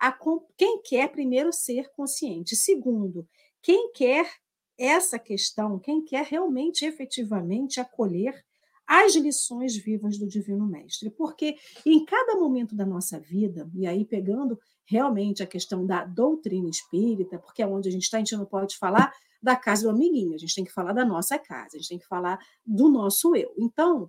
a, 0.00 0.16
quem 0.56 0.80
quer 0.80 1.10
primeiro 1.10 1.52
ser 1.52 1.90
consciente. 1.90 2.54
Segundo, 2.54 3.28
quem 3.60 3.90
quer 3.92 4.32
essa 4.78 5.18
questão, 5.18 5.80
quem 5.80 6.04
quer 6.04 6.24
realmente, 6.24 6.84
efetivamente 6.84 7.80
acolher 7.80 8.44
as 8.86 9.16
lições 9.16 9.76
vivas 9.76 10.16
do 10.16 10.28
Divino 10.28 10.64
Mestre. 10.64 11.10
Porque 11.10 11.56
em 11.84 12.04
cada 12.04 12.36
momento 12.36 12.76
da 12.76 12.86
nossa 12.86 13.18
vida, 13.18 13.68
e 13.74 13.84
aí 13.84 14.04
pegando 14.04 14.56
realmente 14.86 15.42
a 15.42 15.46
questão 15.46 15.84
da 15.84 16.04
doutrina 16.04 16.70
espírita, 16.70 17.36
porque 17.38 17.62
é 17.62 17.66
onde 17.66 17.88
a 17.88 17.92
gente 17.92 18.04
está, 18.04 18.18
a 18.18 18.20
gente 18.20 18.36
não 18.36 18.46
pode 18.46 18.78
falar 18.78 19.12
da 19.42 19.56
casa 19.56 19.82
do 19.82 19.90
amiguinho, 19.90 20.34
a 20.34 20.38
gente 20.38 20.54
tem 20.54 20.64
que 20.64 20.72
falar 20.72 20.92
da 20.92 21.04
nossa 21.04 21.36
casa, 21.36 21.76
a 21.76 21.78
gente 21.78 21.88
tem 21.88 21.98
que 21.98 22.06
falar 22.06 22.38
do 22.64 22.88
nosso 22.88 23.34
eu. 23.34 23.52
Então, 23.58 24.08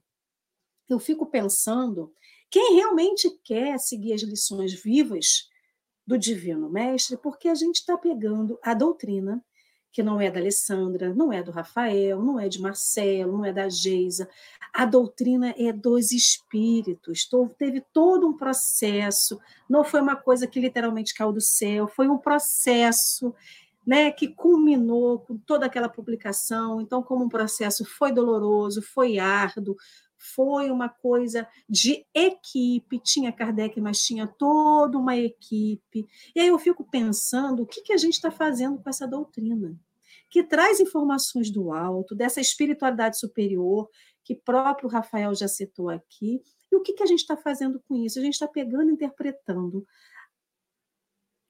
eu 0.88 0.99
fico 0.99 1.26
pensando 1.26 2.14
quem 2.50 2.76
realmente 2.76 3.30
quer 3.43 3.78
seguir 3.78 4.14
as 4.14 4.22
lições 4.22 4.74
vivas 4.74 5.50
do 6.06 6.18
Divino 6.18 6.70
Mestre, 6.70 7.18
porque 7.18 7.47
a 7.47 7.56
gente 7.56 7.76
está 7.76 7.97
pegando 7.97 8.58
a 8.64 8.74
doutrina, 8.74 9.43
que 9.91 10.04
não 10.04 10.20
é 10.20 10.30
da 10.30 10.39
Alessandra, 10.39 11.14
não 11.14 11.32
é 11.34 11.41
do 11.41 11.52
Rafael, 11.52 12.22
não 12.22 12.39
é 12.39 12.47
de 12.47 12.62
Marcelo, 12.62 13.38
não 13.38 13.45
é 13.45 13.52
da 13.54 13.70
Geisa. 13.70 14.30
A 14.74 14.86
doutrina 14.86 15.54
é 15.58 15.72
dos 15.74 16.12
espíritos. 16.12 17.28
Teve 17.58 17.82
todo 17.93 18.28
um 18.28 18.38
processo, 18.38 19.39
não 19.70 19.84
foi 19.84 20.02
uma 20.02 20.16
coisa 20.16 20.47
que 20.47 20.60
literalmente 20.60 21.14
caiu 21.14 21.32
do 21.32 21.41
céu, 21.41 21.88
foi 21.88 22.08
um 22.08 22.18
processo 22.18 23.34
né, 23.86 24.12
que 24.12 24.28
culminou 24.28 25.20
com 25.20 25.38
toda 25.38 25.66
aquela 25.66 25.89
publicação. 25.89 26.80
Então, 26.80 27.02
como 27.02 27.26
um 27.26 27.30
processo 27.30 27.84
foi 27.84 28.12
doloroso, 28.12 28.82
foi 28.82 29.18
árduo, 29.18 29.76
foi 30.20 30.70
uma 30.70 30.89
coisa 30.89 31.47
de 31.67 32.05
equipe, 32.13 32.99
tinha 32.99 33.32
Kardec, 33.32 33.80
mas 33.80 34.03
tinha 34.03 34.28
toda 34.28 34.97
uma 34.97 35.15
equipe. 35.15 36.05
E 36.36 36.41
aí 36.41 36.47
eu 36.49 36.59
fico 36.59 36.84
pensando 36.84 37.63
o 37.63 37.65
que, 37.65 37.82
que 37.82 37.93
a 37.93 37.97
gente 37.97 38.15
está 38.15 38.30
fazendo 38.30 38.78
com 38.80 38.89
essa 38.89 39.07
doutrina, 39.07 39.80
que 40.30 40.43
traz 40.43 40.82
informações 40.82 41.49
do 41.49 41.72
alto, 41.72 42.13
dessa 42.13 42.41
espiritualidade 42.41 43.17
superior, 43.17 43.89
que 44.24 44.36
próprio 44.36 44.89
Rafael 44.89 45.34
já 45.34 45.47
citou 45.47 45.89
aqui, 45.89 46.41
E 46.72 46.76
o 46.76 46.82
que, 46.82 46.93
que 46.93 47.01
a 47.01 47.07
gente 47.07 47.22
está 47.22 47.36
fazendo 47.36 47.82
com 47.88 47.95
isso? 47.95 48.20
A 48.20 48.22
gente 48.22 48.34
está 48.34 48.47
pegando, 48.47 48.91
interpretando 48.91 49.88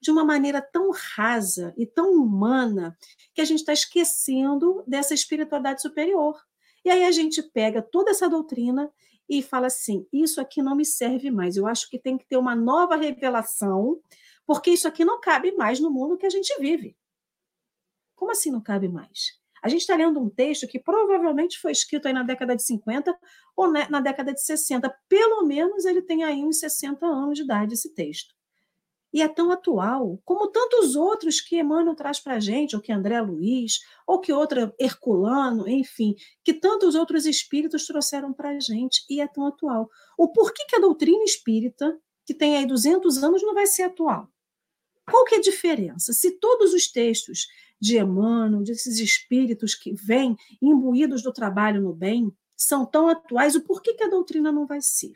de 0.00 0.10
uma 0.10 0.24
maneira 0.24 0.62
tão 0.62 0.90
rasa 0.90 1.74
e 1.76 1.84
tão 1.84 2.12
humana 2.12 2.96
que 3.34 3.40
a 3.40 3.44
gente 3.44 3.58
está 3.58 3.72
esquecendo 3.72 4.82
dessa 4.86 5.12
espiritualidade 5.12 5.82
superior. 5.82 6.40
E 6.84 6.90
aí 6.90 7.04
a 7.04 7.10
gente 7.10 7.42
pega 7.42 7.82
toda 7.82 8.10
essa 8.10 8.28
doutrina 8.28 8.90
e 9.28 9.42
fala 9.42 9.66
assim: 9.66 10.06
isso 10.12 10.40
aqui 10.40 10.62
não 10.62 10.74
me 10.74 10.84
serve 10.84 11.30
mais. 11.30 11.56
Eu 11.56 11.66
acho 11.66 11.88
que 11.88 11.98
tem 11.98 12.16
que 12.18 12.26
ter 12.26 12.36
uma 12.36 12.54
nova 12.54 12.96
revelação, 12.96 14.00
porque 14.46 14.70
isso 14.70 14.88
aqui 14.88 15.04
não 15.04 15.20
cabe 15.20 15.52
mais 15.52 15.78
no 15.80 15.90
mundo 15.90 16.16
que 16.16 16.26
a 16.26 16.30
gente 16.30 16.52
vive. 16.58 16.96
Como 18.16 18.32
assim 18.32 18.50
não 18.50 18.60
cabe 18.60 18.88
mais? 18.88 19.38
A 19.62 19.68
gente 19.68 19.82
está 19.82 19.94
lendo 19.94 20.18
um 20.18 20.30
texto 20.30 20.66
que 20.66 20.78
provavelmente 20.78 21.58
foi 21.58 21.72
escrito 21.72 22.08
aí 22.08 22.14
na 22.14 22.22
década 22.22 22.56
de 22.56 22.62
50 22.62 23.16
ou 23.54 23.70
na 23.70 24.00
década 24.00 24.32
de 24.32 24.42
60. 24.42 24.90
Pelo 25.06 25.44
menos 25.44 25.84
ele 25.84 26.00
tem 26.00 26.24
aí 26.24 26.42
uns 26.42 26.58
60 26.60 27.04
anos 27.06 27.36
de 27.36 27.44
idade, 27.44 27.74
esse 27.74 27.94
texto 27.94 28.34
e 29.12 29.22
é 29.22 29.28
tão 29.28 29.50
atual, 29.50 30.20
como 30.24 30.48
tantos 30.48 30.94
outros 30.94 31.40
que 31.40 31.58
Emmanuel 31.58 31.96
traz 31.96 32.20
para 32.20 32.34
a 32.34 32.40
gente, 32.40 32.76
ou 32.76 32.82
que 32.82 32.92
André 32.92 33.20
Luiz, 33.20 33.80
ou 34.06 34.20
que 34.20 34.32
outra 34.32 34.74
Herculano, 34.78 35.68
enfim, 35.68 36.14
que 36.44 36.54
tantos 36.54 36.94
outros 36.94 37.26
espíritos 37.26 37.86
trouxeram 37.86 38.32
para 38.32 38.50
a 38.50 38.60
gente, 38.60 39.04
e 39.10 39.20
é 39.20 39.26
tão 39.26 39.46
atual. 39.46 39.88
O 40.16 40.28
porquê 40.28 40.64
que 40.68 40.76
a 40.76 40.80
doutrina 40.80 41.24
espírita, 41.24 41.98
que 42.24 42.34
tem 42.34 42.56
aí 42.56 42.66
200 42.66 43.22
anos, 43.22 43.42
não 43.42 43.54
vai 43.54 43.66
ser 43.66 43.82
atual? 43.82 44.28
Qual 45.08 45.24
que 45.24 45.34
é 45.34 45.38
a 45.38 45.42
diferença? 45.42 46.12
Se 46.12 46.38
todos 46.38 46.72
os 46.72 46.86
textos 46.90 47.48
de 47.80 47.98
Emmanuel, 47.98 48.62
desses 48.62 48.98
espíritos 48.98 49.74
que 49.74 49.92
vêm 49.92 50.36
imbuídos 50.62 51.22
do 51.22 51.32
trabalho 51.32 51.82
no 51.82 51.92
bem, 51.92 52.32
são 52.56 52.86
tão 52.86 53.08
atuais, 53.08 53.56
o 53.56 53.64
porquê 53.64 53.94
que 53.94 54.04
a 54.04 54.08
doutrina 54.08 54.52
não 54.52 54.66
vai 54.66 54.80
ser? 54.80 55.14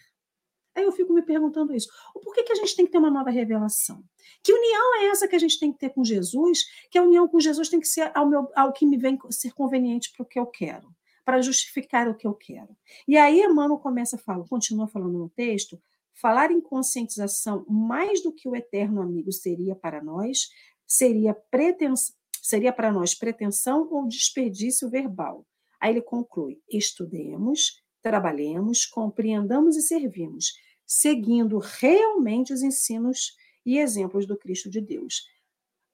Aí 0.75 0.85
eu 0.85 0.93
fico 0.93 1.13
me 1.13 1.23
perguntando 1.23 1.75
isso. 1.75 1.89
Por 2.13 2.35
que, 2.35 2.43
que 2.43 2.53
a 2.53 2.57
gente 2.57 2.75
tem 2.75 2.85
que 2.85 2.93
ter 2.93 2.99
uma 2.99 3.11
nova 3.11 3.31
revelação? 3.31 4.03
Que 4.43 4.53
união 4.53 4.97
é 4.97 5.07
essa 5.07 5.29
que 5.29 5.37
a 5.37 5.39
gente 5.39 5.59
tem 5.59 5.73
que 5.73 5.79
ter 5.79 5.91
com 5.91 6.05
Jesus? 6.05 6.65
Que 6.91 6.99
a 6.99 7.03
união 7.03 7.29
com 7.29 7.39
Jesus 7.39 7.69
tem 7.69 7.81
que 7.81 7.89
ser 7.89 8.11
ao, 8.15 8.29
meu, 8.29 8.49
ao 8.57 8.73
que 8.73 8.85
me 8.85 8.97
vem 8.97 9.19
ser 9.31 9.53
conveniente 9.53 10.11
para 10.13 10.25
o 10.25 10.27
que 10.27 10.39
eu 10.39 10.47
quero, 10.47 10.89
para 11.25 11.41
justificar 11.41 12.09
o 12.09 12.15
que 12.15 12.27
eu 12.27 12.35
quero. 12.35 12.77
E 13.07 13.17
aí 13.17 13.41
Emmanuel 13.41 13.79
começa 13.79 14.17
a 14.17 14.19
falar, 14.19 14.49
continua 14.49 14.89
falando 14.89 15.19
no 15.19 15.29
texto, 15.29 15.81
falar 16.13 16.51
em 16.51 16.61
conscientização 16.61 17.65
mais 17.69 18.23
do 18.23 18.33
que 18.33 18.49
o 18.49 18.57
eterno 18.57 19.01
amigo 19.01 19.33
seria 19.33 19.75
para 19.75 20.03
nós, 20.03 20.49
seria 20.87 21.35
pretensão, 21.35 22.15
seria 22.43 22.73
para 22.73 22.93
nós 22.93 23.15
pretensão 23.15 23.89
ou 23.91 24.07
desperdício 24.07 24.89
verbal. 24.89 25.47
Aí 25.81 25.93
ele 25.93 26.03
conclui: 26.03 26.61
estudemos, 26.69 27.83
trabalhemos, 28.03 28.87
compreendamos 28.87 29.77
e 29.77 29.83
servimos, 29.83 30.53
seguindo 30.87 31.59
realmente 31.59 32.53
os 32.53 32.63
ensinos 32.63 33.37
e 33.65 33.79
exemplos 33.79 34.27
do 34.27 34.37
Cristo 34.37 34.71
de 34.71 34.81
Deus. 34.81 35.27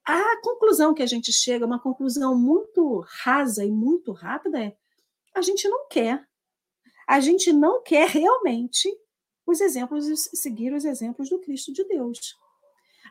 A 0.07 0.41
conclusão 0.43 0.95
que 0.95 1.03
a 1.03 1.07
gente 1.07 1.33
chega, 1.33 1.67
uma 1.67 1.79
conclusão 1.79 2.37
muito 2.37 3.05
rasa 3.23 3.65
e 3.65 3.71
muito 3.71 4.13
rápida, 4.13 4.65
é: 4.65 4.77
a 5.35 5.43
gente 5.43 5.69
não 5.69 5.87
quer. 5.89 6.27
A 7.07 7.21
gente 7.21 7.53
não 7.53 7.83
quer 7.83 8.09
realmente 8.09 8.89
os 9.47 9.61
exemplos, 9.61 10.07
seguir 10.35 10.73
os 10.73 10.85
exemplos 10.85 11.29
do 11.29 11.41
Cristo 11.41 11.73
de 11.73 11.85
Deus. 11.85 12.37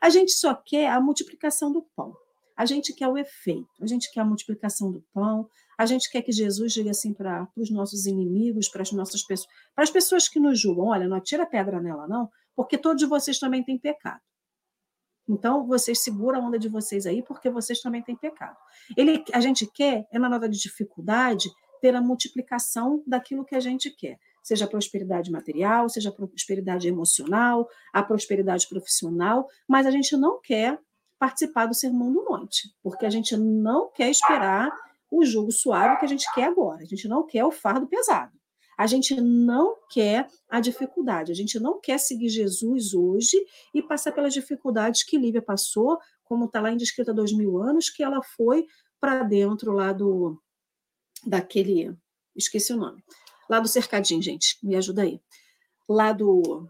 A 0.01 0.09
gente 0.09 0.31
só 0.31 0.55
quer 0.55 0.89
a 0.89 1.01
multiplicação 1.01 1.71
do 1.71 1.81
pão. 1.95 2.15
A 2.55 2.65
gente 2.65 2.93
quer 2.93 3.07
o 3.07 3.17
efeito, 3.17 3.69
a 3.81 3.87
gente 3.87 4.11
quer 4.11 4.21
a 4.21 4.25
multiplicação 4.25 4.91
do 4.91 5.01
pão, 5.13 5.49
a 5.79 5.85
gente 5.85 6.11
quer 6.11 6.21
que 6.21 6.33
Jesus 6.33 6.73
diga 6.73 6.91
assim 6.91 7.13
para 7.13 7.47
os 7.55 7.71
nossos 7.71 8.05
inimigos, 8.05 8.67
para 8.67 8.81
as 8.81 8.91
nossas 8.91 9.23
pessoas, 9.23 9.49
para 9.73 9.85
as 9.85 9.89
pessoas 9.89 10.27
que 10.27 10.37
nos 10.37 10.59
julgam: 10.59 10.87
olha, 10.87 11.07
não 11.07 11.15
atira 11.15 11.45
pedra 11.45 11.81
nela, 11.81 12.05
não, 12.05 12.29
porque 12.53 12.77
todos 12.77 13.07
vocês 13.07 13.39
também 13.39 13.63
têm 13.63 13.79
pecado. 13.79 14.19
Então, 15.25 15.65
vocês 15.65 16.03
seguram 16.03 16.41
a 16.41 16.45
onda 16.45 16.59
de 16.59 16.67
vocês 16.67 17.05
aí, 17.05 17.23
porque 17.23 17.49
vocês 17.49 17.79
também 17.79 18.03
têm 18.03 18.17
pecado. 18.17 18.57
Ele, 18.97 19.23
a 19.31 19.39
gente 19.39 19.65
quer, 19.71 20.05
é 20.11 20.19
na 20.19 20.27
hora 20.27 20.49
de 20.49 20.59
dificuldade, 20.59 21.49
ter 21.79 21.95
a 21.95 22.01
multiplicação 22.01 23.01
daquilo 23.07 23.45
que 23.45 23.55
a 23.55 23.59
gente 23.61 23.89
quer. 23.89 24.17
Seja 24.43 24.65
a 24.65 24.67
prosperidade 24.67 25.31
material, 25.31 25.87
seja 25.87 26.09
a 26.09 26.11
prosperidade 26.11 26.89
emocional, 26.89 27.69
a 27.93 28.03
prosperidade 28.03 28.67
profissional, 28.67 29.47
mas 29.65 29.85
a 29.85 29.91
gente 29.91 30.17
não 30.17 30.41
quer 30.41 30.77
participar 31.17 31.67
do 31.67 31.73
Sermão 31.73 32.11
do 32.11 32.25
Monte, 32.25 32.69
porque 32.83 33.05
a 33.05 33.09
gente 33.09 33.37
não 33.37 33.89
quer 33.93 34.09
esperar 34.09 34.69
o 35.11 35.25
jugo 35.25 35.51
suave 35.51 35.97
que 35.97 36.05
a 36.05 36.07
gente 36.07 36.31
quer 36.33 36.45
agora, 36.45 36.83
a 36.83 36.85
gente 36.85 37.07
não 37.07 37.25
quer 37.25 37.43
o 37.43 37.51
fardo 37.51 37.87
pesado. 37.87 38.37
A 38.77 38.87
gente 38.87 39.19
não 39.19 39.75
quer 39.89 40.25
a 40.47 40.61
dificuldade, 40.61 41.33
a 41.33 41.35
gente 41.35 41.59
não 41.59 41.81
quer 41.81 41.99
seguir 41.99 42.29
Jesus 42.29 42.93
hoje 42.93 43.35
e 43.73 43.81
passar 43.81 44.13
pelas 44.13 44.33
dificuldades 44.33 45.03
que 45.03 45.17
Lívia 45.17 45.41
passou, 45.41 45.99
como 46.23 46.45
está 46.45 46.61
lá 46.61 46.71
em 46.71 46.77
Descrita 46.77 47.11
há 47.11 47.13
dois 47.13 47.33
mil 47.33 47.61
anos, 47.61 47.89
que 47.89 48.01
ela 48.01 48.23
foi 48.23 48.65
para 48.97 49.23
dentro 49.23 49.73
lá 49.73 49.91
do 49.91 50.41
daquele, 51.25 51.93
esqueci 52.33 52.71
o 52.71 52.77
nome, 52.77 53.03
lá 53.49 53.59
do 53.59 53.67
cercadinho, 53.67 54.21
gente, 54.21 54.57
me 54.63 54.77
ajuda 54.77 55.01
aí, 55.01 55.19
lá 55.87 56.13
do 56.13 56.65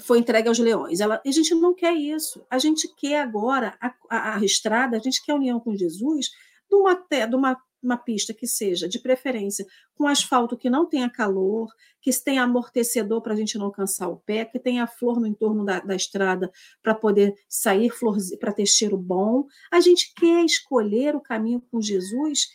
foi 0.00 0.18
entregue 0.18 0.48
aos 0.48 0.58
leões. 0.60 1.00
Ela, 1.00 1.20
a 1.26 1.30
gente 1.30 1.54
não 1.54 1.74
quer 1.74 1.92
isso. 1.92 2.46
A 2.48 2.58
gente 2.58 2.86
quer 2.94 3.20
agora 3.20 3.76
a, 3.80 3.92
a, 4.08 4.36
a 4.36 4.44
estrada, 4.44 4.96
a 4.96 5.00
gente 5.00 5.20
quer 5.24 5.32
a 5.32 5.34
união 5.34 5.58
com 5.58 5.76
Jesus 5.76 6.30
de 6.68 6.76
uma, 6.76 6.94
de 6.94 7.34
uma, 7.34 7.56
uma 7.82 7.96
pista 7.96 8.34
que 8.34 8.46
seja, 8.46 8.88
de 8.88 8.98
preferência, 8.98 9.66
com 9.94 10.06
asfalto 10.06 10.56
que 10.56 10.68
não 10.68 10.86
tenha 10.86 11.10
calor, 11.10 11.68
que 12.00 12.10
tenha 12.22 12.42
amortecedor 12.42 13.22
para 13.22 13.32
a 13.32 13.36
gente 13.36 13.58
não 13.58 13.70
cansar 13.70 14.10
o 14.10 14.18
pé, 14.18 14.44
que 14.44 14.58
tenha 14.58 14.86
flor 14.86 15.20
no 15.20 15.26
entorno 15.26 15.64
da, 15.64 15.80
da 15.80 15.94
estrada 15.94 16.50
para 16.82 16.94
poder 16.94 17.34
sair 17.48 17.90
flor, 17.90 18.16
para 18.38 18.52
ter 18.52 18.66
cheiro 18.66 18.96
bom. 18.96 19.46
A 19.70 19.80
gente 19.80 20.12
quer 20.14 20.44
escolher 20.44 21.14
o 21.16 21.20
caminho 21.20 21.60
com 21.70 21.80
Jesus 21.80 22.48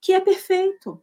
que 0.00 0.12
é 0.12 0.20
perfeito. 0.20 1.02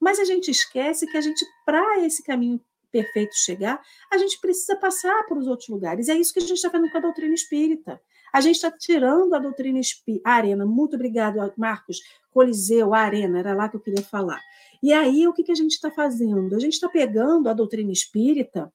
Mas 0.00 0.18
a 0.18 0.24
gente 0.24 0.50
esquece 0.50 1.06
que 1.06 1.16
a 1.16 1.20
gente, 1.20 1.44
para 1.64 2.04
esse 2.04 2.24
caminho 2.24 2.60
perfeito 2.90 3.34
chegar, 3.36 3.80
a 4.10 4.18
gente 4.18 4.38
precisa 4.40 4.76
passar 4.76 5.24
por 5.26 5.38
os 5.38 5.46
outros 5.46 5.68
lugares. 5.68 6.08
É 6.08 6.14
isso 6.14 6.32
que 6.32 6.40
a 6.40 6.42
gente 6.42 6.54
está 6.54 6.70
fazendo 6.70 6.90
com 6.90 6.98
a 6.98 7.02
doutrina 7.02 7.34
espírita. 7.34 8.00
A 8.32 8.40
gente 8.40 8.56
está 8.56 8.70
tirando 8.70 9.34
a 9.34 9.38
doutrina 9.38 9.78
espírita. 9.78 10.28
Arena, 10.28 10.64
muito 10.64 10.96
obrigado, 10.96 11.38
Marcos. 11.56 12.00
Coliseu, 12.30 12.94
arena, 12.94 13.38
era 13.38 13.54
lá 13.54 13.68
que 13.68 13.76
eu 13.76 13.80
queria 13.80 14.02
falar. 14.02 14.40
E 14.82 14.92
aí, 14.92 15.28
o 15.28 15.32
que, 15.32 15.44
que 15.44 15.52
a 15.52 15.56
gente 15.56 15.72
está 15.72 15.90
fazendo? 15.90 16.56
A 16.56 16.58
gente 16.58 16.74
está 16.74 16.88
pegando 16.88 17.48
a 17.48 17.52
doutrina 17.52 17.92
espírita 17.92 18.72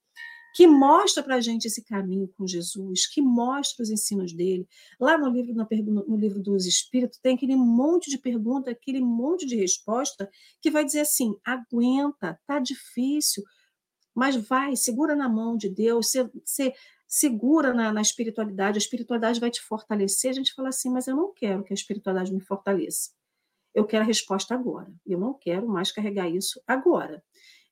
que 0.54 0.66
mostra 0.66 1.22
para 1.22 1.36
a 1.36 1.40
gente 1.40 1.66
esse 1.66 1.84
caminho 1.84 2.28
com 2.36 2.46
Jesus, 2.46 3.06
que 3.06 3.20
mostra 3.20 3.82
os 3.82 3.90
ensinos 3.90 4.32
dele. 4.32 4.66
Lá 4.98 5.16
no 5.18 5.28
livro, 5.28 5.54
no 5.54 6.16
livro 6.16 6.42
dos 6.42 6.66
Espíritos, 6.66 7.18
tem 7.22 7.36
aquele 7.36 7.54
monte 7.54 8.10
de 8.10 8.18
pergunta, 8.18 8.70
aquele 8.70 9.00
monte 9.00 9.46
de 9.46 9.56
resposta, 9.56 10.28
que 10.60 10.70
vai 10.70 10.84
dizer 10.84 11.00
assim: 11.00 11.36
aguenta, 11.44 12.40
tá 12.46 12.58
difícil, 12.58 13.44
mas 14.14 14.34
vai, 14.34 14.74
segura 14.74 15.14
na 15.14 15.28
mão 15.28 15.56
de 15.56 15.68
Deus, 15.68 16.10
você 16.44 16.72
segura 17.08 17.72
na, 17.72 17.90
na, 17.90 18.02
espiritualidade, 18.02 18.76
a 18.76 18.78
espiritualidade 18.78 19.40
vai 19.40 19.50
te 19.50 19.62
fortalecer. 19.62 20.30
A 20.30 20.34
gente 20.34 20.52
fala 20.52 20.68
assim, 20.68 20.90
mas 20.90 21.08
eu 21.08 21.16
não 21.16 21.32
quero 21.32 21.64
que 21.64 21.72
a 21.72 21.74
espiritualidade 21.74 22.32
me 22.32 22.40
fortaleça. 22.40 23.10
Eu 23.74 23.86
quero 23.86 24.04
a 24.04 24.06
resposta 24.06 24.54
agora. 24.54 24.92
Eu 25.06 25.18
não 25.18 25.32
quero 25.32 25.66
mais 25.66 25.90
carregar 25.90 26.28
isso 26.28 26.60
agora. 26.66 27.24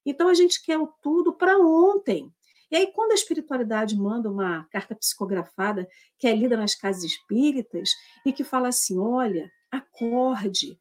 Então 0.04 0.28
a 0.28 0.34
gente 0.34 0.62
quer 0.62 0.78
o 0.78 0.86
tudo 0.86 1.34
para 1.34 1.58
ontem. 1.58 2.32
E 2.70 2.76
aí, 2.76 2.86
quando 2.92 3.12
a 3.12 3.14
espiritualidade 3.14 3.96
manda 3.96 4.30
uma 4.30 4.64
carta 4.70 4.94
psicografada 4.94 5.88
que 6.18 6.26
é 6.26 6.34
lida 6.34 6.56
nas 6.56 6.74
casas 6.74 7.04
espíritas 7.04 7.90
e 8.24 8.32
que 8.32 8.42
fala 8.42 8.68
assim: 8.68 8.98
olha, 8.98 9.50
acorde, 9.70 10.80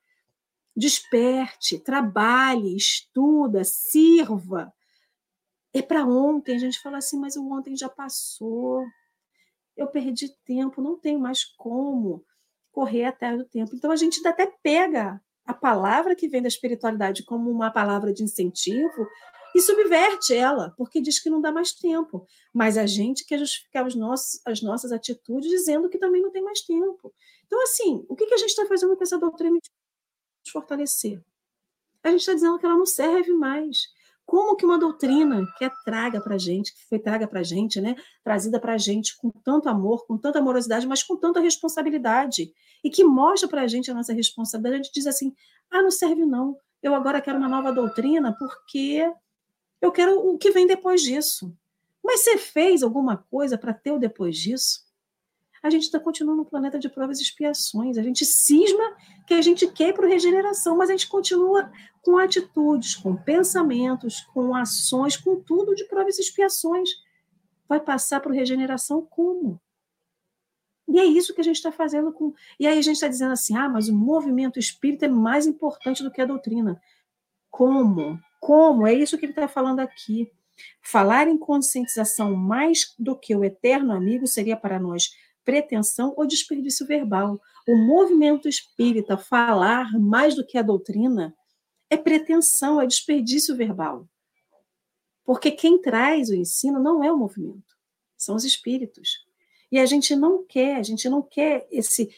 desperte, 0.75 1.77
trabalhe, 1.77 2.75
estuda, 2.75 3.63
sirva, 3.63 4.73
é 5.79 5.81
para 5.81 6.05
ontem. 6.05 6.55
A 6.55 6.59
gente 6.59 6.79
fala 6.79 6.97
assim, 6.97 7.19
mas 7.19 7.35
o 7.35 7.51
ontem 7.51 7.75
já 7.75 7.89
passou. 7.89 8.83
Eu 9.75 9.87
perdi 9.87 10.29
tempo, 10.45 10.81
não 10.81 10.97
tenho 10.97 11.19
mais 11.19 11.43
como 11.43 12.23
correr 12.71 13.05
atrás 13.05 13.37
do 13.37 13.45
tempo. 13.45 13.75
Então 13.75 13.91
a 13.91 13.95
gente 13.95 14.25
até 14.25 14.47
pega 14.63 15.21
a 15.45 15.53
palavra 15.53 16.15
que 16.15 16.27
vem 16.27 16.41
da 16.41 16.47
espiritualidade 16.47 17.23
como 17.23 17.51
uma 17.51 17.71
palavra 17.71 18.13
de 18.13 18.23
incentivo 18.23 19.07
e 19.55 19.61
subverte 19.61 20.33
ela, 20.33 20.73
porque 20.77 20.99
diz 20.99 21.19
que 21.19 21.29
não 21.29 21.39
dá 21.39 21.51
mais 21.51 21.71
tempo. 21.71 22.25
Mas 22.53 22.77
a 22.77 22.85
gente 22.85 23.25
quer 23.25 23.37
justificar 23.37 23.85
os 23.85 23.95
nossos, 23.95 24.41
as 24.45 24.61
nossas 24.61 24.91
atitudes 24.91 25.49
dizendo 25.49 25.89
que 25.89 25.97
também 25.97 26.21
não 26.21 26.31
tem 26.31 26.43
mais 26.43 26.61
tempo. 26.61 27.13
Então, 27.45 27.61
assim, 27.63 28.05
o 28.09 28.15
que, 28.15 28.25
a 28.25 28.37
gente 28.37 28.49
está 28.49 28.65
fazendo 28.65 28.97
com 28.97 29.03
essa 29.03 29.17
doutrina 29.17 29.57
de 30.43 30.51
fortalecer? 30.51 31.23
A 32.03 32.09
gente 32.09 32.19
está 32.19 32.33
dizendo 32.33 32.59
que 32.59 32.65
ela 32.65 32.75
não 32.75 32.85
serve 32.85 33.31
mais. 33.33 33.77
Como 34.25 34.55
que 34.55 34.65
uma 34.65 34.79
doutrina 34.79 35.45
que 35.57 35.65
é 35.65 35.71
traga 35.85 36.19
para 36.19 36.35
a 36.35 36.37
gente, 36.37 36.73
que 36.73 36.87
foi 36.89 36.99
traga 36.99 37.27
para 37.27 37.41
a 37.41 37.43
gente, 37.43 37.79
né, 37.79 37.95
trazida 38.23 38.59
para 38.59 38.73
a 38.73 38.77
gente 38.77 39.15
com 39.17 39.29
tanto 39.29 39.69
amor, 39.69 40.05
com 40.07 40.17
tanta 40.17 40.39
amorosidade, 40.39 40.87
mas 40.87 41.03
com 41.03 41.15
tanta 41.15 41.39
responsabilidade, 41.39 42.51
e 42.83 42.89
que 42.89 43.03
mostra 43.03 43.47
para 43.47 43.61
a 43.61 43.67
gente 43.67 43.91
a 43.91 43.93
nossa 43.93 44.13
responsabilidade, 44.13 44.81
a 44.81 44.83
gente 44.83 44.93
diz 44.93 45.07
assim, 45.07 45.33
ah, 45.69 45.81
não 45.81 45.91
serve 45.91 46.25
não, 46.25 46.57
eu 46.81 46.93
agora 46.93 47.21
quero 47.21 47.37
uma 47.37 47.49
nova 47.49 47.71
doutrina 47.71 48.35
porque 48.37 49.11
Eu 49.81 49.91
quero 49.91 50.17
o 50.19 50.37
que 50.37 50.51
vem 50.51 50.67
depois 50.67 51.01
disso. 51.01 51.55
Mas 52.03 52.21
você 52.21 52.37
fez 52.37 52.83
alguma 52.83 53.17
coisa 53.17 53.57
para 53.57 53.73
ter 53.73 53.91
o 53.91 53.99
depois 53.99 54.37
disso? 54.37 54.84
A 55.65 55.69
gente 55.71 55.85
está 55.85 55.99
continuando 55.99 56.43
no 56.43 56.45
planeta 56.45 56.77
de 56.77 56.87
provas 56.87 57.17
e 57.17 57.23
expiações. 57.23 57.97
A 57.97 58.03
gente 58.03 58.23
cisma 58.23 58.95
que 59.25 59.33
a 59.33 59.41
gente 59.41 59.65
quer 59.65 59.95
para 59.95 60.07
regeneração, 60.07 60.77
mas 60.77 60.91
a 60.91 60.93
gente 60.93 61.07
continua 61.07 61.71
com 62.03 62.19
atitudes, 62.19 62.93
com 62.93 63.15
pensamentos, 63.15 64.21
com 64.31 64.53
ações, 64.53 65.17
com 65.17 65.41
tudo 65.41 65.73
de 65.73 65.83
provas 65.85 66.19
e 66.19 66.21
expiações. 66.21 66.87
Vai 67.67 67.79
passar 67.79 68.19
para 68.19 68.31
regeneração 68.31 69.03
como? 69.09 69.59
E 70.87 70.99
é 70.99 71.03
isso 71.03 71.33
que 71.33 71.41
a 71.41 71.43
gente 71.43 71.55
está 71.55 71.71
fazendo 71.71 72.13
com. 72.13 72.31
E 72.59 72.67
aí 72.67 72.77
a 72.77 72.81
gente 72.83 72.97
está 72.97 73.07
dizendo 73.07 73.31
assim: 73.31 73.57
ah, 73.57 73.67
mas 73.67 73.89
o 73.89 73.95
movimento 73.95 74.59
espírita 74.59 75.07
é 75.07 75.09
mais 75.09 75.47
importante 75.47 76.03
do 76.03 76.11
que 76.11 76.21
a 76.21 76.27
doutrina. 76.27 76.79
Como? 77.49 78.19
Como? 78.39 78.85
É 78.85 78.93
isso 78.93 79.17
que 79.17 79.25
ele 79.25 79.31
está 79.31 79.47
falando 79.47 79.79
aqui. 79.79 80.31
Falar 80.79 81.27
em 81.27 81.39
conscientização 81.39 82.35
mais 82.35 82.93
do 82.99 83.17
que 83.17 83.35
o 83.35 83.43
eterno 83.43 83.93
amigo 83.93 84.27
seria 84.27 84.55
para 84.55 84.79
nós 84.79 85.09
pretensão 85.45 86.13
ou 86.17 86.25
desperdício 86.25 86.85
verbal. 86.85 87.39
O 87.67 87.77
movimento 87.77 88.49
espírita 88.49 89.17
falar 89.17 89.97
mais 89.99 90.35
do 90.35 90.45
que 90.45 90.57
a 90.57 90.61
doutrina 90.61 91.33
é 91.89 91.95
pretensão, 91.95 92.81
é 92.81 92.87
desperdício 92.87 93.55
verbal. 93.55 94.07
Porque 95.23 95.51
quem 95.51 95.81
traz 95.81 96.29
o 96.29 96.35
ensino 96.35 96.79
não 96.79 97.03
é 97.03 97.11
o 97.11 97.17
movimento, 97.17 97.75
são 98.17 98.35
os 98.35 98.43
espíritos. 98.43 99.23
E 99.71 99.79
a 99.79 99.85
gente 99.85 100.15
não 100.15 100.43
quer, 100.43 100.77
a 100.77 100.83
gente 100.83 101.07
não 101.07 101.21
quer 101.21 101.67
esse 101.71 102.09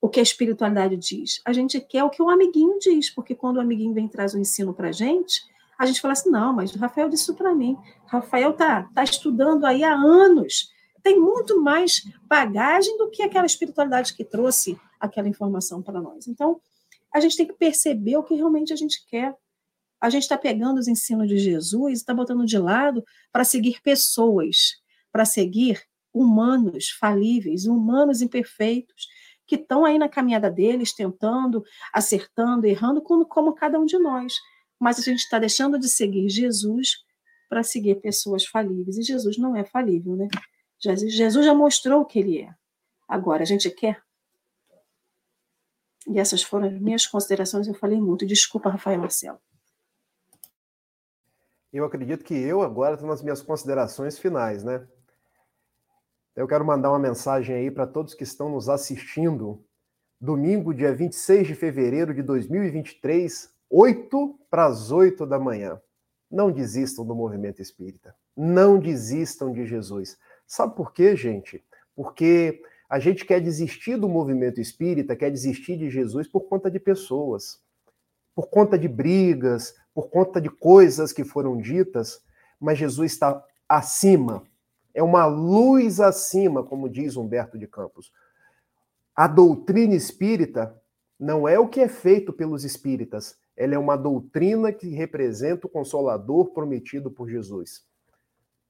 o 0.00 0.08
que 0.08 0.18
a 0.18 0.22
espiritualidade 0.22 0.96
diz. 0.96 1.40
A 1.44 1.52
gente 1.52 1.80
quer 1.80 2.02
o 2.02 2.10
que 2.10 2.20
o 2.20 2.28
amiguinho 2.28 2.76
diz, 2.80 3.08
porque 3.08 3.36
quando 3.36 3.58
o 3.58 3.60
amiguinho 3.60 3.94
vem 3.94 4.08
traz 4.08 4.34
o 4.34 4.38
ensino 4.38 4.74
para 4.74 4.88
a 4.88 4.92
gente, 4.92 5.40
a 5.78 5.86
gente 5.86 6.00
fala 6.00 6.12
assim: 6.12 6.30
não, 6.30 6.52
mas 6.52 6.74
o 6.74 6.78
Rafael 6.78 7.08
disse 7.08 7.22
isso 7.22 7.34
para 7.34 7.54
mim. 7.54 7.76
Rafael 8.06 8.52
tá, 8.52 8.88
tá 8.94 9.04
estudando 9.04 9.64
aí 9.64 9.84
há 9.84 9.94
anos, 9.94 10.71
tem 11.02 11.18
muito 11.18 11.60
mais 11.60 12.02
bagagem 12.24 12.96
do 12.96 13.10
que 13.10 13.22
aquela 13.22 13.46
espiritualidade 13.46 14.14
que 14.14 14.24
trouxe 14.24 14.78
aquela 15.00 15.28
informação 15.28 15.82
para 15.82 16.00
nós. 16.00 16.28
Então, 16.28 16.60
a 17.12 17.20
gente 17.20 17.36
tem 17.36 17.46
que 17.46 17.54
perceber 17.54 18.16
o 18.16 18.22
que 18.22 18.34
realmente 18.34 18.72
a 18.72 18.76
gente 18.76 19.04
quer. 19.06 19.36
A 20.00 20.08
gente 20.08 20.22
está 20.22 20.38
pegando 20.38 20.78
os 20.78 20.88
ensinos 20.88 21.28
de 21.28 21.38
Jesus 21.38 21.90
e 21.90 21.94
está 21.94 22.14
botando 22.14 22.44
de 22.44 22.58
lado 22.58 23.04
para 23.30 23.44
seguir 23.44 23.80
pessoas, 23.82 24.76
para 25.10 25.24
seguir 25.24 25.82
humanos 26.12 26.90
falíveis, 26.90 27.66
humanos 27.66 28.22
imperfeitos, 28.22 29.06
que 29.46 29.56
estão 29.56 29.84
aí 29.84 29.98
na 29.98 30.08
caminhada 30.08 30.50
deles, 30.50 30.94
tentando, 30.94 31.62
acertando, 31.92 32.66
errando, 32.66 33.02
como, 33.02 33.26
como 33.26 33.54
cada 33.54 33.78
um 33.78 33.84
de 33.84 33.98
nós. 33.98 34.34
Mas 34.78 34.98
a 34.98 35.02
gente 35.02 35.20
está 35.20 35.38
deixando 35.38 35.78
de 35.78 35.88
seguir 35.88 36.28
Jesus 36.28 36.96
para 37.48 37.62
seguir 37.62 37.96
pessoas 37.96 38.46
falíveis. 38.46 38.96
E 38.96 39.02
Jesus 39.02 39.36
não 39.36 39.54
é 39.54 39.64
falível, 39.64 40.16
né? 40.16 40.28
Jesus 40.82 41.44
já 41.44 41.54
mostrou 41.54 42.02
o 42.02 42.04
que 42.04 42.18
ele 42.18 42.40
é. 42.42 42.54
Agora, 43.06 43.42
a 43.42 43.46
gente 43.46 43.70
quer. 43.70 44.02
E 46.08 46.18
essas 46.18 46.42
foram 46.42 46.66
as 46.66 46.80
minhas 46.80 47.06
considerações. 47.06 47.68
Eu 47.68 47.74
falei 47.74 48.00
muito. 48.00 48.26
Desculpa, 48.26 48.70
Rafael 48.70 48.98
Marcelo. 48.98 49.38
Eu 51.72 51.84
acredito 51.84 52.24
que 52.24 52.34
eu 52.34 52.60
agora 52.60 52.94
estou 52.94 53.08
nas 53.08 53.22
minhas 53.22 53.40
considerações 53.40 54.18
finais, 54.18 54.62
né? 54.62 54.86
Eu 56.34 56.48
quero 56.48 56.64
mandar 56.64 56.90
uma 56.90 56.98
mensagem 56.98 57.54
aí 57.54 57.70
para 57.70 57.86
todos 57.86 58.14
que 58.14 58.24
estão 58.24 58.50
nos 58.50 58.68
assistindo. 58.68 59.64
Domingo, 60.20 60.74
dia 60.74 60.94
26 60.94 61.46
de 61.46 61.54
fevereiro 61.54 62.14
de 62.14 62.22
2023, 62.22 63.50
8 63.70 64.38
para 64.50 64.66
as 64.66 64.90
8 64.90 65.26
da 65.26 65.38
manhã. 65.38 65.80
Não 66.30 66.50
desistam 66.50 67.06
do 67.06 67.14
movimento 67.14 67.60
espírita. 67.60 68.14
Não 68.36 68.78
desistam 68.78 69.52
de 69.52 69.66
Jesus. 69.66 70.18
Sabe 70.52 70.76
por 70.76 70.92
quê, 70.92 71.16
gente? 71.16 71.64
Porque 71.96 72.62
a 72.86 72.98
gente 72.98 73.24
quer 73.24 73.40
desistir 73.40 73.96
do 73.96 74.06
movimento 74.06 74.60
espírita, 74.60 75.16
quer 75.16 75.30
desistir 75.30 75.78
de 75.78 75.88
Jesus 75.88 76.28
por 76.28 76.42
conta 76.42 76.70
de 76.70 76.78
pessoas, 76.78 77.58
por 78.34 78.50
conta 78.50 78.78
de 78.78 78.86
brigas, 78.86 79.74
por 79.94 80.10
conta 80.10 80.42
de 80.42 80.50
coisas 80.50 81.10
que 81.10 81.24
foram 81.24 81.56
ditas, 81.56 82.22
mas 82.60 82.76
Jesus 82.76 83.12
está 83.12 83.42
acima, 83.66 84.42
é 84.92 85.02
uma 85.02 85.24
luz 85.24 86.00
acima, 86.00 86.62
como 86.62 86.86
diz 86.86 87.16
Humberto 87.16 87.56
de 87.56 87.66
Campos. 87.66 88.12
A 89.16 89.26
doutrina 89.26 89.94
espírita 89.94 90.78
não 91.18 91.48
é 91.48 91.58
o 91.58 91.66
que 91.66 91.80
é 91.80 91.88
feito 91.88 92.30
pelos 92.30 92.62
espíritas, 92.62 93.38
ela 93.56 93.74
é 93.74 93.78
uma 93.78 93.96
doutrina 93.96 94.70
que 94.70 94.90
representa 94.90 95.66
o 95.66 95.70
consolador 95.70 96.52
prometido 96.52 97.10
por 97.10 97.26
Jesus. 97.26 97.86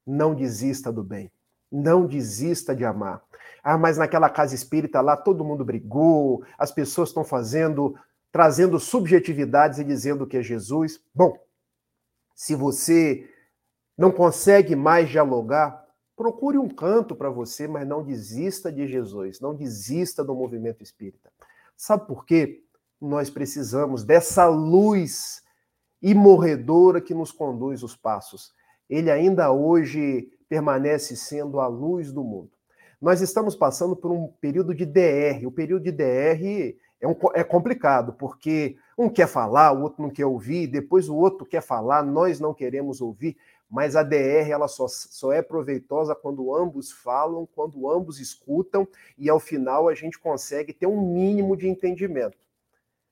Não 0.07 0.33
desista 0.33 0.89
do 0.89 1.03
bem. 1.03 1.29
Não 1.73 2.05
desista 2.05 2.75
de 2.75 2.85
amar. 2.85 3.21
Ah, 3.63 3.77
mas 3.77 3.97
naquela 3.97 4.29
casa 4.29 4.53
espírita 4.53 5.01
lá 5.01 5.17
todo 5.17 5.43
mundo 5.43 5.65
brigou, 5.65 6.45
as 6.57 6.71
pessoas 6.71 7.09
estão 7.09 7.23
fazendo, 7.23 7.95
trazendo 8.31 8.79
subjetividades 8.79 9.79
e 9.79 9.83
dizendo 9.83 10.27
que 10.27 10.37
é 10.37 10.43
Jesus. 10.43 11.01
Bom, 11.15 11.37
se 12.35 12.55
você 12.55 13.29
não 13.97 14.11
consegue 14.11 14.75
mais 14.75 15.09
dialogar, 15.09 15.83
Procure 16.15 16.59
um 16.59 16.69
canto 16.69 17.15
para 17.15 17.29
você, 17.29 17.67
mas 17.67 17.87
não 17.87 18.03
desista 18.03 18.71
de 18.71 18.87
Jesus, 18.87 19.39
não 19.39 19.55
desista 19.55 20.23
do 20.23 20.35
movimento 20.35 20.83
espírita. 20.83 21.31
Sabe 21.75 22.05
por 22.05 22.25
quê? 22.25 22.63
Nós 23.01 23.29
precisamos 23.29 24.03
dessa 24.03 24.45
luz 24.47 25.41
imorredora 26.01 27.01
que 27.01 27.15
nos 27.15 27.31
conduz 27.31 27.81
os 27.81 27.95
passos. 27.95 28.53
Ele 28.93 29.09
ainda 29.09 29.51
hoje 29.51 30.29
permanece 30.47 31.15
sendo 31.15 31.59
a 31.59 31.67
luz 31.67 32.11
do 32.11 32.23
mundo. 32.23 32.51
Nós 33.01 33.21
estamos 33.21 33.55
passando 33.55 33.95
por 33.95 34.11
um 34.11 34.27
período 34.39 34.73
de 34.73 34.85
DR. 34.85 35.45
O 35.45 35.51
período 35.51 35.83
de 35.83 35.91
DR 35.91 36.75
é, 37.01 37.07
um, 37.07 37.15
é 37.33 37.43
complicado, 37.43 38.13
porque 38.13 38.75
um 38.97 39.09
quer 39.09 39.27
falar, 39.27 39.71
o 39.71 39.81
outro 39.81 40.01
não 40.01 40.09
quer 40.09 40.25
ouvir, 40.25 40.67
depois 40.67 41.09
o 41.09 41.15
outro 41.15 41.45
quer 41.45 41.61
falar, 41.61 42.03
nós 42.03 42.39
não 42.39 42.53
queremos 42.53 43.01
ouvir 43.01 43.35
mas 43.73 43.95
a 43.95 44.03
DR 44.03 44.51
ela 44.51 44.67
só, 44.67 44.87
só 44.87 45.33
é 45.33 45.41
proveitosa 45.41 46.13
quando 46.13 46.55
ambos 46.55 46.91
falam, 46.91 47.47
quando 47.55 47.89
ambos 47.89 48.19
escutam 48.19 48.87
e 49.17 49.27
ao 49.27 49.39
final 49.39 49.89
a 49.89 49.95
gente 49.95 50.19
consegue 50.19 50.71
ter 50.71 50.85
um 50.85 51.01
mínimo 51.11 51.57
de 51.57 51.67
entendimento. 51.67 52.37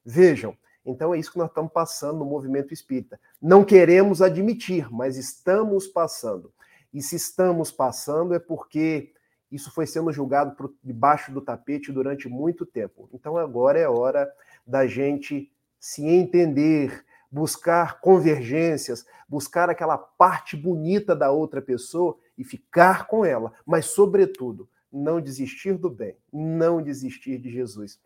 Vejam, 0.05 0.55
então 0.85 1.13
é 1.13 1.19
isso 1.19 1.31
que 1.31 1.37
nós 1.37 1.49
estamos 1.49 1.71
passando 1.71 2.19
no 2.19 2.25
movimento 2.25 2.73
espírita. 2.73 3.19
Não 3.41 3.63
queremos 3.63 4.21
admitir, 4.21 4.91
mas 4.91 5.17
estamos 5.17 5.87
passando. 5.87 6.51
E 6.93 7.01
se 7.01 7.15
estamos 7.15 7.71
passando 7.71 8.33
é 8.33 8.39
porque 8.39 9.13
isso 9.51 9.71
foi 9.71 9.85
sendo 9.85 10.11
julgado 10.11 10.55
por 10.55 10.73
debaixo 10.83 11.31
do 11.31 11.41
tapete 11.41 11.91
durante 11.91 12.27
muito 12.27 12.65
tempo. 12.65 13.09
Então 13.13 13.37
agora 13.37 13.79
é 13.79 13.87
hora 13.87 14.31
da 14.65 14.87
gente 14.87 15.51
se 15.79 16.05
entender, 16.05 17.05
buscar 17.31 17.99
convergências, 18.01 19.05
buscar 19.27 19.69
aquela 19.69 19.97
parte 19.97 20.57
bonita 20.57 21.15
da 21.15 21.31
outra 21.31 21.61
pessoa 21.61 22.17
e 22.37 22.43
ficar 22.43 23.07
com 23.07 23.23
ela, 23.23 23.53
mas, 23.65 23.85
sobretudo, 23.85 24.67
não 24.91 25.21
desistir 25.21 25.77
do 25.77 25.89
bem, 25.89 26.17
não 26.31 26.81
desistir 26.81 27.37
de 27.37 27.49
Jesus. 27.49 27.99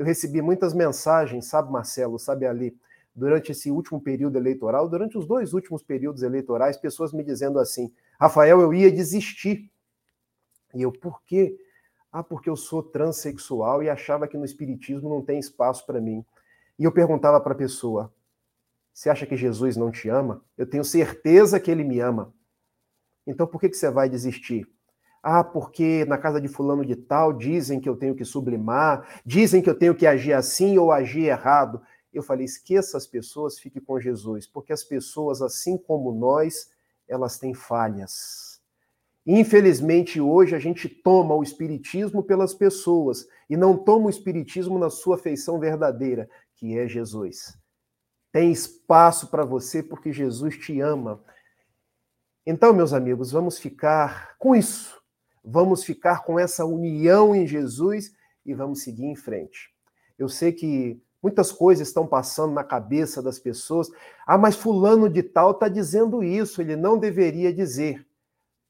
Eu 0.00 0.06
recebi 0.06 0.40
muitas 0.40 0.72
mensagens, 0.72 1.44
sabe, 1.44 1.70
Marcelo, 1.70 2.18
sabe, 2.18 2.46
Ali, 2.46 2.74
durante 3.14 3.52
esse 3.52 3.70
último 3.70 4.00
período 4.00 4.38
eleitoral, 4.38 4.88
durante 4.88 5.18
os 5.18 5.26
dois 5.26 5.52
últimos 5.52 5.82
períodos 5.82 6.22
eleitorais, 6.22 6.78
pessoas 6.78 7.12
me 7.12 7.22
dizendo 7.22 7.58
assim: 7.58 7.92
Rafael, 8.18 8.62
eu 8.62 8.72
ia 8.72 8.90
desistir. 8.90 9.70
E 10.74 10.80
eu, 10.80 10.90
por 10.90 11.22
quê? 11.24 11.54
Ah, 12.10 12.22
porque 12.22 12.48
eu 12.48 12.56
sou 12.56 12.82
transexual 12.82 13.82
e 13.82 13.90
achava 13.90 14.26
que 14.26 14.38
no 14.38 14.44
Espiritismo 14.46 15.10
não 15.10 15.20
tem 15.20 15.38
espaço 15.38 15.84
para 15.84 16.00
mim. 16.00 16.24
E 16.78 16.84
eu 16.84 16.92
perguntava 16.92 17.38
para 17.38 17.52
a 17.52 17.58
pessoa: 17.58 18.10
você 18.94 19.10
acha 19.10 19.26
que 19.26 19.36
Jesus 19.36 19.76
não 19.76 19.90
te 19.90 20.08
ama? 20.08 20.42
Eu 20.56 20.66
tenho 20.66 20.82
certeza 20.82 21.60
que 21.60 21.70
ele 21.70 21.84
me 21.84 22.00
ama. 22.00 22.32
Então 23.26 23.46
por 23.46 23.60
que, 23.60 23.68
que 23.68 23.76
você 23.76 23.90
vai 23.90 24.08
desistir? 24.08 24.66
Ah, 25.22 25.44
porque 25.44 26.04
na 26.06 26.16
casa 26.16 26.40
de 26.40 26.48
fulano 26.48 26.84
de 26.84 26.96
tal 26.96 27.32
dizem 27.32 27.78
que 27.78 27.88
eu 27.88 27.96
tenho 27.96 28.14
que 28.14 28.24
sublimar, 28.24 29.20
dizem 29.24 29.60
que 29.60 29.68
eu 29.68 29.78
tenho 29.78 29.94
que 29.94 30.06
agir 30.06 30.32
assim 30.32 30.78
ou 30.78 30.90
agir 30.90 31.24
errado. 31.24 31.80
Eu 32.12 32.22
falei, 32.22 32.44
esqueça 32.44 32.96
as 32.96 33.06
pessoas, 33.06 33.58
fique 33.58 33.80
com 33.80 34.00
Jesus, 34.00 34.46
porque 34.46 34.72
as 34.72 34.82
pessoas, 34.82 35.42
assim 35.42 35.76
como 35.76 36.12
nós, 36.12 36.70
elas 37.06 37.38
têm 37.38 37.52
falhas. 37.52 38.60
Infelizmente, 39.26 40.20
hoje 40.20 40.56
a 40.56 40.58
gente 40.58 40.88
toma 40.88 41.34
o 41.34 41.42
espiritismo 41.42 42.22
pelas 42.22 42.54
pessoas 42.54 43.28
e 43.48 43.56
não 43.56 43.76
toma 43.76 44.06
o 44.06 44.10
espiritismo 44.10 44.78
na 44.78 44.88
sua 44.88 45.18
feição 45.18 45.58
verdadeira, 45.58 46.28
que 46.56 46.78
é 46.78 46.88
Jesus. 46.88 47.56
Tem 48.32 48.50
espaço 48.50 49.28
para 49.28 49.44
você 49.44 49.82
porque 49.82 50.12
Jesus 50.12 50.56
te 50.56 50.80
ama. 50.80 51.22
Então, 52.46 52.72
meus 52.72 52.92
amigos, 52.92 53.30
vamos 53.30 53.58
ficar 53.58 54.36
com 54.38 54.54
isso. 54.54 54.99
Vamos 55.44 55.84
ficar 55.84 56.24
com 56.24 56.38
essa 56.38 56.64
união 56.64 57.34
em 57.34 57.46
Jesus 57.46 58.12
e 58.44 58.54
vamos 58.54 58.82
seguir 58.82 59.06
em 59.06 59.16
frente. 59.16 59.72
Eu 60.18 60.28
sei 60.28 60.52
que 60.52 61.00
Muitas 61.22 61.52
coisas 61.52 61.86
estão 61.86 62.06
passando 62.06 62.54
na 62.54 62.64
cabeça 62.64 63.22
das 63.22 63.38
pessoas. 63.38 63.90
Ah, 64.26 64.38
mas 64.38 64.56
fulano 64.56 65.08
de 65.08 65.22
tal 65.22 65.50
está 65.50 65.68
dizendo 65.68 66.24
isso, 66.24 66.62
ele 66.62 66.76
não 66.76 66.98
deveria 66.98 67.52
dizer. 67.52 68.06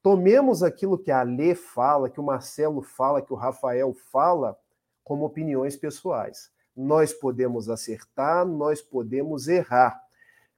Tomemos 0.03 0.63
aquilo 0.63 0.99
que 0.99 1.13
a 1.13 1.23
Lê 1.23 1.55
fala, 1.55 2.11
que 2.11 2.19
o 2.19 2.25
Marcelo 2.25 2.83
fala, 2.83 3.23
que 3.23 3.33
o 3.33 3.37
Rafael 3.37 3.95
fala, 4.11 4.59
como 5.05 5.25
opiniões 5.25 5.77
pessoais. 5.77 6.51
Nós 6.75 7.13
podemos 7.13 7.69
acertar, 7.69 8.45
nós 8.45 8.81
podemos 8.81 9.47
errar. 9.47 10.01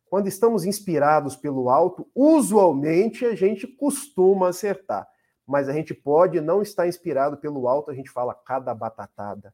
Quando 0.06 0.28
estamos 0.28 0.64
inspirados 0.64 1.36
pelo 1.36 1.68
alto, 1.68 2.06
usualmente 2.14 3.26
a 3.26 3.34
gente 3.34 3.66
costuma 3.66 4.48
acertar. 4.48 5.06
Mas 5.52 5.68
a 5.68 5.72
gente 5.72 5.94
pode 5.94 6.40
não 6.40 6.62
estar 6.62 6.88
inspirado 6.88 7.36
pelo 7.36 7.68
alto, 7.68 7.90
a 7.90 7.94
gente 7.94 8.10
fala 8.10 8.34
cada 8.34 8.74
batatada 8.74 9.52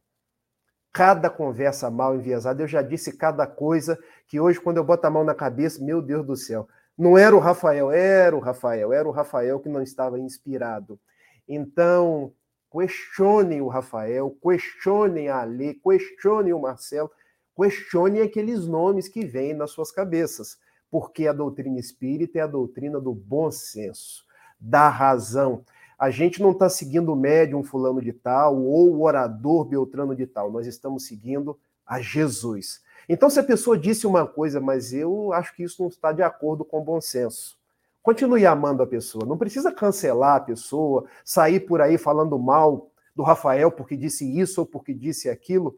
cada 0.91 1.29
conversa 1.29 1.89
mal 1.89 2.15
enviesada. 2.15 2.63
Eu 2.63 2.67
já 2.67 2.81
disse 2.81 3.15
cada 3.15 3.45
coisa 3.45 3.97
que 4.27 4.39
hoje, 4.39 4.59
quando 4.59 4.77
eu 4.77 4.83
boto 4.83 5.05
a 5.05 5.09
mão 5.09 5.23
na 5.23 5.35
cabeça, 5.35 5.83
meu 5.83 6.01
Deus 6.01 6.25
do 6.25 6.35
céu, 6.35 6.67
não 6.97 7.17
era 7.17 7.35
o 7.35 7.39
Rafael, 7.39 7.91
era 7.91 8.35
o 8.35 8.39
Rafael, 8.39 8.91
era 8.91 9.07
o 9.07 9.11
Rafael 9.11 9.59
que 9.59 9.69
não 9.69 9.81
estava 9.81 10.19
inspirado. 10.19 10.99
Então, 11.47 12.33
questionem 12.71 13.61
o 13.61 13.67
Rafael, 13.67 14.35
questionem 14.41 15.29
a 15.29 15.41
Alê, 15.41 15.75
questionem 15.75 16.53
o 16.53 16.59
Marcelo, 16.59 17.09
questionem 17.55 18.21
aqueles 18.21 18.67
nomes 18.67 19.07
que 19.07 19.25
vêm 19.25 19.53
nas 19.53 19.71
suas 19.71 19.91
cabeças, 19.91 20.57
porque 20.91 21.27
a 21.27 21.33
doutrina 21.33 21.79
espírita 21.79 22.39
é 22.39 22.41
a 22.41 22.47
doutrina 22.47 22.99
do 22.99 23.13
bom 23.13 23.49
senso, 23.49 24.25
da 24.59 24.89
razão. 24.89 25.63
A 25.99 26.09
gente 26.09 26.41
não 26.41 26.51
está 26.51 26.69
seguindo 26.69 27.11
o 27.11 27.15
médium 27.15 27.61
fulano 27.61 28.01
de 28.01 28.13
tal 28.13 28.63
ou 28.63 28.95
o 28.95 29.03
orador 29.03 29.65
Beltrano 29.65 30.15
de 30.15 30.25
tal, 30.25 30.49
nós 30.49 30.65
estamos 30.65 31.05
seguindo 31.05 31.59
a 31.85 31.99
Jesus. 31.99 32.81
Então, 33.09 33.29
se 33.29 33.39
a 33.39 33.43
pessoa 33.43 33.77
disse 33.77 34.07
uma 34.07 34.25
coisa, 34.25 34.61
mas 34.61 34.93
eu 34.93 35.33
acho 35.33 35.53
que 35.55 35.63
isso 35.63 35.81
não 35.81 35.89
está 35.89 36.13
de 36.13 36.21
acordo 36.21 36.63
com 36.63 36.79
o 36.79 36.83
bom 36.83 37.01
senso. 37.01 37.57
Continue 38.01 38.45
amando 38.45 38.81
a 38.81 38.87
pessoa. 38.87 39.25
Não 39.25 39.37
precisa 39.37 39.71
cancelar 39.71 40.37
a 40.37 40.39
pessoa, 40.39 41.05
sair 41.25 41.59
por 41.59 41.81
aí 41.81 41.97
falando 41.97 42.39
mal 42.39 42.91
do 43.15 43.23
Rafael 43.23 43.71
porque 43.71 43.97
disse 43.97 44.39
isso 44.39 44.61
ou 44.61 44.65
porque 44.65 44.93
disse 44.93 45.29
aquilo. 45.29 45.77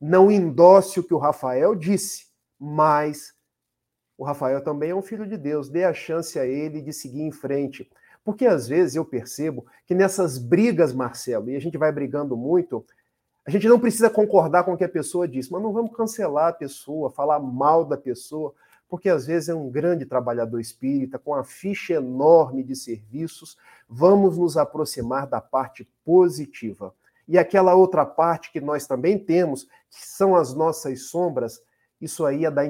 Não 0.00 0.30
endosse 0.30 1.00
o 1.00 1.02
que 1.02 1.14
o 1.14 1.18
Rafael 1.18 1.74
disse, 1.74 2.26
mas 2.60 3.34
o 4.16 4.24
Rafael 4.24 4.62
também 4.62 4.90
é 4.90 4.94
um 4.94 5.02
filho 5.02 5.26
de 5.26 5.36
Deus. 5.36 5.68
Dê 5.68 5.84
a 5.84 5.92
chance 5.92 6.38
a 6.38 6.46
ele 6.46 6.80
de 6.80 6.92
seguir 6.92 7.22
em 7.22 7.32
frente. 7.32 7.90
Porque 8.24 8.46
às 8.46 8.68
vezes 8.68 8.94
eu 8.94 9.04
percebo 9.04 9.66
que 9.86 9.94
nessas 9.94 10.38
brigas, 10.38 10.92
Marcelo, 10.92 11.50
e 11.50 11.56
a 11.56 11.60
gente 11.60 11.76
vai 11.76 11.90
brigando 11.90 12.36
muito, 12.36 12.84
a 13.44 13.50
gente 13.50 13.68
não 13.68 13.80
precisa 13.80 14.08
concordar 14.08 14.62
com 14.62 14.72
o 14.72 14.76
que 14.76 14.84
a 14.84 14.88
pessoa 14.88 15.26
diz, 15.26 15.50
mas 15.50 15.60
não 15.60 15.72
vamos 15.72 15.96
cancelar 15.96 16.48
a 16.48 16.52
pessoa, 16.52 17.10
falar 17.10 17.40
mal 17.40 17.84
da 17.84 17.96
pessoa, 17.96 18.54
porque 18.88 19.08
às 19.08 19.26
vezes 19.26 19.48
é 19.48 19.54
um 19.54 19.70
grande 19.70 20.06
trabalhador 20.06 20.60
espírita, 20.60 21.18
com 21.18 21.34
a 21.34 21.42
ficha 21.42 21.94
enorme 21.94 22.62
de 22.62 22.76
serviços, 22.76 23.56
vamos 23.88 24.38
nos 24.38 24.56
aproximar 24.56 25.26
da 25.26 25.40
parte 25.40 25.88
positiva. 26.04 26.94
E 27.26 27.38
aquela 27.38 27.74
outra 27.74 28.04
parte 28.04 28.52
que 28.52 28.60
nós 28.60 28.86
também 28.86 29.18
temos, 29.18 29.64
que 29.90 30.06
são 30.06 30.36
as 30.36 30.54
nossas 30.54 31.06
sombras, 31.06 31.60
isso 32.00 32.24
aí 32.26 32.44
é 32.44 32.50
da 32.50 32.62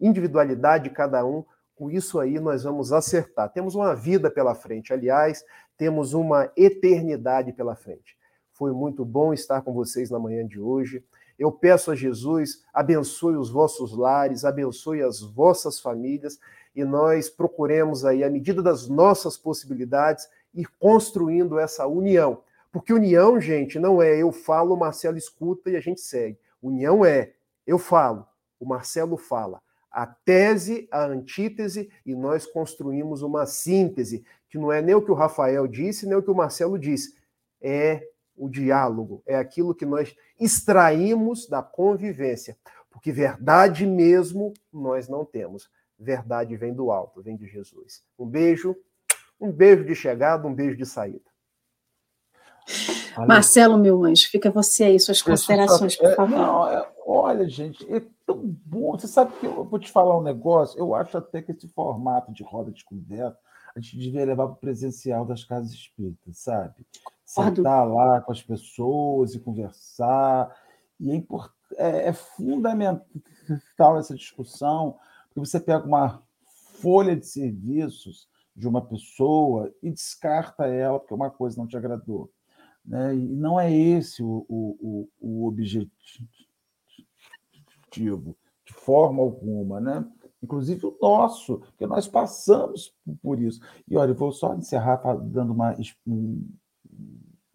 individualidade 0.00 0.84
de 0.84 0.90
cada 0.90 1.24
um, 1.24 1.44
com 1.74 1.90
isso 1.90 2.20
aí 2.20 2.38
nós 2.38 2.62
vamos 2.62 2.92
acertar. 2.92 3.50
Temos 3.52 3.74
uma 3.74 3.94
vida 3.94 4.30
pela 4.30 4.54
frente, 4.54 4.92
aliás, 4.92 5.44
temos 5.76 6.14
uma 6.14 6.50
eternidade 6.56 7.52
pela 7.52 7.74
frente. 7.74 8.16
Foi 8.52 8.72
muito 8.72 9.04
bom 9.04 9.32
estar 9.32 9.62
com 9.62 9.72
vocês 9.72 10.10
na 10.10 10.18
manhã 10.18 10.46
de 10.46 10.60
hoje. 10.60 11.04
Eu 11.36 11.50
peço 11.50 11.90
a 11.90 11.96
Jesus, 11.96 12.62
abençoe 12.72 13.36
os 13.36 13.50
vossos 13.50 13.96
lares, 13.96 14.44
abençoe 14.44 15.02
as 15.02 15.20
vossas 15.20 15.80
famílias 15.80 16.38
e 16.76 16.84
nós 16.84 17.28
procuremos 17.28 18.04
aí, 18.04 18.22
à 18.22 18.30
medida 18.30 18.62
das 18.62 18.88
nossas 18.88 19.36
possibilidades, 19.36 20.28
ir 20.54 20.68
construindo 20.78 21.58
essa 21.58 21.86
união. 21.86 22.42
Porque 22.70 22.92
união, 22.92 23.40
gente, 23.40 23.78
não 23.78 24.00
é 24.00 24.16
eu 24.16 24.30
falo, 24.30 24.74
o 24.74 24.78
Marcelo 24.78 25.16
escuta 25.16 25.70
e 25.70 25.76
a 25.76 25.80
gente 25.80 26.00
segue. 26.00 26.38
União 26.62 27.04
é 27.04 27.32
eu 27.66 27.78
falo, 27.78 28.26
o 28.60 28.66
Marcelo 28.66 29.16
fala 29.16 29.60
a 29.94 30.06
tese, 30.06 30.88
a 30.90 31.04
antítese, 31.04 31.88
e 32.04 32.16
nós 32.16 32.44
construímos 32.44 33.22
uma 33.22 33.46
síntese, 33.46 34.24
que 34.50 34.58
não 34.58 34.72
é 34.72 34.82
nem 34.82 34.96
o 34.96 35.00
que 35.00 35.12
o 35.12 35.14
Rafael 35.14 35.68
disse, 35.68 36.04
nem 36.04 36.16
o 36.16 36.22
que 36.22 36.32
o 36.32 36.34
Marcelo 36.34 36.76
disse. 36.76 37.16
É 37.62 38.04
o 38.36 38.48
diálogo, 38.48 39.22
é 39.24 39.36
aquilo 39.36 39.72
que 39.72 39.86
nós 39.86 40.16
extraímos 40.38 41.46
da 41.46 41.62
convivência. 41.62 42.58
Porque 42.90 43.12
verdade 43.12 43.86
mesmo 43.86 44.52
nós 44.72 45.08
não 45.08 45.24
temos. 45.24 45.70
Verdade 45.96 46.56
vem 46.56 46.74
do 46.74 46.90
alto, 46.90 47.22
vem 47.22 47.36
de 47.36 47.46
Jesus. 47.46 48.02
Um 48.18 48.26
beijo, 48.26 48.76
um 49.40 49.52
beijo 49.52 49.84
de 49.84 49.94
chegada, 49.94 50.48
um 50.48 50.54
beijo 50.54 50.76
de 50.76 50.84
saída. 50.84 51.30
Marcelo, 53.28 53.78
meu 53.78 54.02
anjo, 54.02 54.28
fica 54.28 54.50
você 54.50 54.84
aí, 54.84 54.98
suas 54.98 55.22
considerações, 55.22 55.94
por 55.94 56.10
é, 56.10 56.14
favor. 56.16 56.36
Não, 56.36 56.68
é, 56.68 56.92
olha, 57.06 57.48
gente, 57.48 57.86
é 57.94 58.02
tão 58.26 58.40
bom. 58.64 58.92
Você 58.92 59.06
sabe 59.06 59.32
que 59.38 59.46
eu 59.46 59.64
vou 59.64 59.78
te 59.78 59.90
falar 59.90 60.18
um 60.18 60.22
negócio? 60.22 60.78
Eu 60.78 60.94
acho 60.94 61.16
até 61.16 61.42
que 61.42 61.52
esse 61.52 61.68
formato 61.68 62.32
de 62.32 62.42
roda 62.42 62.70
de 62.70 62.84
conversa 62.84 63.38
a 63.74 63.80
gente 63.80 63.98
devia 63.98 64.24
levar 64.24 64.46
para 64.46 64.54
o 64.54 64.58
presencial 64.58 65.24
das 65.24 65.42
casas 65.42 65.72
espíritas, 65.72 66.38
sabe? 66.38 66.86
Sentar 67.24 67.88
lá 67.88 68.20
com 68.20 68.30
as 68.30 68.40
pessoas 68.40 69.34
e 69.34 69.40
conversar. 69.40 70.54
E 71.00 71.10
é, 71.10 71.14
import... 71.14 71.50
é, 71.76 72.08
é 72.08 72.12
fundamental 72.12 73.98
essa 73.98 74.14
discussão, 74.14 74.96
porque 75.26 75.40
você 75.40 75.58
pega 75.58 75.84
uma 75.84 76.22
folha 76.80 77.16
de 77.16 77.26
serviços 77.26 78.28
de 78.54 78.68
uma 78.68 78.80
pessoa 78.80 79.74
e 79.82 79.90
descarta 79.90 80.66
ela 80.66 81.00
porque 81.00 81.14
uma 81.14 81.30
coisa 81.30 81.56
não 81.56 81.66
te 81.66 81.76
agradou. 81.76 82.30
Né? 82.84 83.16
E 83.16 83.34
não 83.34 83.58
é 83.58 83.72
esse 83.72 84.22
o, 84.22 84.46
o, 84.48 85.08
o 85.20 85.48
objetivo, 85.48 86.28
de 88.02 88.72
forma 88.72 89.22
alguma, 89.22 89.80
né? 89.80 90.06
inclusive 90.42 90.86
o 90.86 90.96
nosso, 91.00 91.58
porque 91.58 91.86
nós 91.86 92.06
passamos 92.06 92.94
por 93.22 93.40
isso. 93.40 93.60
E 93.88 93.96
olha, 93.96 94.10
eu 94.10 94.14
vou 94.14 94.30
só 94.30 94.54
encerrar 94.54 94.96
dando 95.16 95.52
uma, 95.52 95.74
uma 96.06 96.38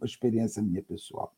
experiência 0.03 0.61
minha 0.61 0.81
pessoal. 0.81 1.31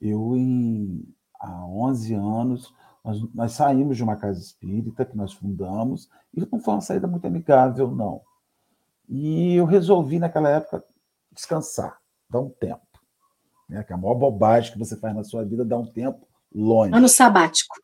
Eu, 0.00 0.34
em, 0.36 1.06
há 1.38 1.66
11 1.66 2.14
anos, 2.14 2.74
nós, 3.04 3.34
nós, 3.34 3.52
saímos 3.52 3.96
de 3.96 4.02
uma 4.02 4.16
casa 4.16 4.40
espírita 4.40 5.04
que 5.04 5.16
nós 5.16 5.32
fundamos, 5.32 6.08
e 6.32 6.40
não 6.40 6.58
foi 6.58 6.74
uma 6.74 6.80
saída 6.80 7.06
muito 7.06 7.26
amigável, 7.26 7.90
não. 7.90 8.22
E 9.08 9.54
eu 9.54 9.66
resolvi, 9.66 10.18
naquela 10.18 10.48
época, 10.48 10.82
descansar, 11.30 11.98
dar 12.28 12.40
um 12.40 12.50
tempo 12.50 12.86
né? 13.68 13.82
que 13.82 13.92
é 13.92 13.94
a 13.94 13.98
maior 13.98 14.14
bobagem 14.14 14.72
que 14.72 14.78
você 14.78 14.96
faz 14.96 15.14
na 15.14 15.24
sua 15.24 15.44
vida, 15.44 15.64
dá 15.64 15.76
um 15.76 15.86
tempo 15.86 16.26
longe. 16.54 16.94
Ano 16.94 17.08
sabático. 17.08 17.76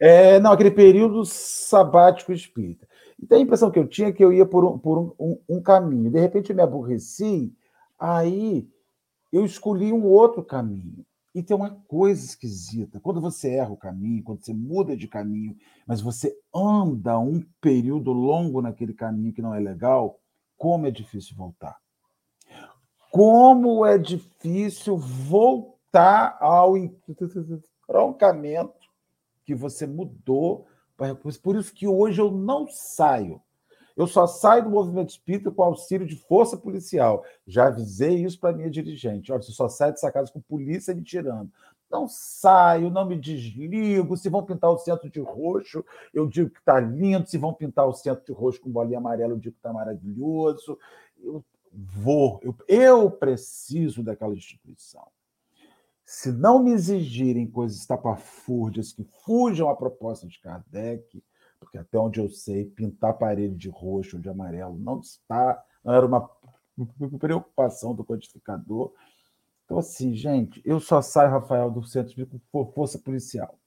É, 0.00 0.38
não, 0.40 0.52
aquele 0.52 0.70
período 0.70 1.24
sabático 1.24 2.32
espírita. 2.32 2.86
Então 3.20 3.38
a 3.38 3.40
impressão 3.40 3.70
que 3.70 3.78
eu 3.78 3.88
tinha 3.88 4.08
é 4.08 4.12
que 4.12 4.24
eu 4.24 4.32
ia 4.32 4.46
por 4.46 4.64
um, 4.64 4.78
por 4.78 4.98
um, 4.98 5.12
um, 5.18 5.56
um 5.56 5.62
caminho. 5.62 6.10
De 6.10 6.20
repente 6.20 6.50
eu 6.50 6.56
me 6.56 6.62
aborreci, 6.62 7.52
aí 7.98 8.68
eu 9.32 9.44
escolhi 9.44 9.92
um 9.92 10.06
outro 10.06 10.42
caminho. 10.42 11.04
E 11.34 11.42
tem 11.42 11.56
uma 11.56 11.70
coisa 11.86 12.24
esquisita. 12.24 12.98
Quando 13.00 13.20
você 13.20 13.50
erra 13.50 13.70
o 13.70 13.76
caminho, 13.76 14.24
quando 14.24 14.44
você 14.44 14.52
muda 14.52 14.96
de 14.96 15.06
caminho, 15.06 15.56
mas 15.86 16.00
você 16.00 16.36
anda 16.54 17.18
um 17.18 17.44
período 17.60 18.12
longo 18.12 18.62
naquele 18.62 18.94
caminho 18.94 19.32
que 19.32 19.42
não 19.42 19.54
é 19.54 19.60
legal, 19.60 20.18
como 20.56 20.86
é 20.86 20.90
difícil 20.90 21.36
voltar 21.36 21.76
como 23.10 23.84
é 23.84 23.98
difícil 23.98 24.96
voltar 24.96 26.38
ao 26.40 26.76
entroncamento 26.76 28.77
que 29.48 29.54
você 29.54 29.86
mudou. 29.86 30.66
Por 31.42 31.56
isso 31.56 31.72
que 31.72 31.88
hoje 31.88 32.20
eu 32.20 32.30
não 32.30 32.68
saio. 32.68 33.40
Eu 33.96 34.06
só 34.06 34.26
saio 34.26 34.64
do 34.64 34.70
movimento 34.70 35.08
espírita 35.08 35.50
com 35.50 35.62
auxílio 35.62 36.06
de 36.06 36.16
força 36.16 36.54
policial. 36.54 37.24
Já 37.46 37.68
avisei 37.68 38.22
isso 38.22 38.38
para 38.38 38.54
minha 38.54 38.68
dirigente. 38.68 39.32
Olha, 39.32 39.40
você 39.40 39.52
só 39.52 39.66
sai 39.66 39.90
dessa 39.90 40.12
casa 40.12 40.30
com 40.30 40.38
polícia 40.38 40.94
me 40.94 41.02
tirando. 41.02 41.50
Não 41.90 42.06
saio, 42.06 42.90
não 42.90 43.06
me 43.06 43.16
desligo. 43.16 44.18
Se 44.18 44.28
vão 44.28 44.44
pintar 44.44 44.70
o 44.70 44.76
centro 44.76 45.08
de 45.08 45.18
roxo, 45.18 45.82
eu 46.12 46.26
digo 46.26 46.50
que 46.50 46.58
está 46.58 46.78
lindo. 46.78 47.26
Se 47.26 47.38
vão 47.38 47.54
pintar 47.54 47.88
o 47.88 47.94
centro 47.94 48.22
de 48.26 48.32
roxo 48.32 48.60
com 48.60 48.70
bolinha 48.70 48.98
amarela, 48.98 49.32
eu 49.32 49.38
digo 49.38 49.54
que 49.54 49.60
está 49.60 49.72
maravilhoso. 49.72 50.78
Eu 51.18 51.42
vou, 51.72 52.38
eu, 52.42 52.54
eu 52.68 53.10
preciso 53.10 54.02
daquela 54.02 54.34
instituição. 54.34 55.08
Se 56.10 56.32
não 56.32 56.58
me 56.58 56.72
exigirem 56.72 57.46
coisas 57.46 57.80
estapafúrdias 57.80 58.94
que 58.94 59.04
fujam 59.26 59.68
à 59.68 59.76
proposta 59.76 60.26
de 60.26 60.40
Kardec, 60.40 61.22
porque 61.60 61.76
até 61.76 61.98
onde 61.98 62.18
eu 62.18 62.30
sei, 62.30 62.64
pintar 62.64 63.10
a 63.10 63.12
parede 63.12 63.54
de 63.54 63.68
roxo 63.68 64.16
ou 64.16 64.22
de 64.22 64.26
amarelo 64.30 64.78
não 64.78 65.00
está, 65.00 65.62
não 65.84 65.92
era 65.92 66.06
uma 66.06 66.26
preocupação 67.18 67.94
do 67.94 68.02
codificador. 68.02 68.90
Então, 69.66 69.76
assim, 69.76 70.14
gente, 70.14 70.62
eu 70.64 70.80
só 70.80 71.02
saio, 71.02 71.30
Rafael, 71.30 71.70
do 71.70 71.84
centro 71.84 72.14
de 72.14 72.26
força 72.74 72.98
policial. 72.98 73.58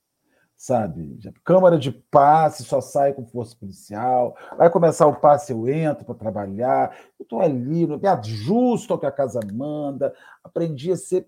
sabe? 0.55 1.19
Câmara 1.43 1.77
de 1.77 1.91
passe 1.91 2.63
só 2.63 2.81
sai 2.81 3.13
com 3.13 3.23
força 3.23 3.55
policial. 3.55 4.35
Vai 4.57 4.71
começar 4.71 5.05
o 5.05 5.19
passe, 5.19 5.51
eu 5.51 5.69
entro 5.69 6.05
para 6.05 6.15
trabalhar. 6.15 6.97
Eu 7.19 7.23
estou 7.23 7.39
ali, 7.39 7.85
me 7.85 8.07
ajusto 8.07 8.93
ao 8.93 8.99
que 8.99 9.05
a 9.05 9.11
casa 9.11 9.39
manda. 9.53 10.11
Aprendi 10.43 10.91
a 10.91 10.97
ser, 10.97 11.27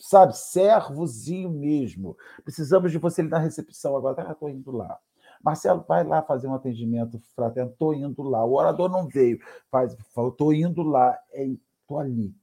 sabe, 0.00 0.36
servozinho 0.36 1.50
mesmo. 1.50 2.16
Precisamos 2.44 2.90
de 2.90 2.98
você 2.98 3.22
na 3.22 3.38
recepção 3.38 3.96
agora. 3.96 4.32
Estou 4.32 4.48
indo 4.48 4.70
lá. 4.70 4.98
Marcelo, 5.42 5.84
vai 5.86 6.04
lá 6.04 6.22
fazer 6.22 6.48
um 6.48 6.54
atendimento 6.54 7.20
fraterno. 7.34 7.70
Estou 7.70 7.94
indo 7.94 8.22
lá. 8.22 8.44
O 8.44 8.54
orador 8.54 8.90
não 8.90 9.06
veio. 9.06 9.38
Faz, 9.70 9.92
estou 9.92 10.52
indo 10.52 10.82
lá. 10.82 11.18
Estou 11.32 12.00
é, 12.00 12.04
ali, 12.04 12.34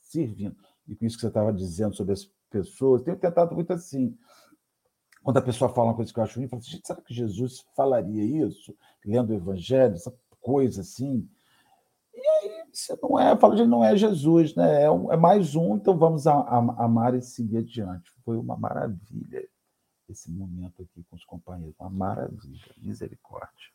servindo. 0.00 0.56
E 0.88 0.94
com 0.94 1.04
isso 1.04 1.16
que 1.16 1.22
você 1.22 1.28
estava 1.28 1.52
dizendo 1.52 1.94
sobre 1.94 2.12
as 2.12 2.30
pessoas, 2.48 3.02
tenho 3.02 3.18
tentado 3.18 3.54
muito 3.54 3.72
assim 3.72 4.16
quando 5.26 5.38
a 5.38 5.42
pessoa 5.42 5.68
fala 5.68 5.88
uma 5.88 5.96
coisa 5.96 6.12
que 6.12 6.20
eu 6.20 6.22
acho 6.22 6.36
ruim, 6.36 6.44
eu 6.44 6.48
falo 6.48 6.62
assim, 6.62 6.80
será 6.84 7.02
que 7.02 7.12
Jesus 7.12 7.66
falaria 7.74 8.46
isso? 8.46 8.72
Lendo 9.04 9.30
o 9.30 9.34
Evangelho, 9.34 9.94
essa 9.94 10.16
coisa 10.40 10.82
assim. 10.82 11.28
Você 12.76 12.94
não 13.02 13.18
é, 13.18 13.34
fala 13.34 13.56
de 13.56 13.66
não 13.66 13.82
é 13.82 13.96
Jesus, 13.96 14.54
né? 14.54 14.82
É, 14.82 14.90
um, 14.90 15.10
é 15.10 15.16
mais 15.16 15.54
um, 15.54 15.76
então 15.76 15.96
vamos 15.96 16.26
a, 16.26 16.34
a, 16.34 16.84
amar 16.84 17.14
e 17.14 17.22
seguir 17.22 17.58
adiante. 17.58 18.12
Foi 18.22 18.36
uma 18.36 18.54
maravilha 18.54 19.48
esse 20.10 20.30
momento 20.30 20.82
aqui 20.82 21.02
com 21.08 21.16
os 21.16 21.24
companheiros, 21.24 21.74
uma 21.80 21.88
maravilha, 21.88 22.74
misericórdia. 22.76 23.70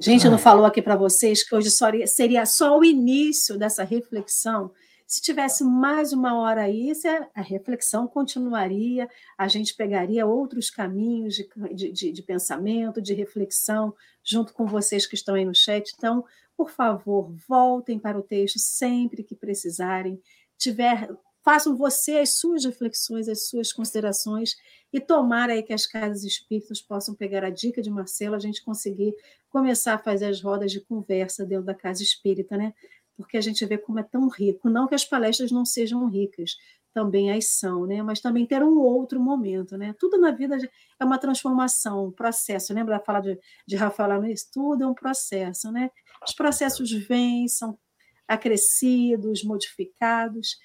Gente, 0.00 0.28
não 0.28 0.38
falou 0.38 0.64
aqui 0.64 0.80
para 0.80 0.96
vocês 0.96 1.42
que 1.42 1.54
hoje 1.54 1.68
seria 2.06 2.46
só 2.46 2.78
o 2.78 2.84
início 2.84 3.58
dessa 3.58 3.82
reflexão 3.82 4.70
se 5.12 5.20
tivesse 5.20 5.62
mais 5.62 6.14
uma 6.14 6.40
hora 6.40 6.62
aí, 6.62 6.90
a 7.34 7.42
reflexão 7.42 8.08
continuaria, 8.08 9.06
a 9.36 9.46
gente 9.46 9.74
pegaria 9.74 10.24
outros 10.24 10.70
caminhos 10.70 11.34
de, 11.34 11.92
de, 11.92 12.12
de, 12.12 12.22
pensamento, 12.22 13.02
de 13.02 13.12
reflexão, 13.12 13.94
junto 14.24 14.54
com 14.54 14.64
vocês 14.66 15.04
que 15.04 15.14
estão 15.14 15.34
aí 15.34 15.44
no 15.44 15.54
chat. 15.54 15.92
Então, 15.94 16.24
por 16.62 16.70
favor, 16.70 17.34
voltem 17.48 17.98
para 17.98 18.16
o 18.16 18.22
texto 18.22 18.56
sempre 18.56 19.24
que 19.24 19.34
precisarem. 19.34 20.22
Tiver, 20.56 21.10
façam 21.44 21.76
você 21.76 22.18
as 22.18 22.34
suas 22.34 22.64
reflexões, 22.64 23.28
as 23.28 23.48
suas 23.48 23.72
considerações 23.72 24.54
e 24.92 25.00
tomar 25.00 25.50
aí 25.50 25.60
que 25.64 25.72
as 25.72 25.88
casas 25.88 26.22
espíritas 26.22 26.80
possam 26.80 27.16
pegar 27.16 27.42
a 27.42 27.50
dica 27.50 27.82
de 27.82 27.90
Marcelo, 27.90 28.36
a 28.36 28.38
gente 28.38 28.64
conseguir 28.64 29.12
começar 29.50 29.94
a 29.94 29.98
fazer 29.98 30.26
as 30.26 30.40
rodas 30.40 30.70
de 30.70 30.80
conversa 30.80 31.44
dentro 31.44 31.64
da 31.64 31.74
casa 31.74 32.00
espírita, 32.00 32.56
né? 32.56 32.72
porque 33.16 33.36
a 33.36 33.40
gente 33.40 33.66
vê 33.66 33.76
como 33.76 33.98
é 33.98 34.04
tão 34.04 34.28
rico. 34.28 34.70
Não 34.70 34.86
que 34.86 34.94
as 34.94 35.04
palestras 35.04 35.50
não 35.50 35.64
sejam 35.64 36.08
ricas, 36.08 36.56
também 36.92 37.32
as 37.32 37.46
são, 37.58 37.86
né? 37.86 38.02
mas 38.02 38.20
também 38.20 38.46
ter 38.46 38.62
um 38.62 38.78
outro 38.78 39.18
momento. 39.18 39.76
Né? 39.76 39.94
Tudo 39.98 40.16
na 40.16 40.30
vida 40.30 40.56
é 41.00 41.04
uma 41.04 41.18
transformação, 41.18 42.06
um 42.06 42.12
processo. 42.12 42.72
Lembra 42.72 42.98
da 42.98 43.04
fala 43.04 43.20
de, 43.20 43.38
de 43.66 43.76
Rafael 43.76 44.20
Nunes? 44.20 44.44
Tudo 44.44 44.84
é 44.84 44.86
um 44.86 44.94
processo. 44.94 45.72
Né? 45.72 45.90
Os 46.26 46.34
processos 46.34 46.90
vêm, 47.06 47.48
são 47.48 47.78
acrescidos, 48.26 49.44
modificados, 49.44 50.56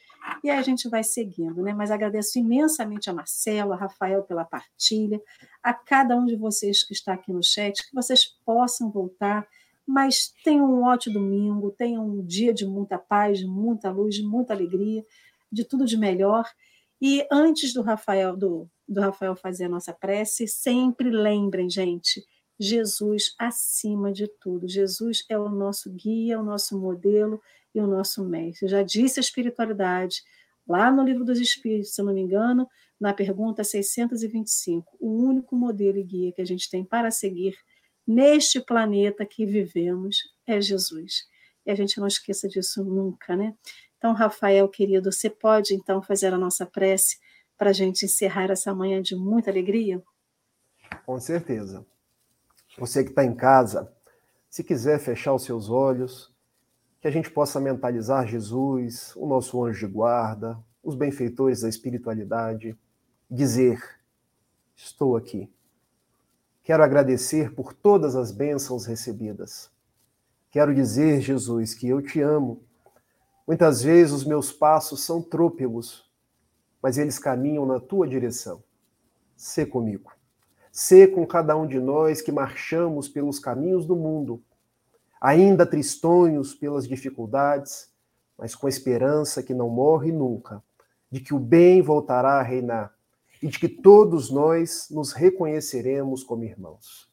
e 0.43 0.49
aí 0.49 0.58
a 0.58 0.62
gente 0.62 0.89
vai 0.89 1.03
seguindo. 1.03 1.62
Né? 1.62 1.74
Mas 1.74 1.91
agradeço 1.91 2.38
imensamente 2.38 3.10
a 3.10 3.14
Marcelo, 3.14 3.74
a 3.74 3.78
Rafael 3.78 4.24
pela 4.24 4.45
partilha, 4.45 5.22
a 5.64 5.74
cada 5.74 6.16
um 6.16 6.26
de 6.26 6.36
vocês 6.36 6.84
que 6.84 6.93
está 6.93 7.14
aqui 7.14 7.32
no 7.32 7.43
chat, 7.43 7.88
que 7.88 7.95
vocês 7.95 8.26
possam 8.45 8.91
voltar 8.91 9.47
mas 9.88 10.34
tenham 10.43 10.70
um 10.70 10.84
ótimo 10.84 11.14
domingo, 11.14 11.72
tenham 11.72 12.05
um 12.05 12.26
dia 12.26 12.53
de 12.53 12.66
muita 12.66 12.97
paz, 12.97 13.39
de 13.39 13.47
muita 13.47 13.89
luz, 13.89 14.16
de 14.16 14.24
muita 14.24 14.53
alegria, 14.53 15.03
de 15.49 15.64
tudo 15.64 15.86
de 15.86 15.95
melhor. 15.95 16.45
E 17.01 17.26
antes 17.32 17.74
do 17.74 17.82
Rafael 17.82 18.36
do, 18.36 18.70
do 18.86 18.99
Rafael 18.99 19.34
fazer 19.34 19.66
a 19.66 19.70
nossa 19.70 19.93
prece, 19.93 20.45
sempre 20.45 21.10
lembrem, 21.10 21.70
gente, 21.70 22.22
Jesus 22.60 23.36
acima 23.38 24.12
de 24.12 24.28
tudo. 24.28 24.68
Jesus 24.68 25.24
é 25.30 25.38
o 25.38 25.49
nosso 25.49 25.91
guia, 25.91 26.39
o 26.39 26.43
nosso 26.43 26.80
modelo 26.80 27.41
e 27.74 27.80
o 27.80 27.88
nosso 27.88 28.24
mestre. 28.24 28.68
já 28.68 28.82
disse 28.82 29.20
a 29.20 29.22
espiritualidade 29.22 30.24
lá 30.68 30.91
no 30.91 31.03
livro 31.03 31.24
dos 31.24 31.39
Espíritos, 31.39 31.93
se 31.93 32.01
eu 32.01 32.05
não 32.05 32.14
me 32.14 32.22
engano, 32.22 32.68
na 32.99 33.14
pergunta 33.14 33.64
625, 33.64 34.97
o 34.99 35.10
único 35.10 35.55
modelo 35.55 35.97
e 35.97 36.03
guia 36.03 36.32
que 36.32 36.41
a 36.41 36.45
gente 36.45 36.70
tem 36.70 36.84
para 36.84 37.12
seguir 37.12 37.55
neste 38.05 38.60
planeta 38.60 39.26
que 39.26 39.45
vivemos 39.45 40.24
é 40.45 40.60
Jesus. 40.60 41.28
E 41.66 41.72
a 41.72 41.76
gente 41.76 41.99
não 41.99 42.08
esqueça 42.08 42.47
disso 42.47 42.84
nunca, 42.84 43.36
né? 43.36 43.53
Então, 43.97 44.14
Rafael, 44.14 44.68
querido, 44.70 45.12
você 45.12 45.30
pode 45.30 45.74
então 45.74 46.01
fazer 46.01 46.34
a 46.34 46.38
nossa 46.38 46.66
prece 46.66 47.18
para 47.58 47.72
a 47.72 47.74
gente 47.74 48.05
encerrar 48.05 48.49
essa 48.51 48.74
manhã 48.74 49.01
de 49.01 49.16
muita 49.16 49.49
alegria? 49.49 50.01
Com 51.05 51.20
certeza. 51.20 51.86
Você 52.78 53.03
que 53.03 53.09
está 53.09 53.23
em 53.23 53.36
casa, 53.36 53.91
se 54.49 54.63
quiser 54.63 54.99
fechar 54.99 55.34
os 55.34 55.43
seus 55.43 55.69
olhos, 55.69 56.34
que 57.01 57.07
a 57.07 57.11
gente 57.11 57.30
possa 57.30 57.59
mentalizar 57.59 58.28
Jesus, 58.28 59.15
o 59.15 59.25
nosso 59.25 59.63
anjo 59.63 59.88
de 59.88 59.93
guarda, 59.93 60.57
os 60.84 60.95
benfeitores 60.95 61.61
da 61.61 61.69
espiritualidade, 61.69 62.78
dizer: 63.30 63.82
Estou 64.75 65.17
aqui 65.17 65.51
Quero 66.67 66.84
agradecer 66.84 67.55
por 67.55 67.71
todas 67.71 68.13
as 68.13 68.30
bênçãos 68.30 68.86
recebidas. 68.86 69.71
Quero 70.51 70.75
dizer, 70.75 71.21
Jesus, 71.21 71.73
que 71.73 71.88
eu 71.88 72.01
te 72.01 72.19
amo. 72.19 72.61
Muitas 73.47 73.82
vezes 73.82 74.11
os 74.11 74.25
meus 74.25 74.51
passos 74.51 75.05
são 75.05 75.21
trôpegos, 75.21 76.11
mas 76.84 76.97
eles 76.97 77.17
caminham 77.17 77.65
na 77.65 77.80
tua 77.80 78.05
direção. 78.05 78.61
Sê 79.34 79.65
comigo. 79.65 80.11
Sê 80.80 81.07
com 81.07 81.25
cada 81.25 81.57
um 81.57 81.65
de 81.65 81.80
nós 81.80 82.21
que 82.21 82.32
marchamos 82.32 83.09
pelos 83.09 83.39
caminhos 83.39 83.88
do 83.88 83.95
mundo, 83.95 84.43
ainda 85.19 85.65
tristonhos 85.65 86.53
pelas 86.53 86.88
dificuldades, 86.88 87.91
mas 88.38 88.53
com 88.53 88.67
esperança 88.67 89.41
que 89.41 89.55
não 89.55 89.69
morre 89.69 90.11
nunca, 90.11 90.63
de 91.09 91.19
que 91.19 91.34
o 91.34 91.39
bem 91.39 91.82
voltará 91.82 92.34
a 92.34 92.43
reinar 92.43 92.93
e 93.41 93.47
de 93.47 93.57
que 93.57 93.67
todos 93.67 94.30
nós 94.30 94.88
nos 94.91 95.13
reconheceremos 95.13 96.23
como 96.23 96.43
irmãos. 96.43 97.11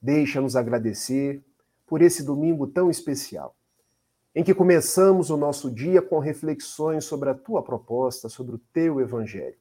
Deixa-nos 0.00 0.54
agradecer 0.54 1.44
por 1.88 2.00
esse 2.00 2.22
domingo 2.22 2.64
tão 2.64 2.88
especial, 2.88 3.56
em 4.32 4.44
que 4.44 4.54
começamos 4.54 5.30
o 5.30 5.36
nosso 5.36 5.68
dia 5.68 6.00
com 6.00 6.20
reflexões 6.20 7.04
sobre 7.04 7.28
a 7.28 7.34
tua 7.34 7.60
proposta, 7.60 8.28
sobre 8.28 8.54
o 8.54 8.60
teu 8.72 9.00
evangelho. 9.00 9.58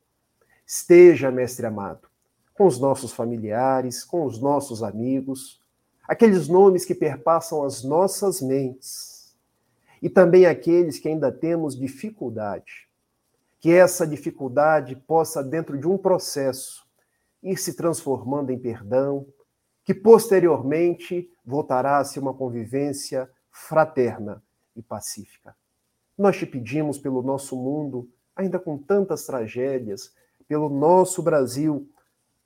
Esteja, 0.68 1.32
mestre 1.32 1.66
amado, 1.66 2.13
com 2.54 2.66
os 2.66 2.80
nossos 2.80 3.14
familiares, 3.14 4.04
com 4.04 4.26
os 4.26 4.40
nossos 4.40 4.84
amigos, 4.84 5.62
aqueles 6.08 6.48
nomes 6.48 6.86
que 6.86 6.94
perpassam 6.94 7.64
as 7.64 7.84
nossas 7.84 8.42
mentes 8.42 9.36
e 10.02 10.10
também 10.10 10.46
aqueles 10.46 11.00
que 11.00 11.08
ainda 11.08 11.32
temos 11.32 11.78
dificuldade 11.78 12.88
que 13.64 13.72
essa 13.72 14.06
dificuldade 14.06 14.94
possa, 14.94 15.42
dentro 15.42 15.80
de 15.80 15.88
um 15.88 15.98
processo, 15.98 16.86
ir 17.42 17.56
se 17.56 17.74
transformando 17.74 18.52
em 18.52 18.60
perdão, 18.60 19.26
que 19.86 19.94
posteriormente 19.94 21.32
voltará 21.46 21.98
a 21.98 22.04
ser 22.04 22.20
uma 22.20 22.34
convivência 22.34 23.30
fraterna 23.50 24.44
e 24.76 24.82
pacífica. 24.82 25.56
Nós 26.18 26.36
te 26.36 26.46
pedimos 26.46 26.98
pelo 26.98 27.22
nosso 27.22 27.56
mundo, 27.56 28.10
ainda 28.36 28.60
com 28.60 28.78
tantas 28.78 29.26
tragédias, 29.26 30.14
pelo 30.46 30.68
nosso 30.68 31.24
Brasil, 31.24 31.90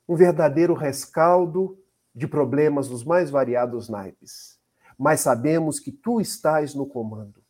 um 0.08 0.16
verdadeiro 0.16 0.74
rescaldo 0.74 1.78
de 2.14 2.26
problemas 2.26 2.88
dos 2.88 3.04
mais 3.04 3.30
variados 3.30 3.88
naipes. 3.88 4.58
Mas 4.96 5.20
sabemos 5.20 5.78
que 5.78 5.92
tu 5.92 6.20
estás 6.20 6.74
no 6.74 6.86
comando, 6.86 7.40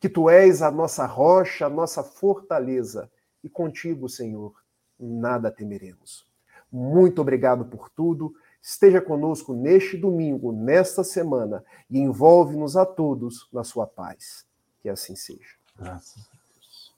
que 0.00 0.08
tu 0.08 0.30
és 0.30 0.62
a 0.62 0.70
nossa 0.70 1.04
rocha, 1.04 1.66
a 1.66 1.70
nossa 1.70 2.02
fortaleza, 2.02 3.10
e 3.42 3.48
contigo, 3.48 4.08
Senhor, 4.08 4.54
nada 4.98 5.50
temeremos. 5.50 6.26
Muito 6.72 7.20
obrigado 7.20 7.66
por 7.66 7.90
tudo. 7.90 8.34
Esteja 8.62 9.02
conosco 9.02 9.52
neste 9.52 9.98
domingo, 9.98 10.50
nesta 10.50 11.04
semana, 11.04 11.62
e 11.90 11.98
envolve-nos 11.98 12.76
a 12.76 12.86
todos 12.86 13.46
na 13.52 13.62
sua 13.62 13.86
paz. 13.86 14.46
Que 14.80 14.88
assim 14.88 15.14
seja. 15.14 15.56
Graças 15.76 16.22
a 16.32 16.36
Deus. 16.54 16.94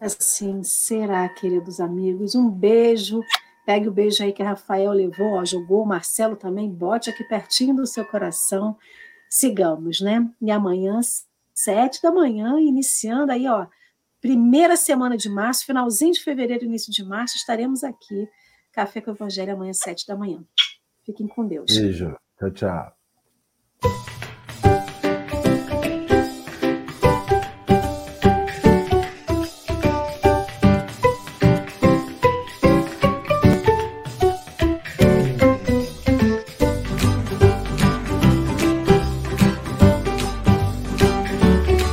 Assim 0.00 0.62
será, 0.62 1.28
queridos 1.28 1.80
amigos. 1.80 2.34
Um 2.34 2.48
beijo. 2.50 3.20
Pegue 3.66 3.88
o 3.88 3.92
beijo 3.92 4.22
aí 4.22 4.32
que 4.32 4.42
a 4.42 4.50
Rafael 4.50 4.92
levou, 4.92 5.34
ó, 5.34 5.44
jogou, 5.44 5.82
o 5.82 5.86
Marcelo 5.86 6.36
também, 6.36 6.70
bote 6.70 7.10
aqui 7.10 7.22
pertinho 7.24 7.76
do 7.76 7.86
seu 7.86 8.04
coração. 8.04 8.76
Sigamos, 9.28 10.00
né? 10.00 10.26
E 10.40 10.50
amanhã 10.50 11.00
sete 11.52 12.00
da 12.00 12.10
manhã, 12.12 12.58
iniciando 12.60 13.32
aí, 13.32 13.46
ó, 13.46 13.66
primeira 14.20 14.76
semana 14.76 15.16
de 15.16 15.28
março, 15.28 15.66
finalzinho 15.66 16.12
de 16.12 16.20
fevereiro, 16.22 16.64
início 16.64 16.92
de 16.92 17.04
março, 17.04 17.36
estaremos 17.36 17.82
aqui. 17.84 18.28
Café 18.72 19.00
com 19.00 19.10
o 19.10 19.14
Evangelho 19.14 19.52
amanhã, 19.52 19.72
sete 19.72 20.06
da 20.06 20.16
manhã. 20.16 20.42
Fiquem 21.04 21.26
com 21.26 21.46
Deus. 21.46 21.76
Beijo. 21.76 22.16
Tchau, 22.38 22.50
tchau. 22.52 24.17